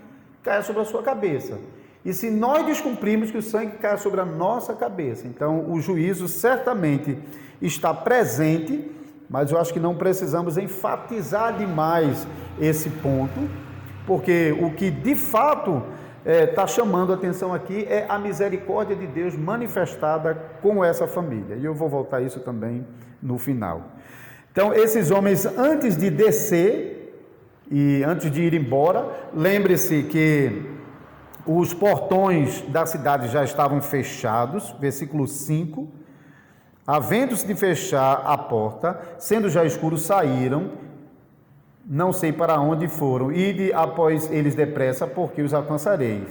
caia 0.42 0.62
sobre 0.62 0.80
a 0.80 0.86
sua 0.86 1.02
cabeça. 1.02 1.58
E 2.08 2.14
se 2.14 2.30
nós 2.30 2.64
descumprirmos, 2.66 3.30
que 3.30 3.38
o 3.38 3.42
sangue 3.42 3.76
caia 3.76 3.98
sobre 3.98 4.20
a 4.20 4.24
nossa 4.24 4.74
cabeça. 4.74 5.26
Então 5.26 5.70
o 5.70 5.80
juízo 5.80 6.26
certamente 6.26 7.18
está 7.60 7.92
presente 7.92 8.98
mas 9.28 9.50
eu 9.50 9.58
acho 9.58 9.72
que 9.72 9.80
não 9.80 9.94
precisamos 9.94 10.56
enfatizar 10.56 11.56
demais 11.56 12.26
esse 12.58 12.88
ponto, 12.88 13.38
porque 14.06 14.56
o 14.60 14.70
que 14.70 14.90
de 14.90 15.14
fato 15.14 15.82
está 16.24 16.62
é, 16.62 16.66
chamando 16.66 17.12
a 17.12 17.14
atenção 17.14 17.52
aqui 17.52 17.84
é 17.88 18.06
a 18.08 18.18
misericórdia 18.18 18.96
de 18.96 19.06
Deus 19.06 19.36
manifestada 19.36 20.34
com 20.62 20.82
essa 20.82 21.06
família. 21.06 21.56
E 21.56 21.64
eu 21.64 21.74
vou 21.74 21.88
voltar 21.88 22.18
a 22.18 22.22
isso 22.22 22.40
também 22.40 22.86
no 23.22 23.38
final. 23.38 23.82
Então, 24.50 24.72
esses 24.72 25.10
homens, 25.10 25.44
antes 25.44 25.96
de 25.96 26.10
descer 26.10 27.22
e 27.70 28.02
antes 28.02 28.30
de 28.30 28.42
ir 28.42 28.54
embora, 28.54 29.06
lembre-se 29.34 30.04
que 30.04 30.62
os 31.48 31.72
portões 31.72 32.60
da 32.68 32.84
cidade 32.84 33.28
já 33.28 33.42
estavam 33.42 33.80
fechados, 33.80 34.74
versículo 34.78 35.26
5. 35.26 35.88
Havendo-se 36.86 37.46
de 37.46 37.54
fechar 37.54 38.22
a 38.26 38.36
porta, 38.36 39.00
sendo 39.18 39.48
já 39.48 39.64
escuro, 39.64 39.96
saíram, 39.96 40.72
não 41.86 42.12
sei 42.12 42.34
para 42.34 42.60
onde 42.60 42.86
foram, 42.86 43.32
ide 43.32 43.72
após 43.72 44.30
eles 44.30 44.54
depressa, 44.54 45.06
porque 45.06 45.40
os 45.40 45.54
alcançareis. 45.54 46.28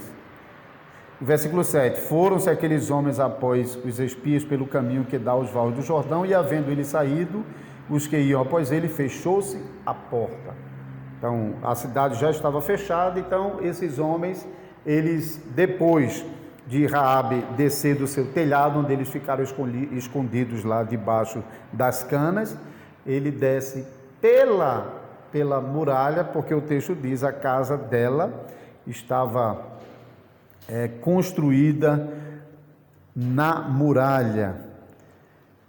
Versículo 1.19 1.63
7: 1.63 1.99
Foram-se 2.01 2.47
aqueles 2.47 2.91
homens 2.91 3.19
após 3.19 3.75
os 3.75 3.99
espias 3.99 4.45
pelo 4.45 4.67
caminho 4.67 5.03
que 5.03 5.17
dá 5.17 5.31
aos 5.31 5.49
vales 5.49 5.75
do 5.75 5.81
Jordão, 5.81 6.27
e 6.27 6.33
havendo 6.33 6.69
ele 6.69 6.83
saído, 6.83 7.43
os 7.89 8.05
que 8.05 8.19
iam 8.19 8.39
após 8.39 8.71
ele, 8.71 8.87
fechou-se 8.87 9.59
a 9.83 9.95
porta. 9.95 10.53
Então, 11.17 11.55
a 11.63 11.73
cidade 11.73 12.19
já 12.19 12.29
estava 12.29 12.61
fechada, 12.61 13.19
então 13.19 13.57
esses 13.63 13.97
homens, 13.97 14.47
eles 14.87 15.39
depois 15.53 16.25
de 16.65 16.85
Raabe 16.85 17.45
descer 17.55 17.95
do 17.95 18.07
seu 18.07 18.25
telhado, 18.31 18.79
onde 18.79 18.91
eles 18.91 19.09
ficaram 19.09 19.43
escondidos 19.91 20.63
lá 20.63 20.83
debaixo 20.83 21.43
das 21.71 22.03
canas, 22.03 22.57
ele 23.05 23.29
desce 23.29 23.85
pela 24.19 25.05
pela 25.31 25.59
muralha, 25.59 26.23
porque 26.23 26.53
o 26.53 26.61
texto 26.61 26.95
diz 26.95 27.23
a 27.23 27.31
casa 27.31 27.77
dela 27.77 28.45
estava 28.85 29.61
é, 30.67 30.87
construída 30.87 32.09
na 33.15 33.61
muralha. 33.61 34.55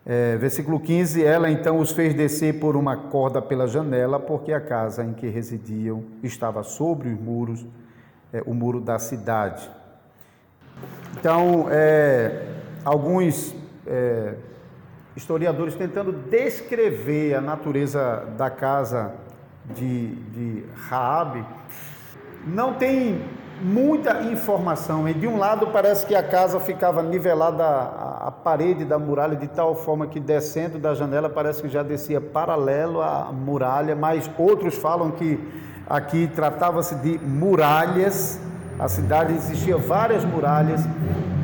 É, 0.06 0.36
versículo 0.36 0.80
15: 0.80 1.24
Ela 1.24 1.50
então 1.50 1.78
os 1.78 1.92
fez 1.92 2.14
descer 2.14 2.58
por 2.58 2.76
uma 2.76 2.96
corda 2.96 3.42
pela 3.42 3.66
janela, 3.66 4.18
porque 4.18 4.52
a 4.52 4.60
casa 4.60 5.04
em 5.04 5.12
que 5.12 5.26
residiam 5.28 6.04
estava 6.22 6.62
sobre 6.62 7.08
os 7.08 7.20
muros 7.20 7.66
é, 8.32 8.42
o 8.46 8.54
muro 8.54 8.80
da 8.80 8.98
cidade. 8.98 9.68
Então, 11.18 11.66
é, 11.70 12.46
alguns 12.84 13.54
é, 13.86 14.34
historiadores 15.16 15.74
tentando 15.74 16.12
descrever 16.12 17.34
a 17.34 17.40
natureza 17.40 18.26
da 18.36 18.48
casa 18.50 19.14
de, 19.74 20.14
de 20.14 20.64
Raabe, 20.88 21.44
não 22.46 22.74
tem 22.74 23.20
muita 23.60 24.22
informação. 24.22 25.08
E 25.08 25.14
de 25.14 25.26
um 25.26 25.36
lado 25.36 25.68
parece 25.68 26.06
que 26.06 26.14
a 26.14 26.22
casa 26.22 26.60
ficava 26.60 27.02
nivelada 27.02 27.64
a, 27.64 28.28
a 28.28 28.30
parede 28.30 28.84
da 28.84 28.98
muralha 28.98 29.36
de 29.36 29.48
tal 29.48 29.74
forma 29.74 30.06
que 30.06 30.20
descendo 30.20 30.78
da 30.78 30.94
janela 30.94 31.28
parece 31.28 31.62
que 31.62 31.68
já 31.68 31.82
descia 31.82 32.20
paralelo 32.20 33.02
à 33.02 33.32
muralha, 33.32 33.96
mas 33.96 34.30
outros 34.38 34.76
falam 34.76 35.10
que 35.10 35.38
aqui 35.88 36.30
tratava-se 36.34 36.94
de 36.96 37.18
muralhas. 37.18 38.38
A 38.78 38.88
cidade 38.88 39.34
existia 39.34 39.76
várias 39.76 40.24
muralhas 40.24 40.82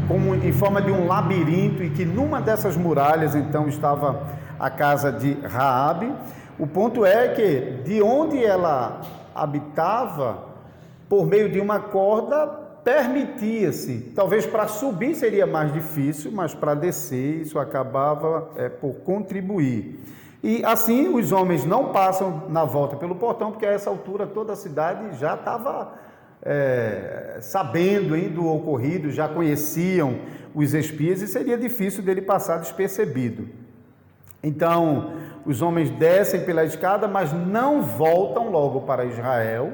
como 0.07 0.35
em 0.35 0.53
forma 0.53 0.83
de 0.83 0.93
um 0.93 1.07
labirinto 1.07 1.83
e 1.83 1.91
que 1.91 2.05
numa 2.05 2.41
dessas 2.41 2.77
muralhas 2.77 3.35
então 3.35 3.67
estava 3.69 4.23
a 4.59 4.69
casa 4.69 5.11
de 5.11 5.33
Raabe. 5.41 6.13
O 6.59 6.67
ponto 6.67 7.05
é 7.05 7.29
que 7.29 7.83
de 7.85 8.03
onde 8.03 8.45
ela 8.45 9.01
habitava, 9.35 10.45
por 11.09 11.27
meio 11.27 11.51
de 11.51 11.59
uma 11.59 11.81
corda, 11.81 12.47
permitia-se. 12.85 14.13
Talvez 14.15 14.47
para 14.47 14.69
subir 14.69 15.15
seria 15.15 15.47
mais 15.47 15.73
difícil, 15.73 16.31
mas 16.31 16.55
para 16.55 16.75
descer 16.75 17.41
isso 17.41 17.59
acabava 17.59 18.51
é, 18.57 18.69
por 18.69 18.95
contribuir. 18.97 20.01
E 20.45 20.63
assim 20.63 21.09
os 21.09 21.33
homens 21.33 21.65
não 21.65 21.89
passam 21.89 22.43
na 22.51 22.67
volta 22.67 22.97
pelo 22.97 23.15
portão, 23.15 23.51
porque 23.51 23.65
a 23.65 23.71
essa 23.71 23.89
altura 23.89 24.27
toda 24.27 24.53
a 24.53 24.57
cidade 24.57 25.19
já 25.19 25.37
estava 25.37 25.95
é, 26.43 27.39
sabendo 27.41 28.15
hein, 28.15 28.29
do 28.29 28.47
ocorrido, 28.47 29.11
já 29.11 29.27
conheciam 29.27 30.19
os 30.55 30.75
espias 30.75 31.23
e 31.23 31.27
seria 31.27 31.57
difícil 31.57 32.03
dele 32.03 32.21
passar 32.21 32.59
despercebido. 32.59 33.49
Então, 34.43 35.15
os 35.47 35.63
homens 35.63 35.89
descem 35.89 36.45
pela 36.45 36.63
escada, 36.63 37.09
mas 37.09 37.33
não 37.33 37.81
voltam 37.81 38.51
logo 38.51 38.83
para 38.83 39.07
Israel. 39.07 39.73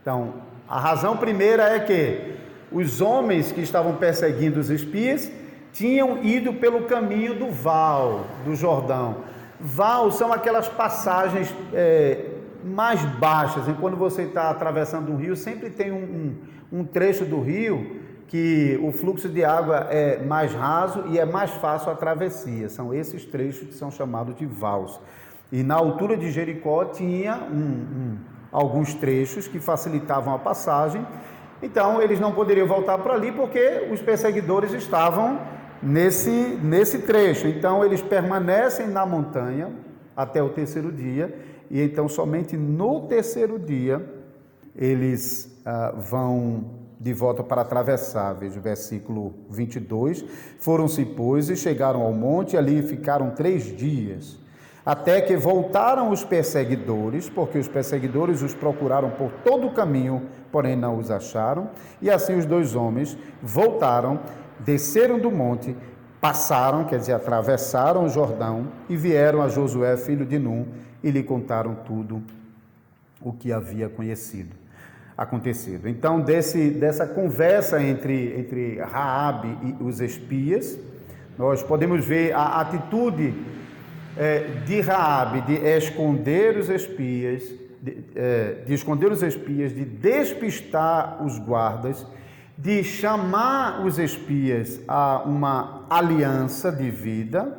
Então, 0.00 0.32
a 0.66 0.80
razão 0.80 1.18
primeira 1.18 1.64
é 1.74 1.78
que 1.78 2.36
os 2.72 3.02
homens 3.02 3.52
que 3.52 3.60
estavam 3.60 3.96
perseguindo 3.96 4.60
os 4.60 4.70
espias 4.70 5.30
tinham 5.74 6.24
ido 6.24 6.54
pelo 6.54 6.84
caminho 6.84 7.34
do 7.34 7.50
Val, 7.50 8.24
do 8.46 8.56
Jordão. 8.56 9.28
Val 9.60 10.10
são 10.10 10.32
aquelas 10.32 10.68
passagens 10.68 11.54
é, 11.72 12.26
mais 12.64 13.02
baixas. 13.04 13.64
Quando 13.78 13.96
você 13.96 14.22
está 14.22 14.50
atravessando 14.50 15.12
um 15.12 15.16
rio, 15.16 15.36
sempre 15.36 15.70
tem 15.70 15.92
um, 15.92 16.36
um, 16.72 16.80
um, 16.80 16.84
trecho 16.84 17.24
do 17.24 17.40
rio 17.40 18.00
que 18.26 18.78
o 18.82 18.92
fluxo 18.92 19.28
de 19.28 19.44
água 19.44 19.88
é 19.90 20.22
mais 20.22 20.54
raso 20.54 21.04
e 21.08 21.18
é 21.18 21.24
mais 21.24 21.50
fácil 21.50 21.90
a 21.90 21.94
travessia. 21.94 22.68
São 22.68 22.94
esses 22.94 23.24
trechos 23.24 23.68
que 23.68 23.74
são 23.74 23.90
chamados 23.90 24.34
de 24.36 24.46
vals. 24.46 25.00
E 25.52 25.62
na 25.62 25.74
altura 25.74 26.16
de 26.16 26.30
Jericó 26.30 26.84
tinha 26.84 27.36
um, 27.36 28.16
alguns 28.52 28.94
trechos 28.94 29.48
que 29.48 29.58
facilitavam 29.58 30.34
a 30.34 30.38
passagem. 30.38 31.04
Então 31.62 32.00
eles 32.00 32.18
não 32.18 32.32
poderiam 32.32 32.66
voltar 32.66 32.98
para 32.98 33.14
ali 33.14 33.32
porque 33.32 33.88
os 33.92 34.00
perseguidores 34.00 34.72
estavam 34.72 35.38
nesse, 35.82 36.30
nesse 36.62 36.98
trecho. 37.00 37.46
Então 37.46 37.84
eles 37.84 38.02
permanecem 38.02 38.86
na 38.86 39.04
montanha 39.04 39.70
até 40.16 40.42
o 40.42 40.50
terceiro 40.50 40.92
dia 40.92 41.34
e 41.70 41.80
então 41.80 42.08
somente 42.08 42.56
no 42.56 43.06
terceiro 43.06 43.58
dia 43.58 44.04
eles 44.74 45.60
ah, 45.64 45.94
vão 45.96 46.80
de 47.00 47.14
volta 47.14 47.42
para 47.42 47.62
atravessar. 47.62 48.34
Veja 48.34 48.58
o 48.58 48.62
versículo 48.62 49.34
22. 49.48 50.22
Foram-se, 50.58 51.02
pois, 51.04 51.48
e 51.48 51.56
chegaram 51.56 52.02
ao 52.02 52.12
monte, 52.12 52.52
e 52.52 52.58
ali 52.58 52.82
ficaram 52.82 53.30
três 53.30 53.64
dias, 53.74 54.38
até 54.84 55.20
que 55.22 55.34
voltaram 55.34 56.10
os 56.10 56.22
perseguidores, 56.22 57.30
porque 57.30 57.58
os 57.58 57.68
perseguidores 57.68 58.42
os 58.42 58.54
procuraram 58.54 59.10
por 59.10 59.30
todo 59.44 59.66
o 59.66 59.72
caminho, 59.72 60.26
porém 60.52 60.76
não 60.76 60.98
os 60.98 61.10
acharam, 61.10 61.70
e 62.02 62.10
assim 62.10 62.36
os 62.36 62.44
dois 62.44 62.74
homens 62.74 63.16
voltaram, 63.42 64.20
desceram 64.64 65.18
do 65.18 65.30
monte, 65.30 65.76
passaram, 66.20 66.84
quer 66.84 66.98
dizer, 66.98 67.12
atravessaram 67.12 68.04
o 68.04 68.08
Jordão 68.08 68.68
e 68.88 68.96
vieram 68.96 69.42
a 69.42 69.48
Josué, 69.48 69.96
filho 69.96 70.26
de 70.26 70.38
Num, 70.38 70.66
e 71.02 71.10
lhe 71.10 71.22
contaram 71.22 71.74
tudo 71.86 72.22
o 73.20 73.32
que 73.32 73.52
havia 73.52 73.88
conhecido, 73.88 74.50
acontecido. 75.16 75.88
Então, 75.88 76.20
desse, 76.20 76.70
dessa 76.70 77.06
conversa 77.06 77.82
entre, 77.82 78.38
entre 78.38 78.80
Raabe 78.80 79.58
e 79.62 79.82
os 79.82 80.00
espias, 80.00 80.78
nós 81.38 81.62
podemos 81.62 82.04
ver 82.04 82.34
a 82.34 82.60
atitude 82.60 83.34
é, 84.16 84.40
de 84.66 84.80
Raabe 84.80 85.40
de 85.42 85.54
esconder 85.54 86.58
os 86.58 86.68
espias, 86.68 87.42
de, 87.80 88.04
é, 88.14 88.62
de 88.66 88.74
esconder 88.74 89.10
os 89.10 89.22
espias, 89.22 89.74
de 89.74 89.84
despistar 89.84 91.24
os 91.24 91.38
guardas, 91.38 92.06
de 92.60 92.84
chamar 92.84 93.84
os 93.86 93.98
espias 93.98 94.80
a 94.86 95.22
uma 95.24 95.86
aliança 95.88 96.70
de 96.70 96.90
vida 96.90 97.56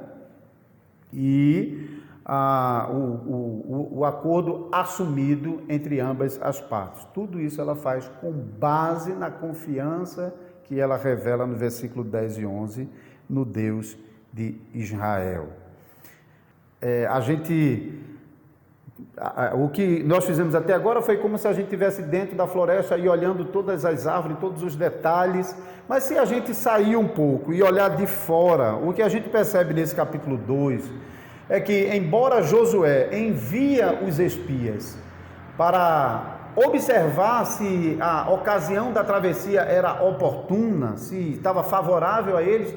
e 1.11 2.01
ah, 2.23 2.87
o, 2.91 2.95
o, 2.95 3.89
o 3.99 4.05
acordo 4.05 4.69
assumido 4.71 5.63
entre 5.67 5.99
ambas 5.99 6.39
as 6.41 6.61
partes. 6.61 7.03
Tudo 7.13 7.41
isso 7.41 7.59
ela 7.59 7.75
faz 7.75 8.07
com 8.21 8.31
base 8.31 9.13
na 9.13 9.31
confiança 9.31 10.33
que 10.65 10.79
ela 10.79 10.97
revela 10.97 11.47
no 11.47 11.55
versículo 11.55 12.03
10 12.03 12.37
e 12.37 12.45
11 12.45 12.89
no 13.27 13.43
Deus 13.43 13.97
de 14.31 14.55
Israel. 14.73 15.49
É, 16.79 17.07
a 17.07 17.19
gente. 17.21 18.10
O 19.53 19.69
que 19.69 20.03
nós 20.03 20.25
fizemos 20.25 20.55
até 20.55 20.73
agora 20.73 21.01
foi 21.01 21.17
como 21.17 21.37
se 21.37 21.47
a 21.47 21.53
gente 21.53 21.65
estivesse 21.65 22.01
dentro 22.01 22.35
da 22.35 22.47
floresta 22.47 22.97
e 22.97 23.07
olhando 23.07 23.45
todas 23.45 23.85
as 23.85 24.07
árvores, 24.07 24.37
todos 24.39 24.63
os 24.63 24.75
detalhes. 24.75 25.55
Mas 25.87 26.03
se 26.03 26.17
a 26.17 26.25
gente 26.25 26.53
sair 26.55 26.95
um 26.95 27.07
pouco 27.07 27.53
e 27.53 27.61
olhar 27.61 27.95
de 27.95 28.07
fora, 28.07 28.75
o 28.75 28.93
que 28.93 29.01
a 29.01 29.09
gente 29.09 29.29
percebe 29.29 29.73
nesse 29.73 29.95
capítulo 29.95 30.37
2 30.37 30.89
é 31.49 31.59
que, 31.59 31.87
embora 31.93 32.41
Josué 32.41 33.09
envia 33.11 33.99
os 34.07 34.19
espias 34.19 34.97
para 35.57 36.39
observar 36.55 37.45
se 37.45 37.97
a 37.99 38.31
ocasião 38.31 38.91
da 38.91 39.03
travessia 39.03 39.61
era 39.61 40.03
oportuna, 40.03 40.97
se 40.97 41.33
estava 41.33 41.63
favorável 41.63 42.37
a 42.37 42.43
eles, 42.43 42.73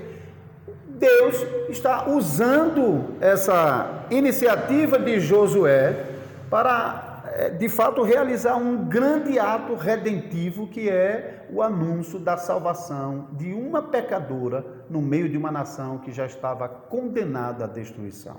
Deus 0.89 1.45
está 1.69 2.09
usando 2.09 3.17
essa 3.21 4.05
iniciativa 4.11 4.99
de 4.99 5.21
Josué 5.21 6.14
para, 6.55 7.25
eh, 7.35 7.51
de 7.51 7.69
fato, 7.69 8.05
realizar 8.05 8.55
um 8.55 8.85
grande 8.85 9.41
ato 9.41 9.75
redentivo 9.75 10.69
que 10.69 10.89
é 10.89 11.49
o 11.51 11.61
anúncio 11.61 12.17
da 12.21 12.37
salvação 12.37 13.27
de 13.33 13.53
uma 13.53 13.83
pecadora 13.83 14.65
no 14.89 15.03
meio 15.03 15.29
de 15.29 15.37
uma 15.37 15.51
nação 15.51 15.99
que 15.99 16.13
já 16.13 16.27
estava 16.27 16.69
condenada 16.69 17.65
à 17.65 17.67
destruição. 17.67 18.37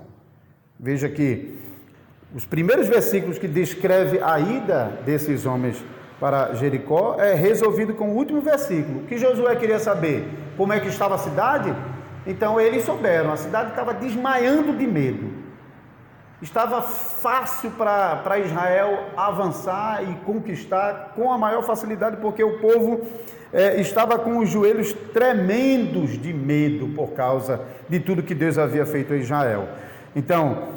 Veja 0.80 1.10
que 1.10 1.58
os 2.34 2.46
primeiros 2.46 2.88
versículos 2.88 3.36
que 3.36 3.46
descreve 3.46 4.18
a 4.18 4.40
ida 4.40 4.98
desses 5.04 5.44
homens 5.44 5.84
para 6.18 6.54
Jericó 6.54 7.16
é 7.18 7.34
resolvido 7.34 7.92
com 7.92 8.12
o 8.12 8.16
último 8.16 8.40
versículo. 8.40 9.00
O 9.00 9.04
que 9.04 9.18
Josué 9.18 9.54
queria 9.56 9.78
saber? 9.78 10.26
Como 10.56 10.72
é 10.72 10.80
que 10.80 10.88
estava 10.88 11.16
a 11.16 11.18
cidade? 11.18 11.70
Então 12.26 12.58
eles 12.58 12.82
souberam, 12.82 13.30
a 13.30 13.36
cidade 13.36 13.72
estava 13.72 13.92
desmaiando 13.92 14.74
de 14.74 14.86
medo. 14.86 15.35
Estava 16.40 16.82
fácil 16.82 17.70
para 17.70 18.38
Israel 18.38 19.06
avançar 19.16 20.02
e 20.02 20.14
conquistar 20.16 21.12
com 21.16 21.32
a 21.32 21.38
maior 21.38 21.62
facilidade, 21.62 22.18
porque 22.18 22.44
o 22.44 22.58
povo 22.58 23.06
é, 23.52 23.80
estava 23.80 24.18
com 24.18 24.38
os 24.38 24.50
joelhos 24.50 24.92
tremendos 25.14 26.20
de 26.20 26.34
medo 26.34 26.88
por 26.88 27.12
causa 27.12 27.62
de 27.88 28.00
tudo 28.00 28.22
que 28.22 28.34
Deus 28.34 28.58
havia 28.58 28.84
feito 28.84 29.14
a 29.14 29.16
Israel. 29.16 29.66
Então, 30.14 30.74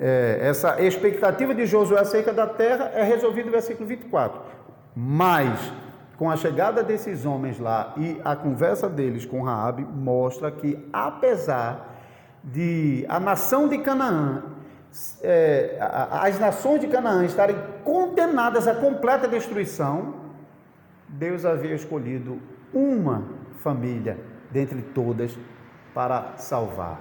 é, 0.00 0.38
essa 0.40 0.80
expectativa 0.82 1.54
de 1.54 1.66
Josué 1.66 2.00
acerca 2.00 2.32
da 2.32 2.46
terra 2.46 2.90
é 2.94 3.02
resolvida 3.02 3.46
no 3.46 3.52
versículo 3.52 3.86
24. 3.86 4.40
Mas, 4.96 5.72
com 6.16 6.30
a 6.30 6.36
chegada 6.36 6.82
desses 6.82 7.26
homens 7.26 7.58
lá 7.58 7.92
e 7.98 8.18
a 8.24 8.34
conversa 8.34 8.88
deles 8.88 9.26
com 9.26 9.42
Raabe, 9.42 9.82
mostra 9.82 10.50
que, 10.50 10.78
apesar 10.90 11.90
de 12.42 13.04
a 13.08 13.20
nação 13.20 13.68
de 13.68 13.78
Canaã, 13.78 14.42
é, 15.22 15.76
as 16.10 16.38
nações 16.38 16.80
de 16.80 16.86
Canaã 16.86 17.24
estarem 17.24 17.56
condenadas 17.84 18.66
à 18.68 18.74
completa 18.74 19.26
destruição, 19.26 20.14
Deus 21.08 21.44
havia 21.44 21.74
escolhido 21.74 22.38
uma 22.72 23.24
família 23.58 24.18
dentre 24.50 24.82
todas 24.82 25.36
para 25.94 26.32
salvar. 26.36 27.00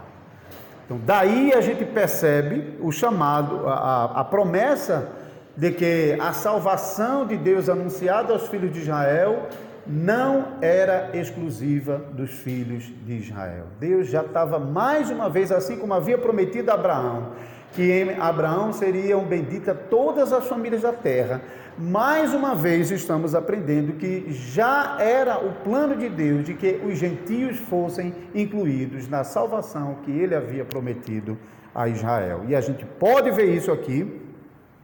Então, 0.86 1.00
daí 1.06 1.54
a 1.54 1.62
gente 1.62 1.86
percebe 1.86 2.78
o 2.82 2.92
chamado, 2.92 3.68
a, 3.68 4.20
a 4.20 4.24
promessa 4.24 5.10
de 5.56 5.72
que 5.72 6.18
a 6.20 6.34
salvação 6.34 7.26
de 7.26 7.38
Deus 7.38 7.70
anunciada 7.70 8.34
aos 8.34 8.48
filhos 8.48 8.72
de 8.72 8.80
Israel 8.80 9.48
não 9.86 10.58
era 10.62 11.10
exclusiva 11.14 11.98
dos 11.98 12.32
filhos 12.32 12.84
de 13.06 13.14
Israel. 13.14 13.66
Deus 13.80 14.08
já 14.08 14.22
estava 14.22 14.60
mais 14.60 15.10
uma 15.10 15.30
vez, 15.30 15.52
assim 15.52 15.78
como 15.78 15.94
havia 15.94 16.18
prometido 16.18 16.72
a 16.72 16.76
Abraão, 16.76 17.32
que 17.74 17.92
em 17.92 18.20
Abraão 18.20 18.74
seriam 18.74 19.24
benditas 19.24 19.78
todas 19.90 20.34
as 20.34 20.48
famílias 20.48 20.82
da 20.82 20.92
terra. 20.92 21.42
Mais 21.78 22.34
uma 22.34 22.54
vez 22.54 22.92
estamos 22.92 23.34
aprendendo 23.34 23.94
que 23.94 24.26
já 24.30 24.98
era 25.00 25.38
o 25.40 25.54
plano 25.64 25.96
de 25.96 26.10
Deus 26.10 26.46
de 26.46 26.54
que 26.54 26.82
os 26.86 26.98
gentios 26.98 27.58
fossem 27.58 28.14
incluídos 28.36 29.08
na 29.08 29.24
salvação 29.24 29.98
que 30.04 30.12
ele 30.12 30.36
havia 30.36 30.66
prometido 30.66 31.38
a 31.74 31.88
Israel. 31.88 32.42
E 32.48 32.56
a 32.56 32.62
gente 32.62 32.86
pode 32.86 33.32
ver 33.32 33.56
isso 33.56 33.72
aqui 33.72 34.22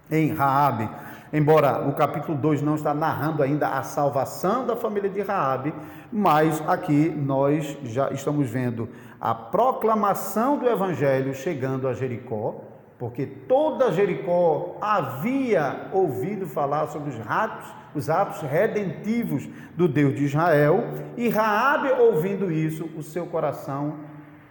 em 0.09 0.33
Raabe, 0.33 0.89
embora 1.33 1.85
o 1.87 1.93
capítulo 1.93 2.37
2 2.37 2.61
não 2.61 2.75
está 2.75 2.93
narrando 2.93 3.43
ainda 3.43 3.67
a 3.67 3.83
salvação 3.83 4.65
da 4.65 4.75
família 4.75 5.09
de 5.09 5.21
Raabe, 5.21 5.73
mas 6.11 6.63
aqui 6.65 7.09
nós 7.09 7.77
já 7.83 8.09
estamos 8.11 8.49
vendo 8.49 8.87
a 9.19 9.35
proclamação 9.35 10.57
do 10.57 10.69
evangelho 10.69 11.33
chegando 11.35 11.87
a 11.87 11.93
Jericó, 11.93 12.66
porque 12.99 13.25
toda 13.25 13.91
Jericó 13.91 14.77
havia 14.81 15.87
ouvido 15.91 16.47
falar 16.47 16.87
sobre 16.87 17.11
os 17.11 17.19
atos, 17.27 17.71
os 17.93 18.09
atos 18.09 18.41
redentivos 18.41 19.47
do 19.75 19.87
Deus 19.87 20.15
de 20.15 20.25
Israel, 20.25 20.83
e 21.15 21.29
Raabe 21.29 21.89
ouvindo 21.91 22.51
isso, 22.51 22.89
o 22.97 23.03
seu 23.03 23.25
coração 23.25 23.95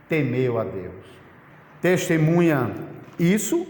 temeu 0.09 0.59
a 0.59 0.65
Deus. 0.65 1.05
Testemunha 1.81 2.73
isso 3.19 3.67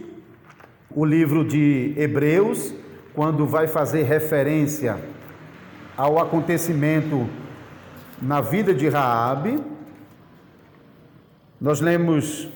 o 0.91 1.05
livro 1.05 1.45
de 1.45 1.93
Hebreus, 1.97 2.73
quando 3.15 3.47
vai 3.47 3.67
fazer 3.67 4.05
referência 4.05 4.99
ao 5.97 6.19
acontecimento 6.19 7.29
na 8.21 8.41
vida 8.41 8.73
de 8.73 8.89
Raabe, 8.89 9.63
nós 11.61 11.81
lemos 11.81 12.51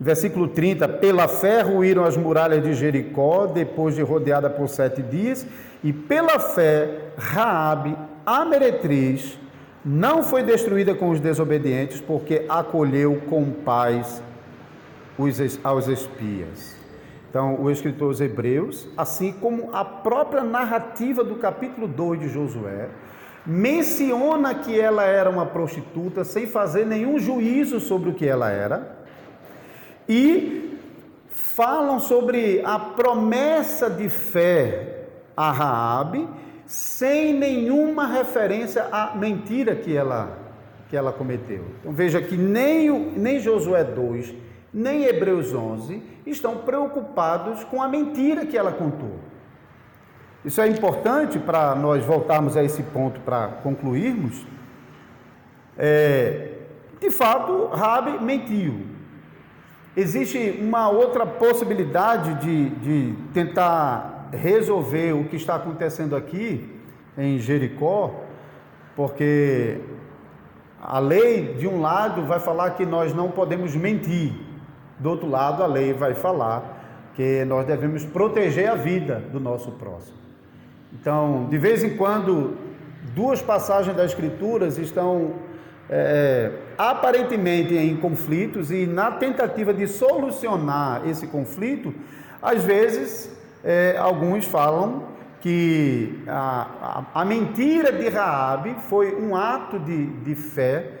versículo 0.00 0.48
30, 0.48 0.88
pela 0.88 1.28
fé 1.28 1.60
ruíram 1.60 2.04
as 2.04 2.16
muralhas 2.16 2.62
de 2.64 2.72
Jericó, 2.72 3.46
depois 3.46 3.94
de 3.94 4.00
rodeada 4.00 4.48
por 4.48 4.66
sete 4.66 5.02
dias, 5.02 5.46
e 5.84 5.92
pela 5.92 6.38
fé 6.38 7.12
Raabe, 7.18 7.94
a 8.24 8.44
meretriz, 8.46 9.38
não 9.84 10.22
foi 10.22 10.42
destruída 10.42 10.94
com 10.94 11.10
os 11.10 11.20
desobedientes, 11.20 12.00
porque 12.00 12.46
acolheu 12.48 13.20
com 13.28 13.50
paz 13.50 14.22
os, 15.18 15.60
aos 15.62 15.86
espias. 15.86 16.76
Então, 17.28 17.60
o 17.60 17.70
escritor 17.70 18.08
aos 18.08 18.20
Hebreus, 18.20 18.88
assim 18.96 19.32
como 19.32 19.70
a 19.72 19.84
própria 19.84 20.42
narrativa 20.42 21.22
do 21.22 21.36
capítulo 21.36 21.86
2 21.86 22.20
de 22.20 22.28
Josué, 22.28 22.88
menciona 23.46 24.54
que 24.54 24.78
ela 24.78 25.04
era 25.04 25.30
uma 25.30 25.46
prostituta 25.46 26.24
sem 26.24 26.46
fazer 26.46 26.84
nenhum 26.84 27.18
juízo 27.18 27.80
sobre 27.80 28.10
o 28.10 28.14
que 28.14 28.26
ela 28.26 28.50
era, 28.50 28.99
e 30.10 30.76
falam 31.28 32.00
sobre 32.00 32.60
a 32.64 32.80
promessa 32.80 33.88
de 33.88 34.08
fé 34.08 35.06
a 35.36 35.52
Raabe, 35.52 36.28
sem 36.66 37.32
nenhuma 37.32 38.08
referência 38.08 38.88
à 38.90 39.14
mentira 39.14 39.76
que 39.76 39.96
ela 39.96 40.36
que 40.88 40.96
ela 40.96 41.12
cometeu. 41.12 41.64
Então 41.78 41.92
veja 41.92 42.20
que 42.20 42.36
nem, 42.36 42.90
o, 42.90 43.12
nem 43.16 43.38
Josué 43.38 43.84
2 43.84 44.34
nem 44.74 45.04
Hebreus 45.04 45.54
11 45.54 46.02
estão 46.26 46.56
preocupados 46.58 47.62
com 47.62 47.80
a 47.80 47.86
mentira 47.86 48.44
que 48.44 48.58
ela 48.58 48.72
contou. 48.72 49.14
Isso 50.44 50.60
é 50.60 50.66
importante 50.66 51.38
para 51.38 51.76
nós 51.76 52.04
voltarmos 52.04 52.56
a 52.56 52.64
esse 52.64 52.82
ponto 52.82 53.20
para 53.20 53.46
concluirmos. 53.62 54.44
É, 55.78 56.54
de 57.00 57.10
fato, 57.12 57.66
Rabi 57.66 58.22
mentiu. 58.24 58.99
Existe 60.00 60.58
uma 60.58 60.88
outra 60.88 61.26
possibilidade 61.26 62.32
de, 62.36 62.70
de 62.70 63.14
tentar 63.34 64.30
resolver 64.32 65.12
o 65.12 65.24
que 65.24 65.36
está 65.36 65.56
acontecendo 65.56 66.16
aqui 66.16 66.74
em 67.18 67.38
Jericó, 67.38 68.14
porque 68.96 69.78
a 70.80 70.98
lei, 70.98 71.52
de 71.52 71.68
um 71.68 71.82
lado, 71.82 72.24
vai 72.24 72.40
falar 72.40 72.70
que 72.70 72.86
nós 72.86 73.12
não 73.12 73.30
podemos 73.30 73.76
mentir. 73.76 74.32
Do 74.98 75.10
outro 75.10 75.28
lado, 75.28 75.62
a 75.62 75.66
lei 75.66 75.92
vai 75.92 76.14
falar 76.14 77.12
que 77.14 77.44
nós 77.44 77.66
devemos 77.66 78.02
proteger 78.02 78.70
a 78.70 78.76
vida 78.76 79.22
do 79.30 79.38
nosso 79.38 79.70
próximo. 79.72 80.16
Então, 80.94 81.46
de 81.50 81.58
vez 81.58 81.84
em 81.84 81.94
quando, 81.98 82.56
duas 83.14 83.42
passagens 83.42 83.94
das 83.94 84.12
Escrituras 84.12 84.78
estão 84.78 85.34
é, 85.90 86.52
aparentemente 86.88 87.74
em 87.76 87.94
conflitos 87.94 88.70
e 88.70 88.86
na 88.86 89.10
tentativa 89.10 89.74
de 89.74 89.86
solucionar 89.86 91.06
esse 91.06 91.26
conflito, 91.26 91.92
às 92.40 92.64
vezes 92.64 93.36
é, 93.62 93.96
alguns 93.98 94.46
falam 94.46 95.04
que 95.42 96.22
a, 96.26 97.04
a, 97.14 97.20
a, 97.20 97.24
mentira 97.26 97.92
de 97.92 98.08
Raabe 98.08 98.76
foi 98.88 99.14
um 99.14 99.36
ato 99.36 99.78
de, 99.78 100.06
de 100.06 100.34
fé, 100.34 101.00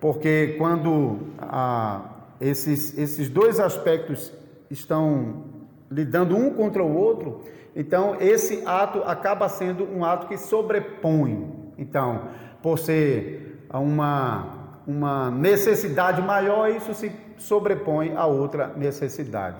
porque 0.00 0.54
quando 0.56 1.18
a, 1.38 2.00
esses, 2.40 2.96
esses 2.96 3.28
dois 3.28 3.60
aspectos 3.60 4.32
estão 4.70 5.44
lidando 5.90 6.38
um 6.38 6.54
contra 6.54 6.82
o 6.82 6.96
outro, 6.96 7.42
então 7.76 8.16
esse 8.18 8.62
ato 8.64 9.02
acaba 9.04 9.46
sendo 9.50 9.84
um 9.84 10.02
ato 10.02 10.26
que 10.26 10.38
sobrepõe. 10.38 11.52
Então, 11.76 12.28
por 12.62 12.78
ser 12.78 13.66
uma, 13.72 14.57
uma 14.88 15.30
necessidade 15.30 16.22
maior, 16.22 16.70
isso 16.70 16.94
se 16.94 17.12
sobrepõe 17.36 18.14
a 18.16 18.24
outra 18.24 18.72
necessidade. 18.74 19.58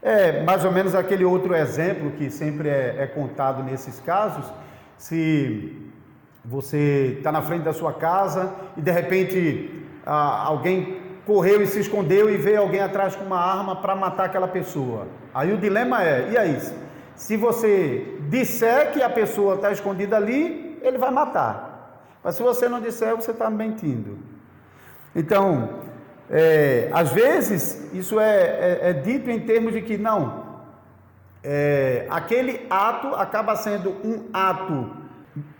É 0.00 0.44
mais 0.44 0.64
ou 0.64 0.70
menos 0.70 0.94
aquele 0.94 1.24
outro 1.24 1.52
exemplo 1.52 2.12
que 2.12 2.30
sempre 2.30 2.68
é, 2.68 2.94
é 3.00 3.06
contado 3.08 3.64
nesses 3.64 3.98
casos. 3.98 4.44
Se 4.96 5.76
você 6.44 7.16
está 7.18 7.32
na 7.32 7.42
frente 7.42 7.64
da 7.64 7.72
sua 7.72 7.92
casa 7.92 8.54
e 8.76 8.80
de 8.80 8.92
repente 8.92 9.84
ah, 10.06 10.44
alguém 10.44 11.02
correu 11.26 11.60
e 11.60 11.66
se 11.66 11.80
escondeu 11.80 12.30
e 12.30 12.36
veio 12.36 12.60
alguém 12.60 12.80
atrás 12.80 13.16
com 13.16 13.24
uma 13.24 13.40
arma 13.40 13.74
para 13.74 13.96
matar 13.96 14.26
aquela 14.26 14.46
pessoa. 14.46 15.08
Aí 15.34 15.52
o 15.52 15.58
dilema 15.58 16.04
é: 16.04 16.30
e 16.30 16.38
aí? 16.38 16.56
Se 17.16 17.36
você 17.36 18.16
disser 18.28 18.92
que 18.92 19.02
a 19.02 19.10
pessoa 19.10 19.56
está 19.56 19.72
escondida 19.72 20.16
ali, 20.16 20.78
ele 20.82 20.98
vai 20.98 21.10
matar. 21.10 22.14
Mas 22.22 22.36
se 22.36 22.42
você 22.44 22.68
não 22.68 22.80
disser, 22.80 23.16
você 23.16 23.32
está 23.32 23.50
mentindo. 23.50 24.27
Então, 25.18 25.70
é, 26.30 26.88
às 26.92 27.10
vezes, 27.10 27.92
isso 27.92 28.20
é, 28.20 28.36
é, 28.36 28.78
é, 28.82 28.92
dito 28.92 29.28
em 29.28 29.40
termos 29.40 29.72
de 29.72 29.82
que 29.82 29.98
não, 29.98 30.44
é, 31.42 32.06
aquele 32.08 32.64
ato 32.70 33.08
acaba 33.16 33.56
sendo 33.56 33.90
um 34.04 34.26
ato 34.32 34.92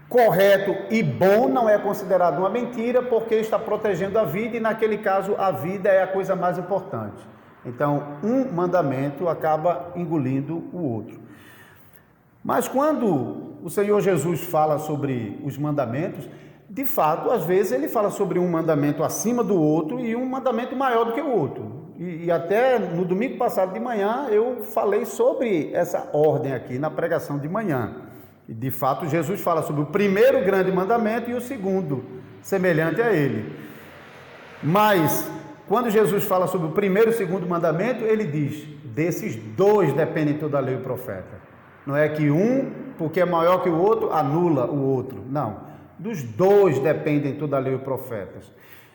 correto 0.09 0.76
e 0.90 1.02
bom 1.02 1.48
não 1.48 1.68
é 1.68 1.76
considerado 1.76 2.38
uma 2.38 2.48
mentira 2.48 3.02
porque 3.02 3.34
está 3.34 3.59
protegendo 3.59 4.16
a 4.16 4.24
vida 4.24 4.56
e 4.56 4.61
naquele 4.61 4.98
caso 4.98 5.34
a 5.36 5.50
vida 5.50 5.88
é 5.88 6.04
a 6.04 6.06
coisa 6.06 6.36
mais 6.36 6.56
importante. 6.56 7.26
Então, 7.66 8.16
um 8.22 8.44
mandamento 8.52 9.28
acaba 9.28 9.92
engolindo 9.96 10.68
o 10.72 10.84
outro. 10.84 11.18
Mas 12.44 12.68
quando 12.68 13.59
o 13.61 13.68
Senhor 13.68 14.00
Jesus 14.00 14.44
fala 14.44 14.78
sobre 14.78 15.40
os 15.44 15.59
mandamentos, 15.59 16.28
de 16.68 16.84
fato, 16.84 17.30
às 17.30 17.44
vezes 17.44 17.72
ele 17.72 17.88
fala 17.88 18.10
sobre 18.10 18.38
um 18.38 18.46
mandamento 18.46 19.02
acima 19.02 19.42
do 19.42 19.58
outro 19.58 19.98
e 19.98 20.14
um 20.14 20.26
mandamento 20.26 20.76
maior 20.76 21.04
do 21.04 21.12
que 21.12 21.20
o 21.20 21.30
outro. 21.30 21.88
E, 21.98 22.26
e 22.26 22.30
até 22.30 22.78
no 22.78 23.04
domingo 23.04 23.38
passado 23.38 23.72
de 23.72 23.80
manhã 23.80 24.26
eu 24.30 24.62
falei 24.62 25.06
sobre 25.06 25.70
essa 25.72 26.10
ordem 26.12 26.52
aqui 26.52 26.78
na 26.78 26.90
pregação 26.90 27.38
de 27.38 27.48
manhã. 27.48 27.92
E 28.46 28.52
de 28.52 28.70
fato, 28.70 29.06
Jesus 29.06 29.40
fala 29.40 29.62
sobre 29.62 29.82
o 29.82 29.86
primeiro 29.86 30.44
grande 30.44 30.70
mandamento 30.70 31.30
e 31.30 31.34
o 31.34 31.40
segundo, 31.40 32.04
semelhante 32.42 33.00
a 33.00 33.12
ele. 33.12 33.52
Mas, 34.62 35.30
quando 35.66 35.90
Jesus 35.90 36.24
fala 36.24 36.46
sobre 36.46 36.68
o 36.68 36.72
primeiro 36.72 37.10
e 37.10 37.14
o 37.14 37.16
segundo 37.16 37.46
mandamento, 37.46 38.04
ele 38.04 38.24
diz: 38.24 38.66
desses 38.84 39.36
dois 39.36 39.92
dependem 39.92 40.38
toda 40.38 40.56
a 40.58 40.60
lei 40.60 40.76
e 40.76 40.78
profeta. 40.78 41.38
Não 41.86 41.94
é 41.94 42.08
que 42.08 42.30
um, 42.30 42.70
porque 42.96 43.20
é 43.20 43.24
maior 43.24 43.62
que 43.62 43.68
o 43.68 43.78
outro, 43.78 44.12
anula 44.12 44.66
o 44.66 44.82
outro. 44.82 45.22
Não. 45.28 45.67
Dos 45.99 46.22
dois 46.22 46.78
dependem 46.78 47.34
toda 47.34 47.57
a 47.57 47.61
lei 47.61 47.72
e 47.72 47.76
os 47.76 47.82
profetas. 47.82 48.51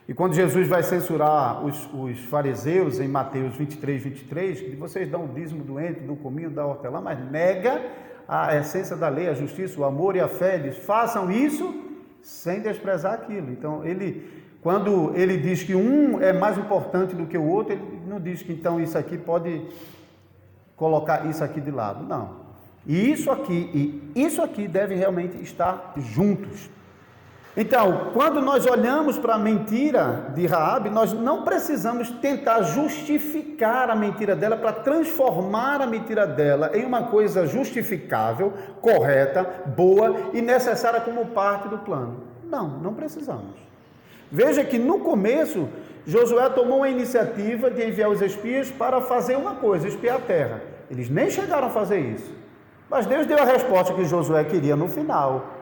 E 0.07 0.13
quando 0.13 0.33
Jesus 0.33 0.67
vai 0.67 0.83
censurar 0.83 1.63
os, 1.63 1.89
os, 1.93 2.19
fariseus 2.25 2.99
em 2.99 3.07
Mateus 3.07 3.55
23, 3.55 4.03
23, 4.03 4.61
que 4.61 4.75
vocês 4.75 5.09
dão 5.09 5.25
o 5.25 5.27
dízimo 5.29 5.63
do 5.63 5.79
ente, 5.79 6.01
do 6.01 6.15
cominho, 6.15 6.49
da 6.49 6.65
hortelã, 6.65 6.99
mas 6.99 7.19
nega 7.31 7.81
a 8.27 8.55
essência 8.57 8.97
da 8.97 9.07
lei, 9.07 9.29
a 9.29 9.33
justiça, 9.33 9.79
o 9.79 9.85
amor 9.85 10.15
e 10.15 10.19
a 10.19 10.27
fé, 10.27 10.55
eles 10.55 10.77
façam 10.77 11.31
isso 11.31 11.73
sem 12.21 12.61
desprezar 12.61 13.13
aquilo. 13.13 13.51
Então, 13.51 13.85
ele, 13.85 14.43
quando 14.61 15.13
ele 15.15 15.37
diz 15.37 15.63
que 15.63 15.73
um 15.73 16.21
é 16.21 16.33
mais 16.33 16.57
importante 16.57 17.15
do 17.15 17.25
que 17.25 17.37
o 17.37 17.45
outro, 17.45 17.73
ele 17.73 18.01
não 18.07 18.19
diz 18.19 18.41
que 18.41 18.51
então 18.51 18.81
isso 18.81 18.97
aqui 18.97 19.17
pode 19.17 19.61
colocar 20.75 21.25
isso 21.29 21.43
aqui 21.43 21.61
de 21.61 21.71
lado. 21.71 22.05
Não. 22.05 22.43
E 22.85 23.11
isso 23.11 23.31
aqui 23.31 24.01
e 24.15 24.21
isso 24.21 24.41
aqui 24.41 24.67
devem 24.67 24.97
realmente 24.97 25.41
estar 25.41 25.93
juntos. 25.97 26.69
Então, 27.55 28.09
quando 28.13 28.41
nós 28.41 28.65
olhamos 28.65 29.19
para 29.19 29.35
a 29.35 29.37
mentira 29.37 30.31
de 30.33 30.47
Raabe, 30.47 30.89
nós 30.89 31.13
não 31.13 31.43
precisamos 31.43 32.09
tentar 32.09 32.63
justificar 32.63 33.91
a 33.91 33.95
mentira 33.95 34.35
dela 34.35 34.57
para 34.57 34.73
transformar 34.73 35.79
a 35.79 35.85
mentira 35.85 36.25
dela 36.25 36.71
em 36.73 36.83
uma 36.83 37.03
coisa 37.03 37.45
justificável, 37.45 38.53
correta, 38.81 39.43
boa 39.67 40.31
e 40.33 40.41
necessária 40.41 40.99
como 41.01 41.27
parte 41.27 41.67
do 41.67 41.77
plano. 41.77 42.23
Não, 42.43 42.67
não 42.67 42.95
precisamos. 42.95 43.55
Veja 44.31 44.63
que 44.63 44.79
no 44.79 45.01
começo, 45.01 45.69
Josué 46.07 46.49
tomou 46.49 46.81
a 46.81 46.89
iniciativa 46.89 47.69
de 47.69 47.87
enviar 47.87 48.09
os 48.09 48.19
espias 48.19 48.71
para 48.71 48.99
fazer 48.99 49.37
uma 49.37 49.55
coisa, 49.55 49.87
espiar 49.87 50.15
a 50.15 50.21
terra. 50.21 50.61
Eles 50.89 51.07
nem 51.07 51.29
chegaram 51.29 51.67
a 51.67 51.69
fazer 51.69 51.99
isso. 51.99 52.33
Mas 52.89 53.05
Deus 53.05 53.27
deu 53.27 53.37
a 53.37 53.45
resposta 53.45 53.93
que 53.93 54.05
Josué 54.05 54.43
queria 54.43 54.75
no 54.75 54.87
final. 54.87 55.53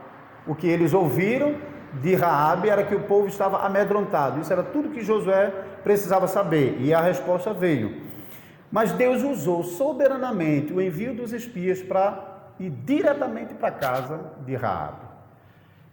O 0.47 0.55
que 0.55 0.67
eles 0.67 0.93
ouviram 0.93 1.55
de 1.93 2.15
Raabe 2.15 2.69
era 2.69 2.83
que 2.83 2.95
o 2.95 3.03
povo 3.03 3.27
estava 3.27 3.65
amedrontado. 3.65 4.39
Isso 4.39 4.51
era 4.51 4.63
tudo 4.63 4.89
que 4.89 5.01
Josué 5.01 5.51
precisava 5.83 6.27
saber 6.27 6.77
e 6.79 6.93
a 6.93 7.01
resposta 7.01 7.53
veio. 7.53 8.01
Mas 8.71 8.91
Deus 8.93 9.21
usou 9.23 9.63
soberanamente 9.63 10.71
o 10.71 10.81
envio 10.81 11.13
dos 11.13 11.33
espias 11.33 11.81
para 11.81 12.53
ir 12.59 12.69
diretamente 12.69 13.53
para 13.53 13.71
casa 13.71 14.19
de 14.45 14.55
Raabe. 14.55 15.11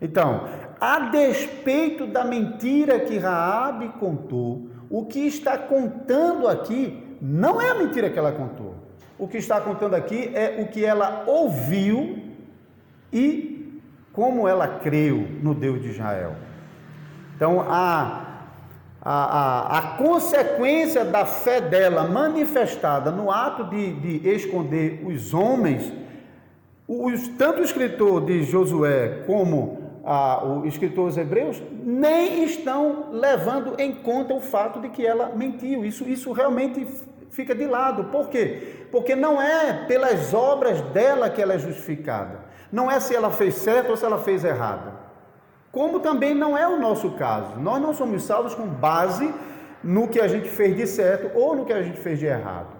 Então, 0.01 0.44
a 0.80 1.01
despeito 1.01 2.07
da 2.07 2.24
mentira 2.24 3.01
que 3.01 3.18
Raabe 3.18 3.88
contou, 3.99 4.68
o 4.88 5.05
que 5.05 5.26
está 5.26 5.59
contando 5.59 6.46
aqui 6.46 7.18
não 7.20 7.61
é 7.61 7.70
a 7.70 7.74
mentira 7.74 8.09
que 8.09 8.18
ela 8.18 8.30
contou. 8.30 8.76
O 9.18 9.26
que 9.26 9.38
está 9.38 9.61
contando 9.61 9.94
aqui 9.94 10.30
é 10.32 10.62
o 10.62 10.68
que 10.68 10.84
ela 10.84 11.24
ouviu 11.26 12.22
e 13.12 13.47
como 14.18 14.48
ela 14.48 14.66
creu 14.66 15.28
no 15.40 15.54
Deus 15.54 15.80
de 15.80 15.90
Israel. 15.90 16.34
Então, 17.36 17.60
a, 17.60 18.48
a, 19.00 19.12
a, 19.12 19.78
a 19.78 19.82
consequência 19.96 21.04
da 21.04 21.24
fé 21.24 21.60
dela 21.60 22.02
manifestada 22.02 23.12
no 23.12 23.30
ato 23.30 23.62
de, 23.66 23.92
de 23.92 24.28
esconder 24.28 25.04
os 25.06 25.32
homens, 25.32 25.92
os, 26.88 27.28
tanto 27.38 27.60
o 27.60 27.64
escritor 27.64 28.24
de 28.24 28.42
Josué 28.42 29.22
como 29.24 30.00
a, 30.04 30.44
o 30.44 30.66
escritor 30.66 31.16
hebreus 31.16 31.62
nem 31.84 32.42
estão 32.42 33.10
levando 33.12 33.76
em 33.78 33.92
conta 33.94 34.34
o 34.34 34.40
fato 34.40 34.80
de 34.80 34.88
que 34.88 35.06
ela 35.06 35.30
mentiu. 35.32 35.84
Isso, 35.84 36.02
isso 36.08 36.32
realmente 36.32 36.84
fica 37.30 37.54
de 37.54 37.66
lado. 37.66 38.06
Por 38.06 38.30
quê? 38.30 38.86
Porque 38.90 39.14
não 39.14 39.40
é 39.40 39.84
pelas 39.86 40.34
obras 40.34 40.80
dela 40.80 41.30
que 41.30 41.40
ela 41.40 41.54
é 41.54 41.58
justificada. 41.60 42.47
Não 42.70 42.90
é 42.90 43.00
se 43.00 43.14
ela 43.14 43.30
fez 43.30 43.54
certo 43.54 43.90
ou 43.90 43.96
se 43.96 44.04
ela 44.04 44.18
fez 44.18 44.44
errado. 44.44 44.92
Como 45.72 46.00
também 46.00 46.34
não 46.34 46.56
é 46.56 46.66
o 46.66 46.78
nosso 46.78 47.10
caso. 47.12 47.58
Nós 47.58 47.80
não 47.80 47.94
somos 47.94 48.22
salvos 48.22 48.54
com 48.54 48.66
base 48.66 49.32
no 49.82 50.08
que 50.08 50.20
a 50.20 50.28
gente 50.28 50.48
fez 50.48 50.76
de 50.76 50.86
certo 50.86 51.36
ou 51.38 51.54
no 51.54 51.64
que 51.64 51.72
a 51.72 51.82
gente 51.82 51.98
fez 51.98 52.18
de 52.18 52.26
errado. 52.26 52.76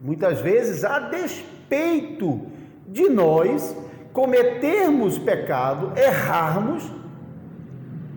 Muitas 0.00 0.40
vezes, 0.40 0.82
a 0.84 0.98
despeito 0.98 2.46
de 2.88 3.08
nós 3.08 3.76
cometermos 4.12 5.18
pecado, 5.18 5.92
errarmos, 5.96 6.90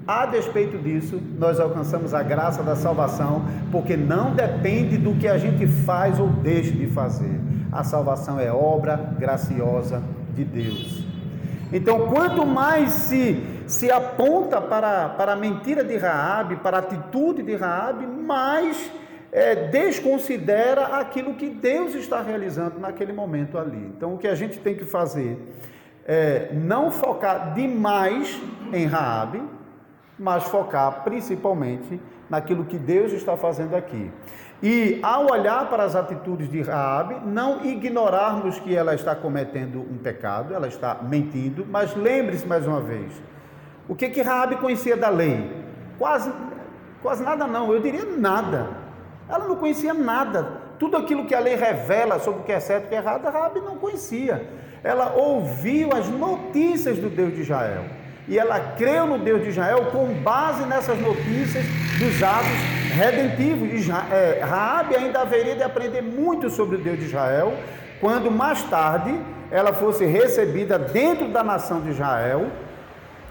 a 0.07 0.25
despeito 0.25 0.77
disso, 0.77 1.21
nós 1.37 1.59
alcançamos 1.59 2.13
a 2.13 2.23
graça 2.23 2.63
da 2.63 2.75
salvação, 2.75 3.45
porque 3.71 3.95
não 3.95 4.33
depende 4.33 4.97
do 4.97 5.13
que 5.15 5.27
a 5.27 5.37
gente 5.37 5.65
faz 5.67 6.19
ou 6.19 6.27
deixa 6.27 6.71
de 6.71 6.87
fazer. 6.87 7.39
A 7.71 7.83
salvação 7.83 8.39
é 8.39 8.51
obra 8.51 8.97
graciosa 9.17 10.01
de 10.33 10.43
Deus. 10.43 11.03
Então, 11.71 12.07
quanto 12.07 12.45
mais 12.45 12.91
se, 12.91 13.43
se 13.65 13.91
aponta 13.91 14.61
para, 14.61 15.09
para 15.09 15.33
a 15.33 15.35
mentira 15.35 15.83
de 15.83 15.97
Raabe, 15.97 16.57
para 16.57 16.77
a 16.77 16.79
atitude 16.79 17.41
de 17.41 17.55
Raabe, 17.55 18.05
mais 18.05 18.91
é, 19.31 19.55
desconsidera 19.55 20.99
aquilo 20.99 21.33
que 21.33 21.49
Deus 21.49 21.95
está 21.95 22.21
realizando 22.21 22.79
naquele 22.79 23.11
momento 23.11 23.57
ali. 23.57 23.91
Então, 23.97 24.13
o 24.13 24.17
que 24.19 24.27
a 24.27 24.35
gente 24.35 24.59
tem 24.59 24.75
que 24.75 24.85
fazer 24.85 25.39
é 26.05 26.49
não 26.53 26.91
focar 26.91 27.53
demais 27.55 28.39
em 28.71 28.85
Raabe, 28.85 29.41
mas 30.19 30.43
focar 30.43 31.03
principalmente 31.03 31.99
naquilo 32.29 32.65
que 32.65 32.77
Deus 32.77 33.11
está 33.11 33.35
fazendo 33.35 33.75
aqui. 33.75 34.11
E 34.63 34.97
ao 35.03 35.29
olhar 35.29 35.69
para 35.69 35.83
as 35.83 35.93
atitudes 35.93 36.49
de 36.49 36.61
Raabe, 36.61 37.15
não 37.25 37.65
ignorarmos 37.65 38.57
que 38.59 38.73
ela 38.73 38.95
está 38.95 39.13
cometendo 39.13 39.81
um 39.81 39.97
pecado, 39.97 40.53
ela 40.53 40.69
está 40.69 40.99
mentindo, 41.03 41.67
mas 41.69 41.93
lembre-se 41.93 42.47
mais 42.47 42.65
uma 42.65 42.79
vez, 42.79 43.11
o 43.89 43.93
que 43.93 44.07
que 44.07 44.21
Raabe 44.21 44.55
conhecia 44.55 44.95
da 44.95 45.09
lei? 45.09 45.51
Quase 45.99 46.31
quase 47.01 47.21
nada 47.21 47.45
não, 47.45 47.73
eu 47.73 47.81
diria 47.81 48.05
nada. 48.05 48.69
Ela 49.27 49.45
não 49.49 49.57
conhecia 49.57 49.93
nada. 49.93 50.61
Tudo 50.79 50.95
aquilo 50.95 51.25
que 51.25 51.35
a 51.35 51.41
lei 51.41 51.55
revela 51.55 52.17
sobre 52.19 52.39
o 52.39 52.43
que 52.45 52.53
é 52.53 52.59
certo 52.61 52.83
e 52.83 52.85
o 52.85 52.89
que 52.89 52.95
é 52.95 52.99
errado, 52.99 53.25
Raabe 53.25 53.59
não 53.59 53.75
conhecia. 53.75 54.47
Ela 54.81 55.13
ouviu 55.13 55.89
as 55.93 56.07
notícias 56.07 56.97
do 56.97 57.09
Deus 57.09 57.33
de 57.33 57.41
Israel 57.41 57.83
e 58.27 58.39
ela 58.39 58.59
creu 58.77 59.05
no 59.05 59.19
Deus 59.19 59.43
de 59.43 59.49
Israel 59.49 59.87
com 59.91 60.13
base 60.13 60.63
nessas 60.65 60.99
notícias 60.99 61.65
dos 61.99 62.23
atos 62.23 62.47
redentivos. 62.93 63.89
É, 64.11 64.41
Raabe 64.43 64.95
ainda 64.95 65.21
haveria 65.21 65.55
de 65.55 65.63
aprender 65.63 66.01
muito 66.01 66.49
sobre 66.49 66.77
o 66.77 66.79
Deus 66.79 66.99
de 66.99 67.05
Israel, 67.05 67.53
quando 67.99 68.31
mais 68.31 68.63
tarde 68.63 69.13
ela 69.51 69.73
fosse 69.73 70.05
recebida 70.05 70.79
dentro 70.79 71.29
da 71.29 71.43
nação 71.43 71.81
de 71.81 71.89
Israel 71.89 72.47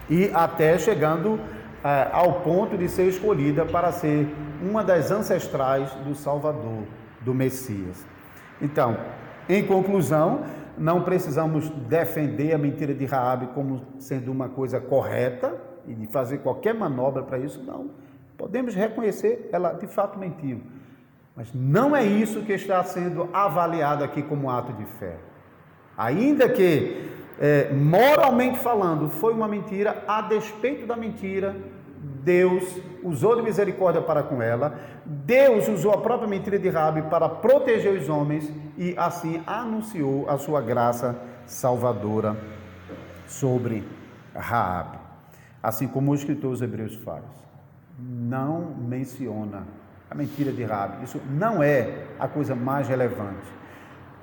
e 0.08 0.30
até 0.34 0.78
chegando 0.78 1.40
é, 1.84 2.08
ao 2.12 2.40
ponto 2.40 2.76
de 2.76 2.88
ser 2.88 3.08
escolhida 3.08 3.64
para 3.64 3.90
ser 3.92 4.28
uma 4.62 4.84
das 4.84 5.10
ancestrais 5.10 5.90
do 6.04 6.14
Salvador, 6.14 6.84
do 7.20 7.34
Messias. 7.34 8.04
Então, 8.60 8.96
em 9.48 9.64
conclusão, 9.64 10.42
não 10.76 11.02
precisamos 11.02 11.68
defender 11.88 12.52
a 12.54 12.58
mentira 12.58 12.94
de 12.94 13.04
Raabe 13.04 13.48
como 13.48 13.82
sendo 13.98 14.30
uma 14.30 14.48
coisa 14.48 14.80
correta 14.80 15.54
e 15.86 15.94
de 15.94 16.06
fazer 16.06 16.38
qualquer 16.38 16.74
manobra 16.74 17.22
para 17.22 17.38
isso, 17.38 17.62
não. 17.62 17.90
Podemos 18.36 18.74
reconhecer 18.74 19.48
ela 19.52 19.72
de 19.72 19.86
fato 19.86 20.18
mentiu. 20.18 20.60
Mas 21.34 21.52
não 21.54 21.96
é 21.96 22.04
isso 22.04 22.42
que 22.42 22.52
está 22.52 22.82
sendo 22.84 23.28
avaliado 23.32 24.04
aqui 24.04 24.22
como 24.22 24.50
ato 24.50 24.72
de 24.72 24.84
fé. 24.84 25.16
Ainda 25.96 26.48
que, 26.48 27.10
é, 27.38 27.72
moralmente 27.72 28.58
falando, 28.58 29.08
foi 29.08 29.32
uma 29.32 29.48
mentira, 29.48 30.04
a 30.06 30.22
despeito 30.22 30.86
da 30.86 30.96
mentira, 30.96 31.56
Deus 32.02 32.64
usou 33.02 33.36
de 33.36 33.42
misericórdia 33.42 34.02
para 34.02 34.24
com 34.24 34.42
ela, 34.42 34.74
Deus 35.04 35.68
usou 35.68 35.92
a 35.92 35.98
própria 35.98 36.28
mentira 36.28 36.58
de 36.58 36.68
Rabi 36.68 37.02
para 37.02 37.28
proteger 37.28 37.92
os 37.92 38.08
homens 38.08 38.52
e 38.76 38.94
assim 38.96 39.40
anunciou 39.46 40.28
a 40.28 40.36
sua 40.36 40.60
graça 40.60 41.16
salvadora 41.46 42.36
sobre 43.26 43.84
Raabe. 44.34 44.98
Assim 45.62 45.86
como 45.86 46.10
o 46.10 46.14
escritor 46.14 46.50
dos 46.50 46.62
Hebreus 46.62 46.96
faz. 46.96 47.24
Não 47.98 48.74
menciona 48.76 49.64
a 50.10 50.14
mentira 50.14 50.50
de 50.50 50.64
Raabe. 50.64 51.04
Isso 51.04 51.20
não 51.30 51.62
é 51.62 52.06
a 52.18 52.26
coisa 52.26 52.56
mais 52.56 52.88
relevante. 52.88 53.46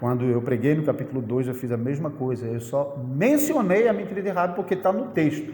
Quando 0.01 0.25
eu 0.25 0.41
preguei 0.41 0.75
no 0.75 0.84
capítulo 0.84 1.21
2, 1.21 1.47
eu 1.47 1.53
fiz 1.53 1.71
a 1.71 1.77
mesma 1.77 2.09
coisa. 2.09 2.45
Eu 2.45 2.59
só 2.59 2.97
mencionei 2.97 3.88
a 3.88 3.93
mentira 3.93 4.21
de 4.21 4.30
Raabe 4.30 4.55
porque 4.55 4.73
está 4.73 4.91
no 4.91 5.07
texto. 5.07 5.53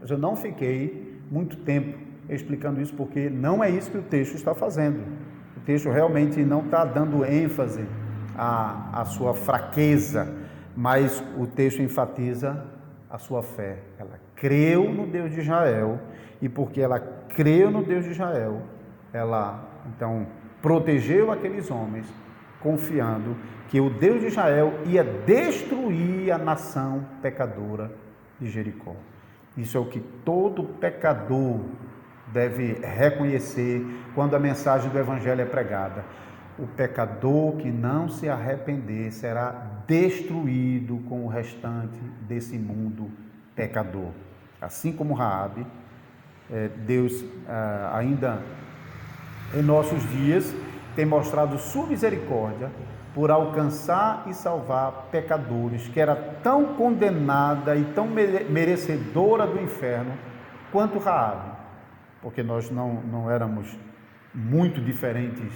Mas 0.00 0.10
eu 0.10 0.16
não 0.16 0.36
fiquei 0.36 1.05
muito 1.30 1.56
tempo 1.58 1.98
explicando 2.28 2.80
isso, 2.80 2.94
porque 2.94 3.30
não 3.30 3.62
é 3.62 3.70
isso 3.70 3.90
que 3.90 3.98
o 3.98 4.02
texto 4.02 4.34
está 4.34 4.54
fazendo. 4.54 5.00
O 5.56 5.60
texto 5.60 5.90
realmente 5.90 6.42
não 6.44 6.60
está 6.60 6.84
dando 6.84 7.24
ênfase 7.24 7.84
à, 8.36 9.00
à 9.00 9.04
sua 9.04 9.34
fraqueza, 9.34 10.32
mas 10.76 11.22
o 11.36 11.46
texto 11.46 11.82
enfatiza 11.82 12.64
a 13.08 13.18
sua 13.18 13.42
fé. 13.42 13.78
Ela 13.98 14.18
creu 14.34 14.92
no 14.92 15.06
Deus 15.06 15.32
de 15.32 15.40
Israel, 15.40 16.00
e 16.40 16.48
porque 16.48 16.80
ela 16.80 17.00
creu 17.00 17.70
no 17.70 17.82
Deus 17.82 18.04
de 18.04 18.10
Israel, 18.10 18.62
ela 19.12 19.64
então 19.86 20.26
protegeu 20.60 21.30
aqueles 21.30 21.70
homens, 21.70 22.06
confiando 22.60 23.36
que 23.68 23.80
o 23.80 23.90
Deus 23.90 24.20
de 24.20 24.26
Israel 24.26 24.72
ia 24.84 25.04
destruir 25.04 26.30
a 26.30 26.38
nação 26.38 27.04
pecadora 27.22 27.92
de 28.40 28.48
Jericó. 28.48 28.94
Isso 29.56 29.76
é 29.76 29.80
o 29.80 29.86
que 29.86 30.00
todo 30.00 30.64
pecador 30.64 31.60
deve 32.32 32.74
reconhecer 32.74 33.84
quando 34.14 34.34
a 34.34 34.38
mensagem 34.38 34.90
do 34.90 34.98
Evangelho 34.98 35.40
é 35.40 35.46
pregada. 35.46 36.04
O 36.58 36.66
pecador 36.66 37.56
que 37.56 37.70
não 37.70 38.08
se 38.08 38.28
arrepender 38.28 39.12
será 39.12 39.50
destruído 39.86 40.98
com 41.08 41.24
o 41.24 41.28
restante 41.28 41.98
desse 42.22 42.58
mundo 42.58 43.10
pecador. 43.54 44.10
Assim 44.60 44.92
como 44.92 45.14
Raabe, 45.14 45.66
é, 46.50 46.68
Deus 46.68 47.24
ah, 47.48 47.92
ainda 47.94 48.40
em 49.54 49.62
nossos 49.62 50.02
dias 50.10 50.54
tem 50.94 51.04
mostrado 51.04 51.58
sua 51.58 51.86
misericórdia 51.86 52.70
por 53.16 53.30
alcançar 53.30 54.24
e 54.26 54.34
salvar 54.34 55.08
pecadores, 55.10 55.88
que 55.88 55.98
era 55.98 56.14
tão 56.14 56.74
condenada 56.74 57.74
e 57.74 57.82
tão 57.94 58.06
merecedora 58.06 59.46
do 59.46 59.58
inferno 59.58 60.12
quanto 60.70 60.98
Raabe, 60.98 61.50
porque 62.20 62.42
nós 62.42 62.70
não, 62.70 63.00
não 63.00 63.30
éramos 63.30 63.74
muito 64.34 64.82
diferentes 64.82 65.50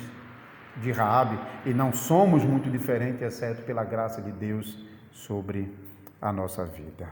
de 0.78 0.90
Raabe 0.90 1.38
e 1.66 1.74
não 1.74 1.92
somos 1.92 2.42
muito 2.46 2.70
diferentes, 2.70 3.20
exceto 3.20 3.61
pela 3.64 3.84
graça 3.84 4.22
de 4.22 4.32
Deus 4.32 4.82
sobre 5.12 5.70
a 6.18 6.32
nossa 6.32 6.64
vida. 6.64 7.08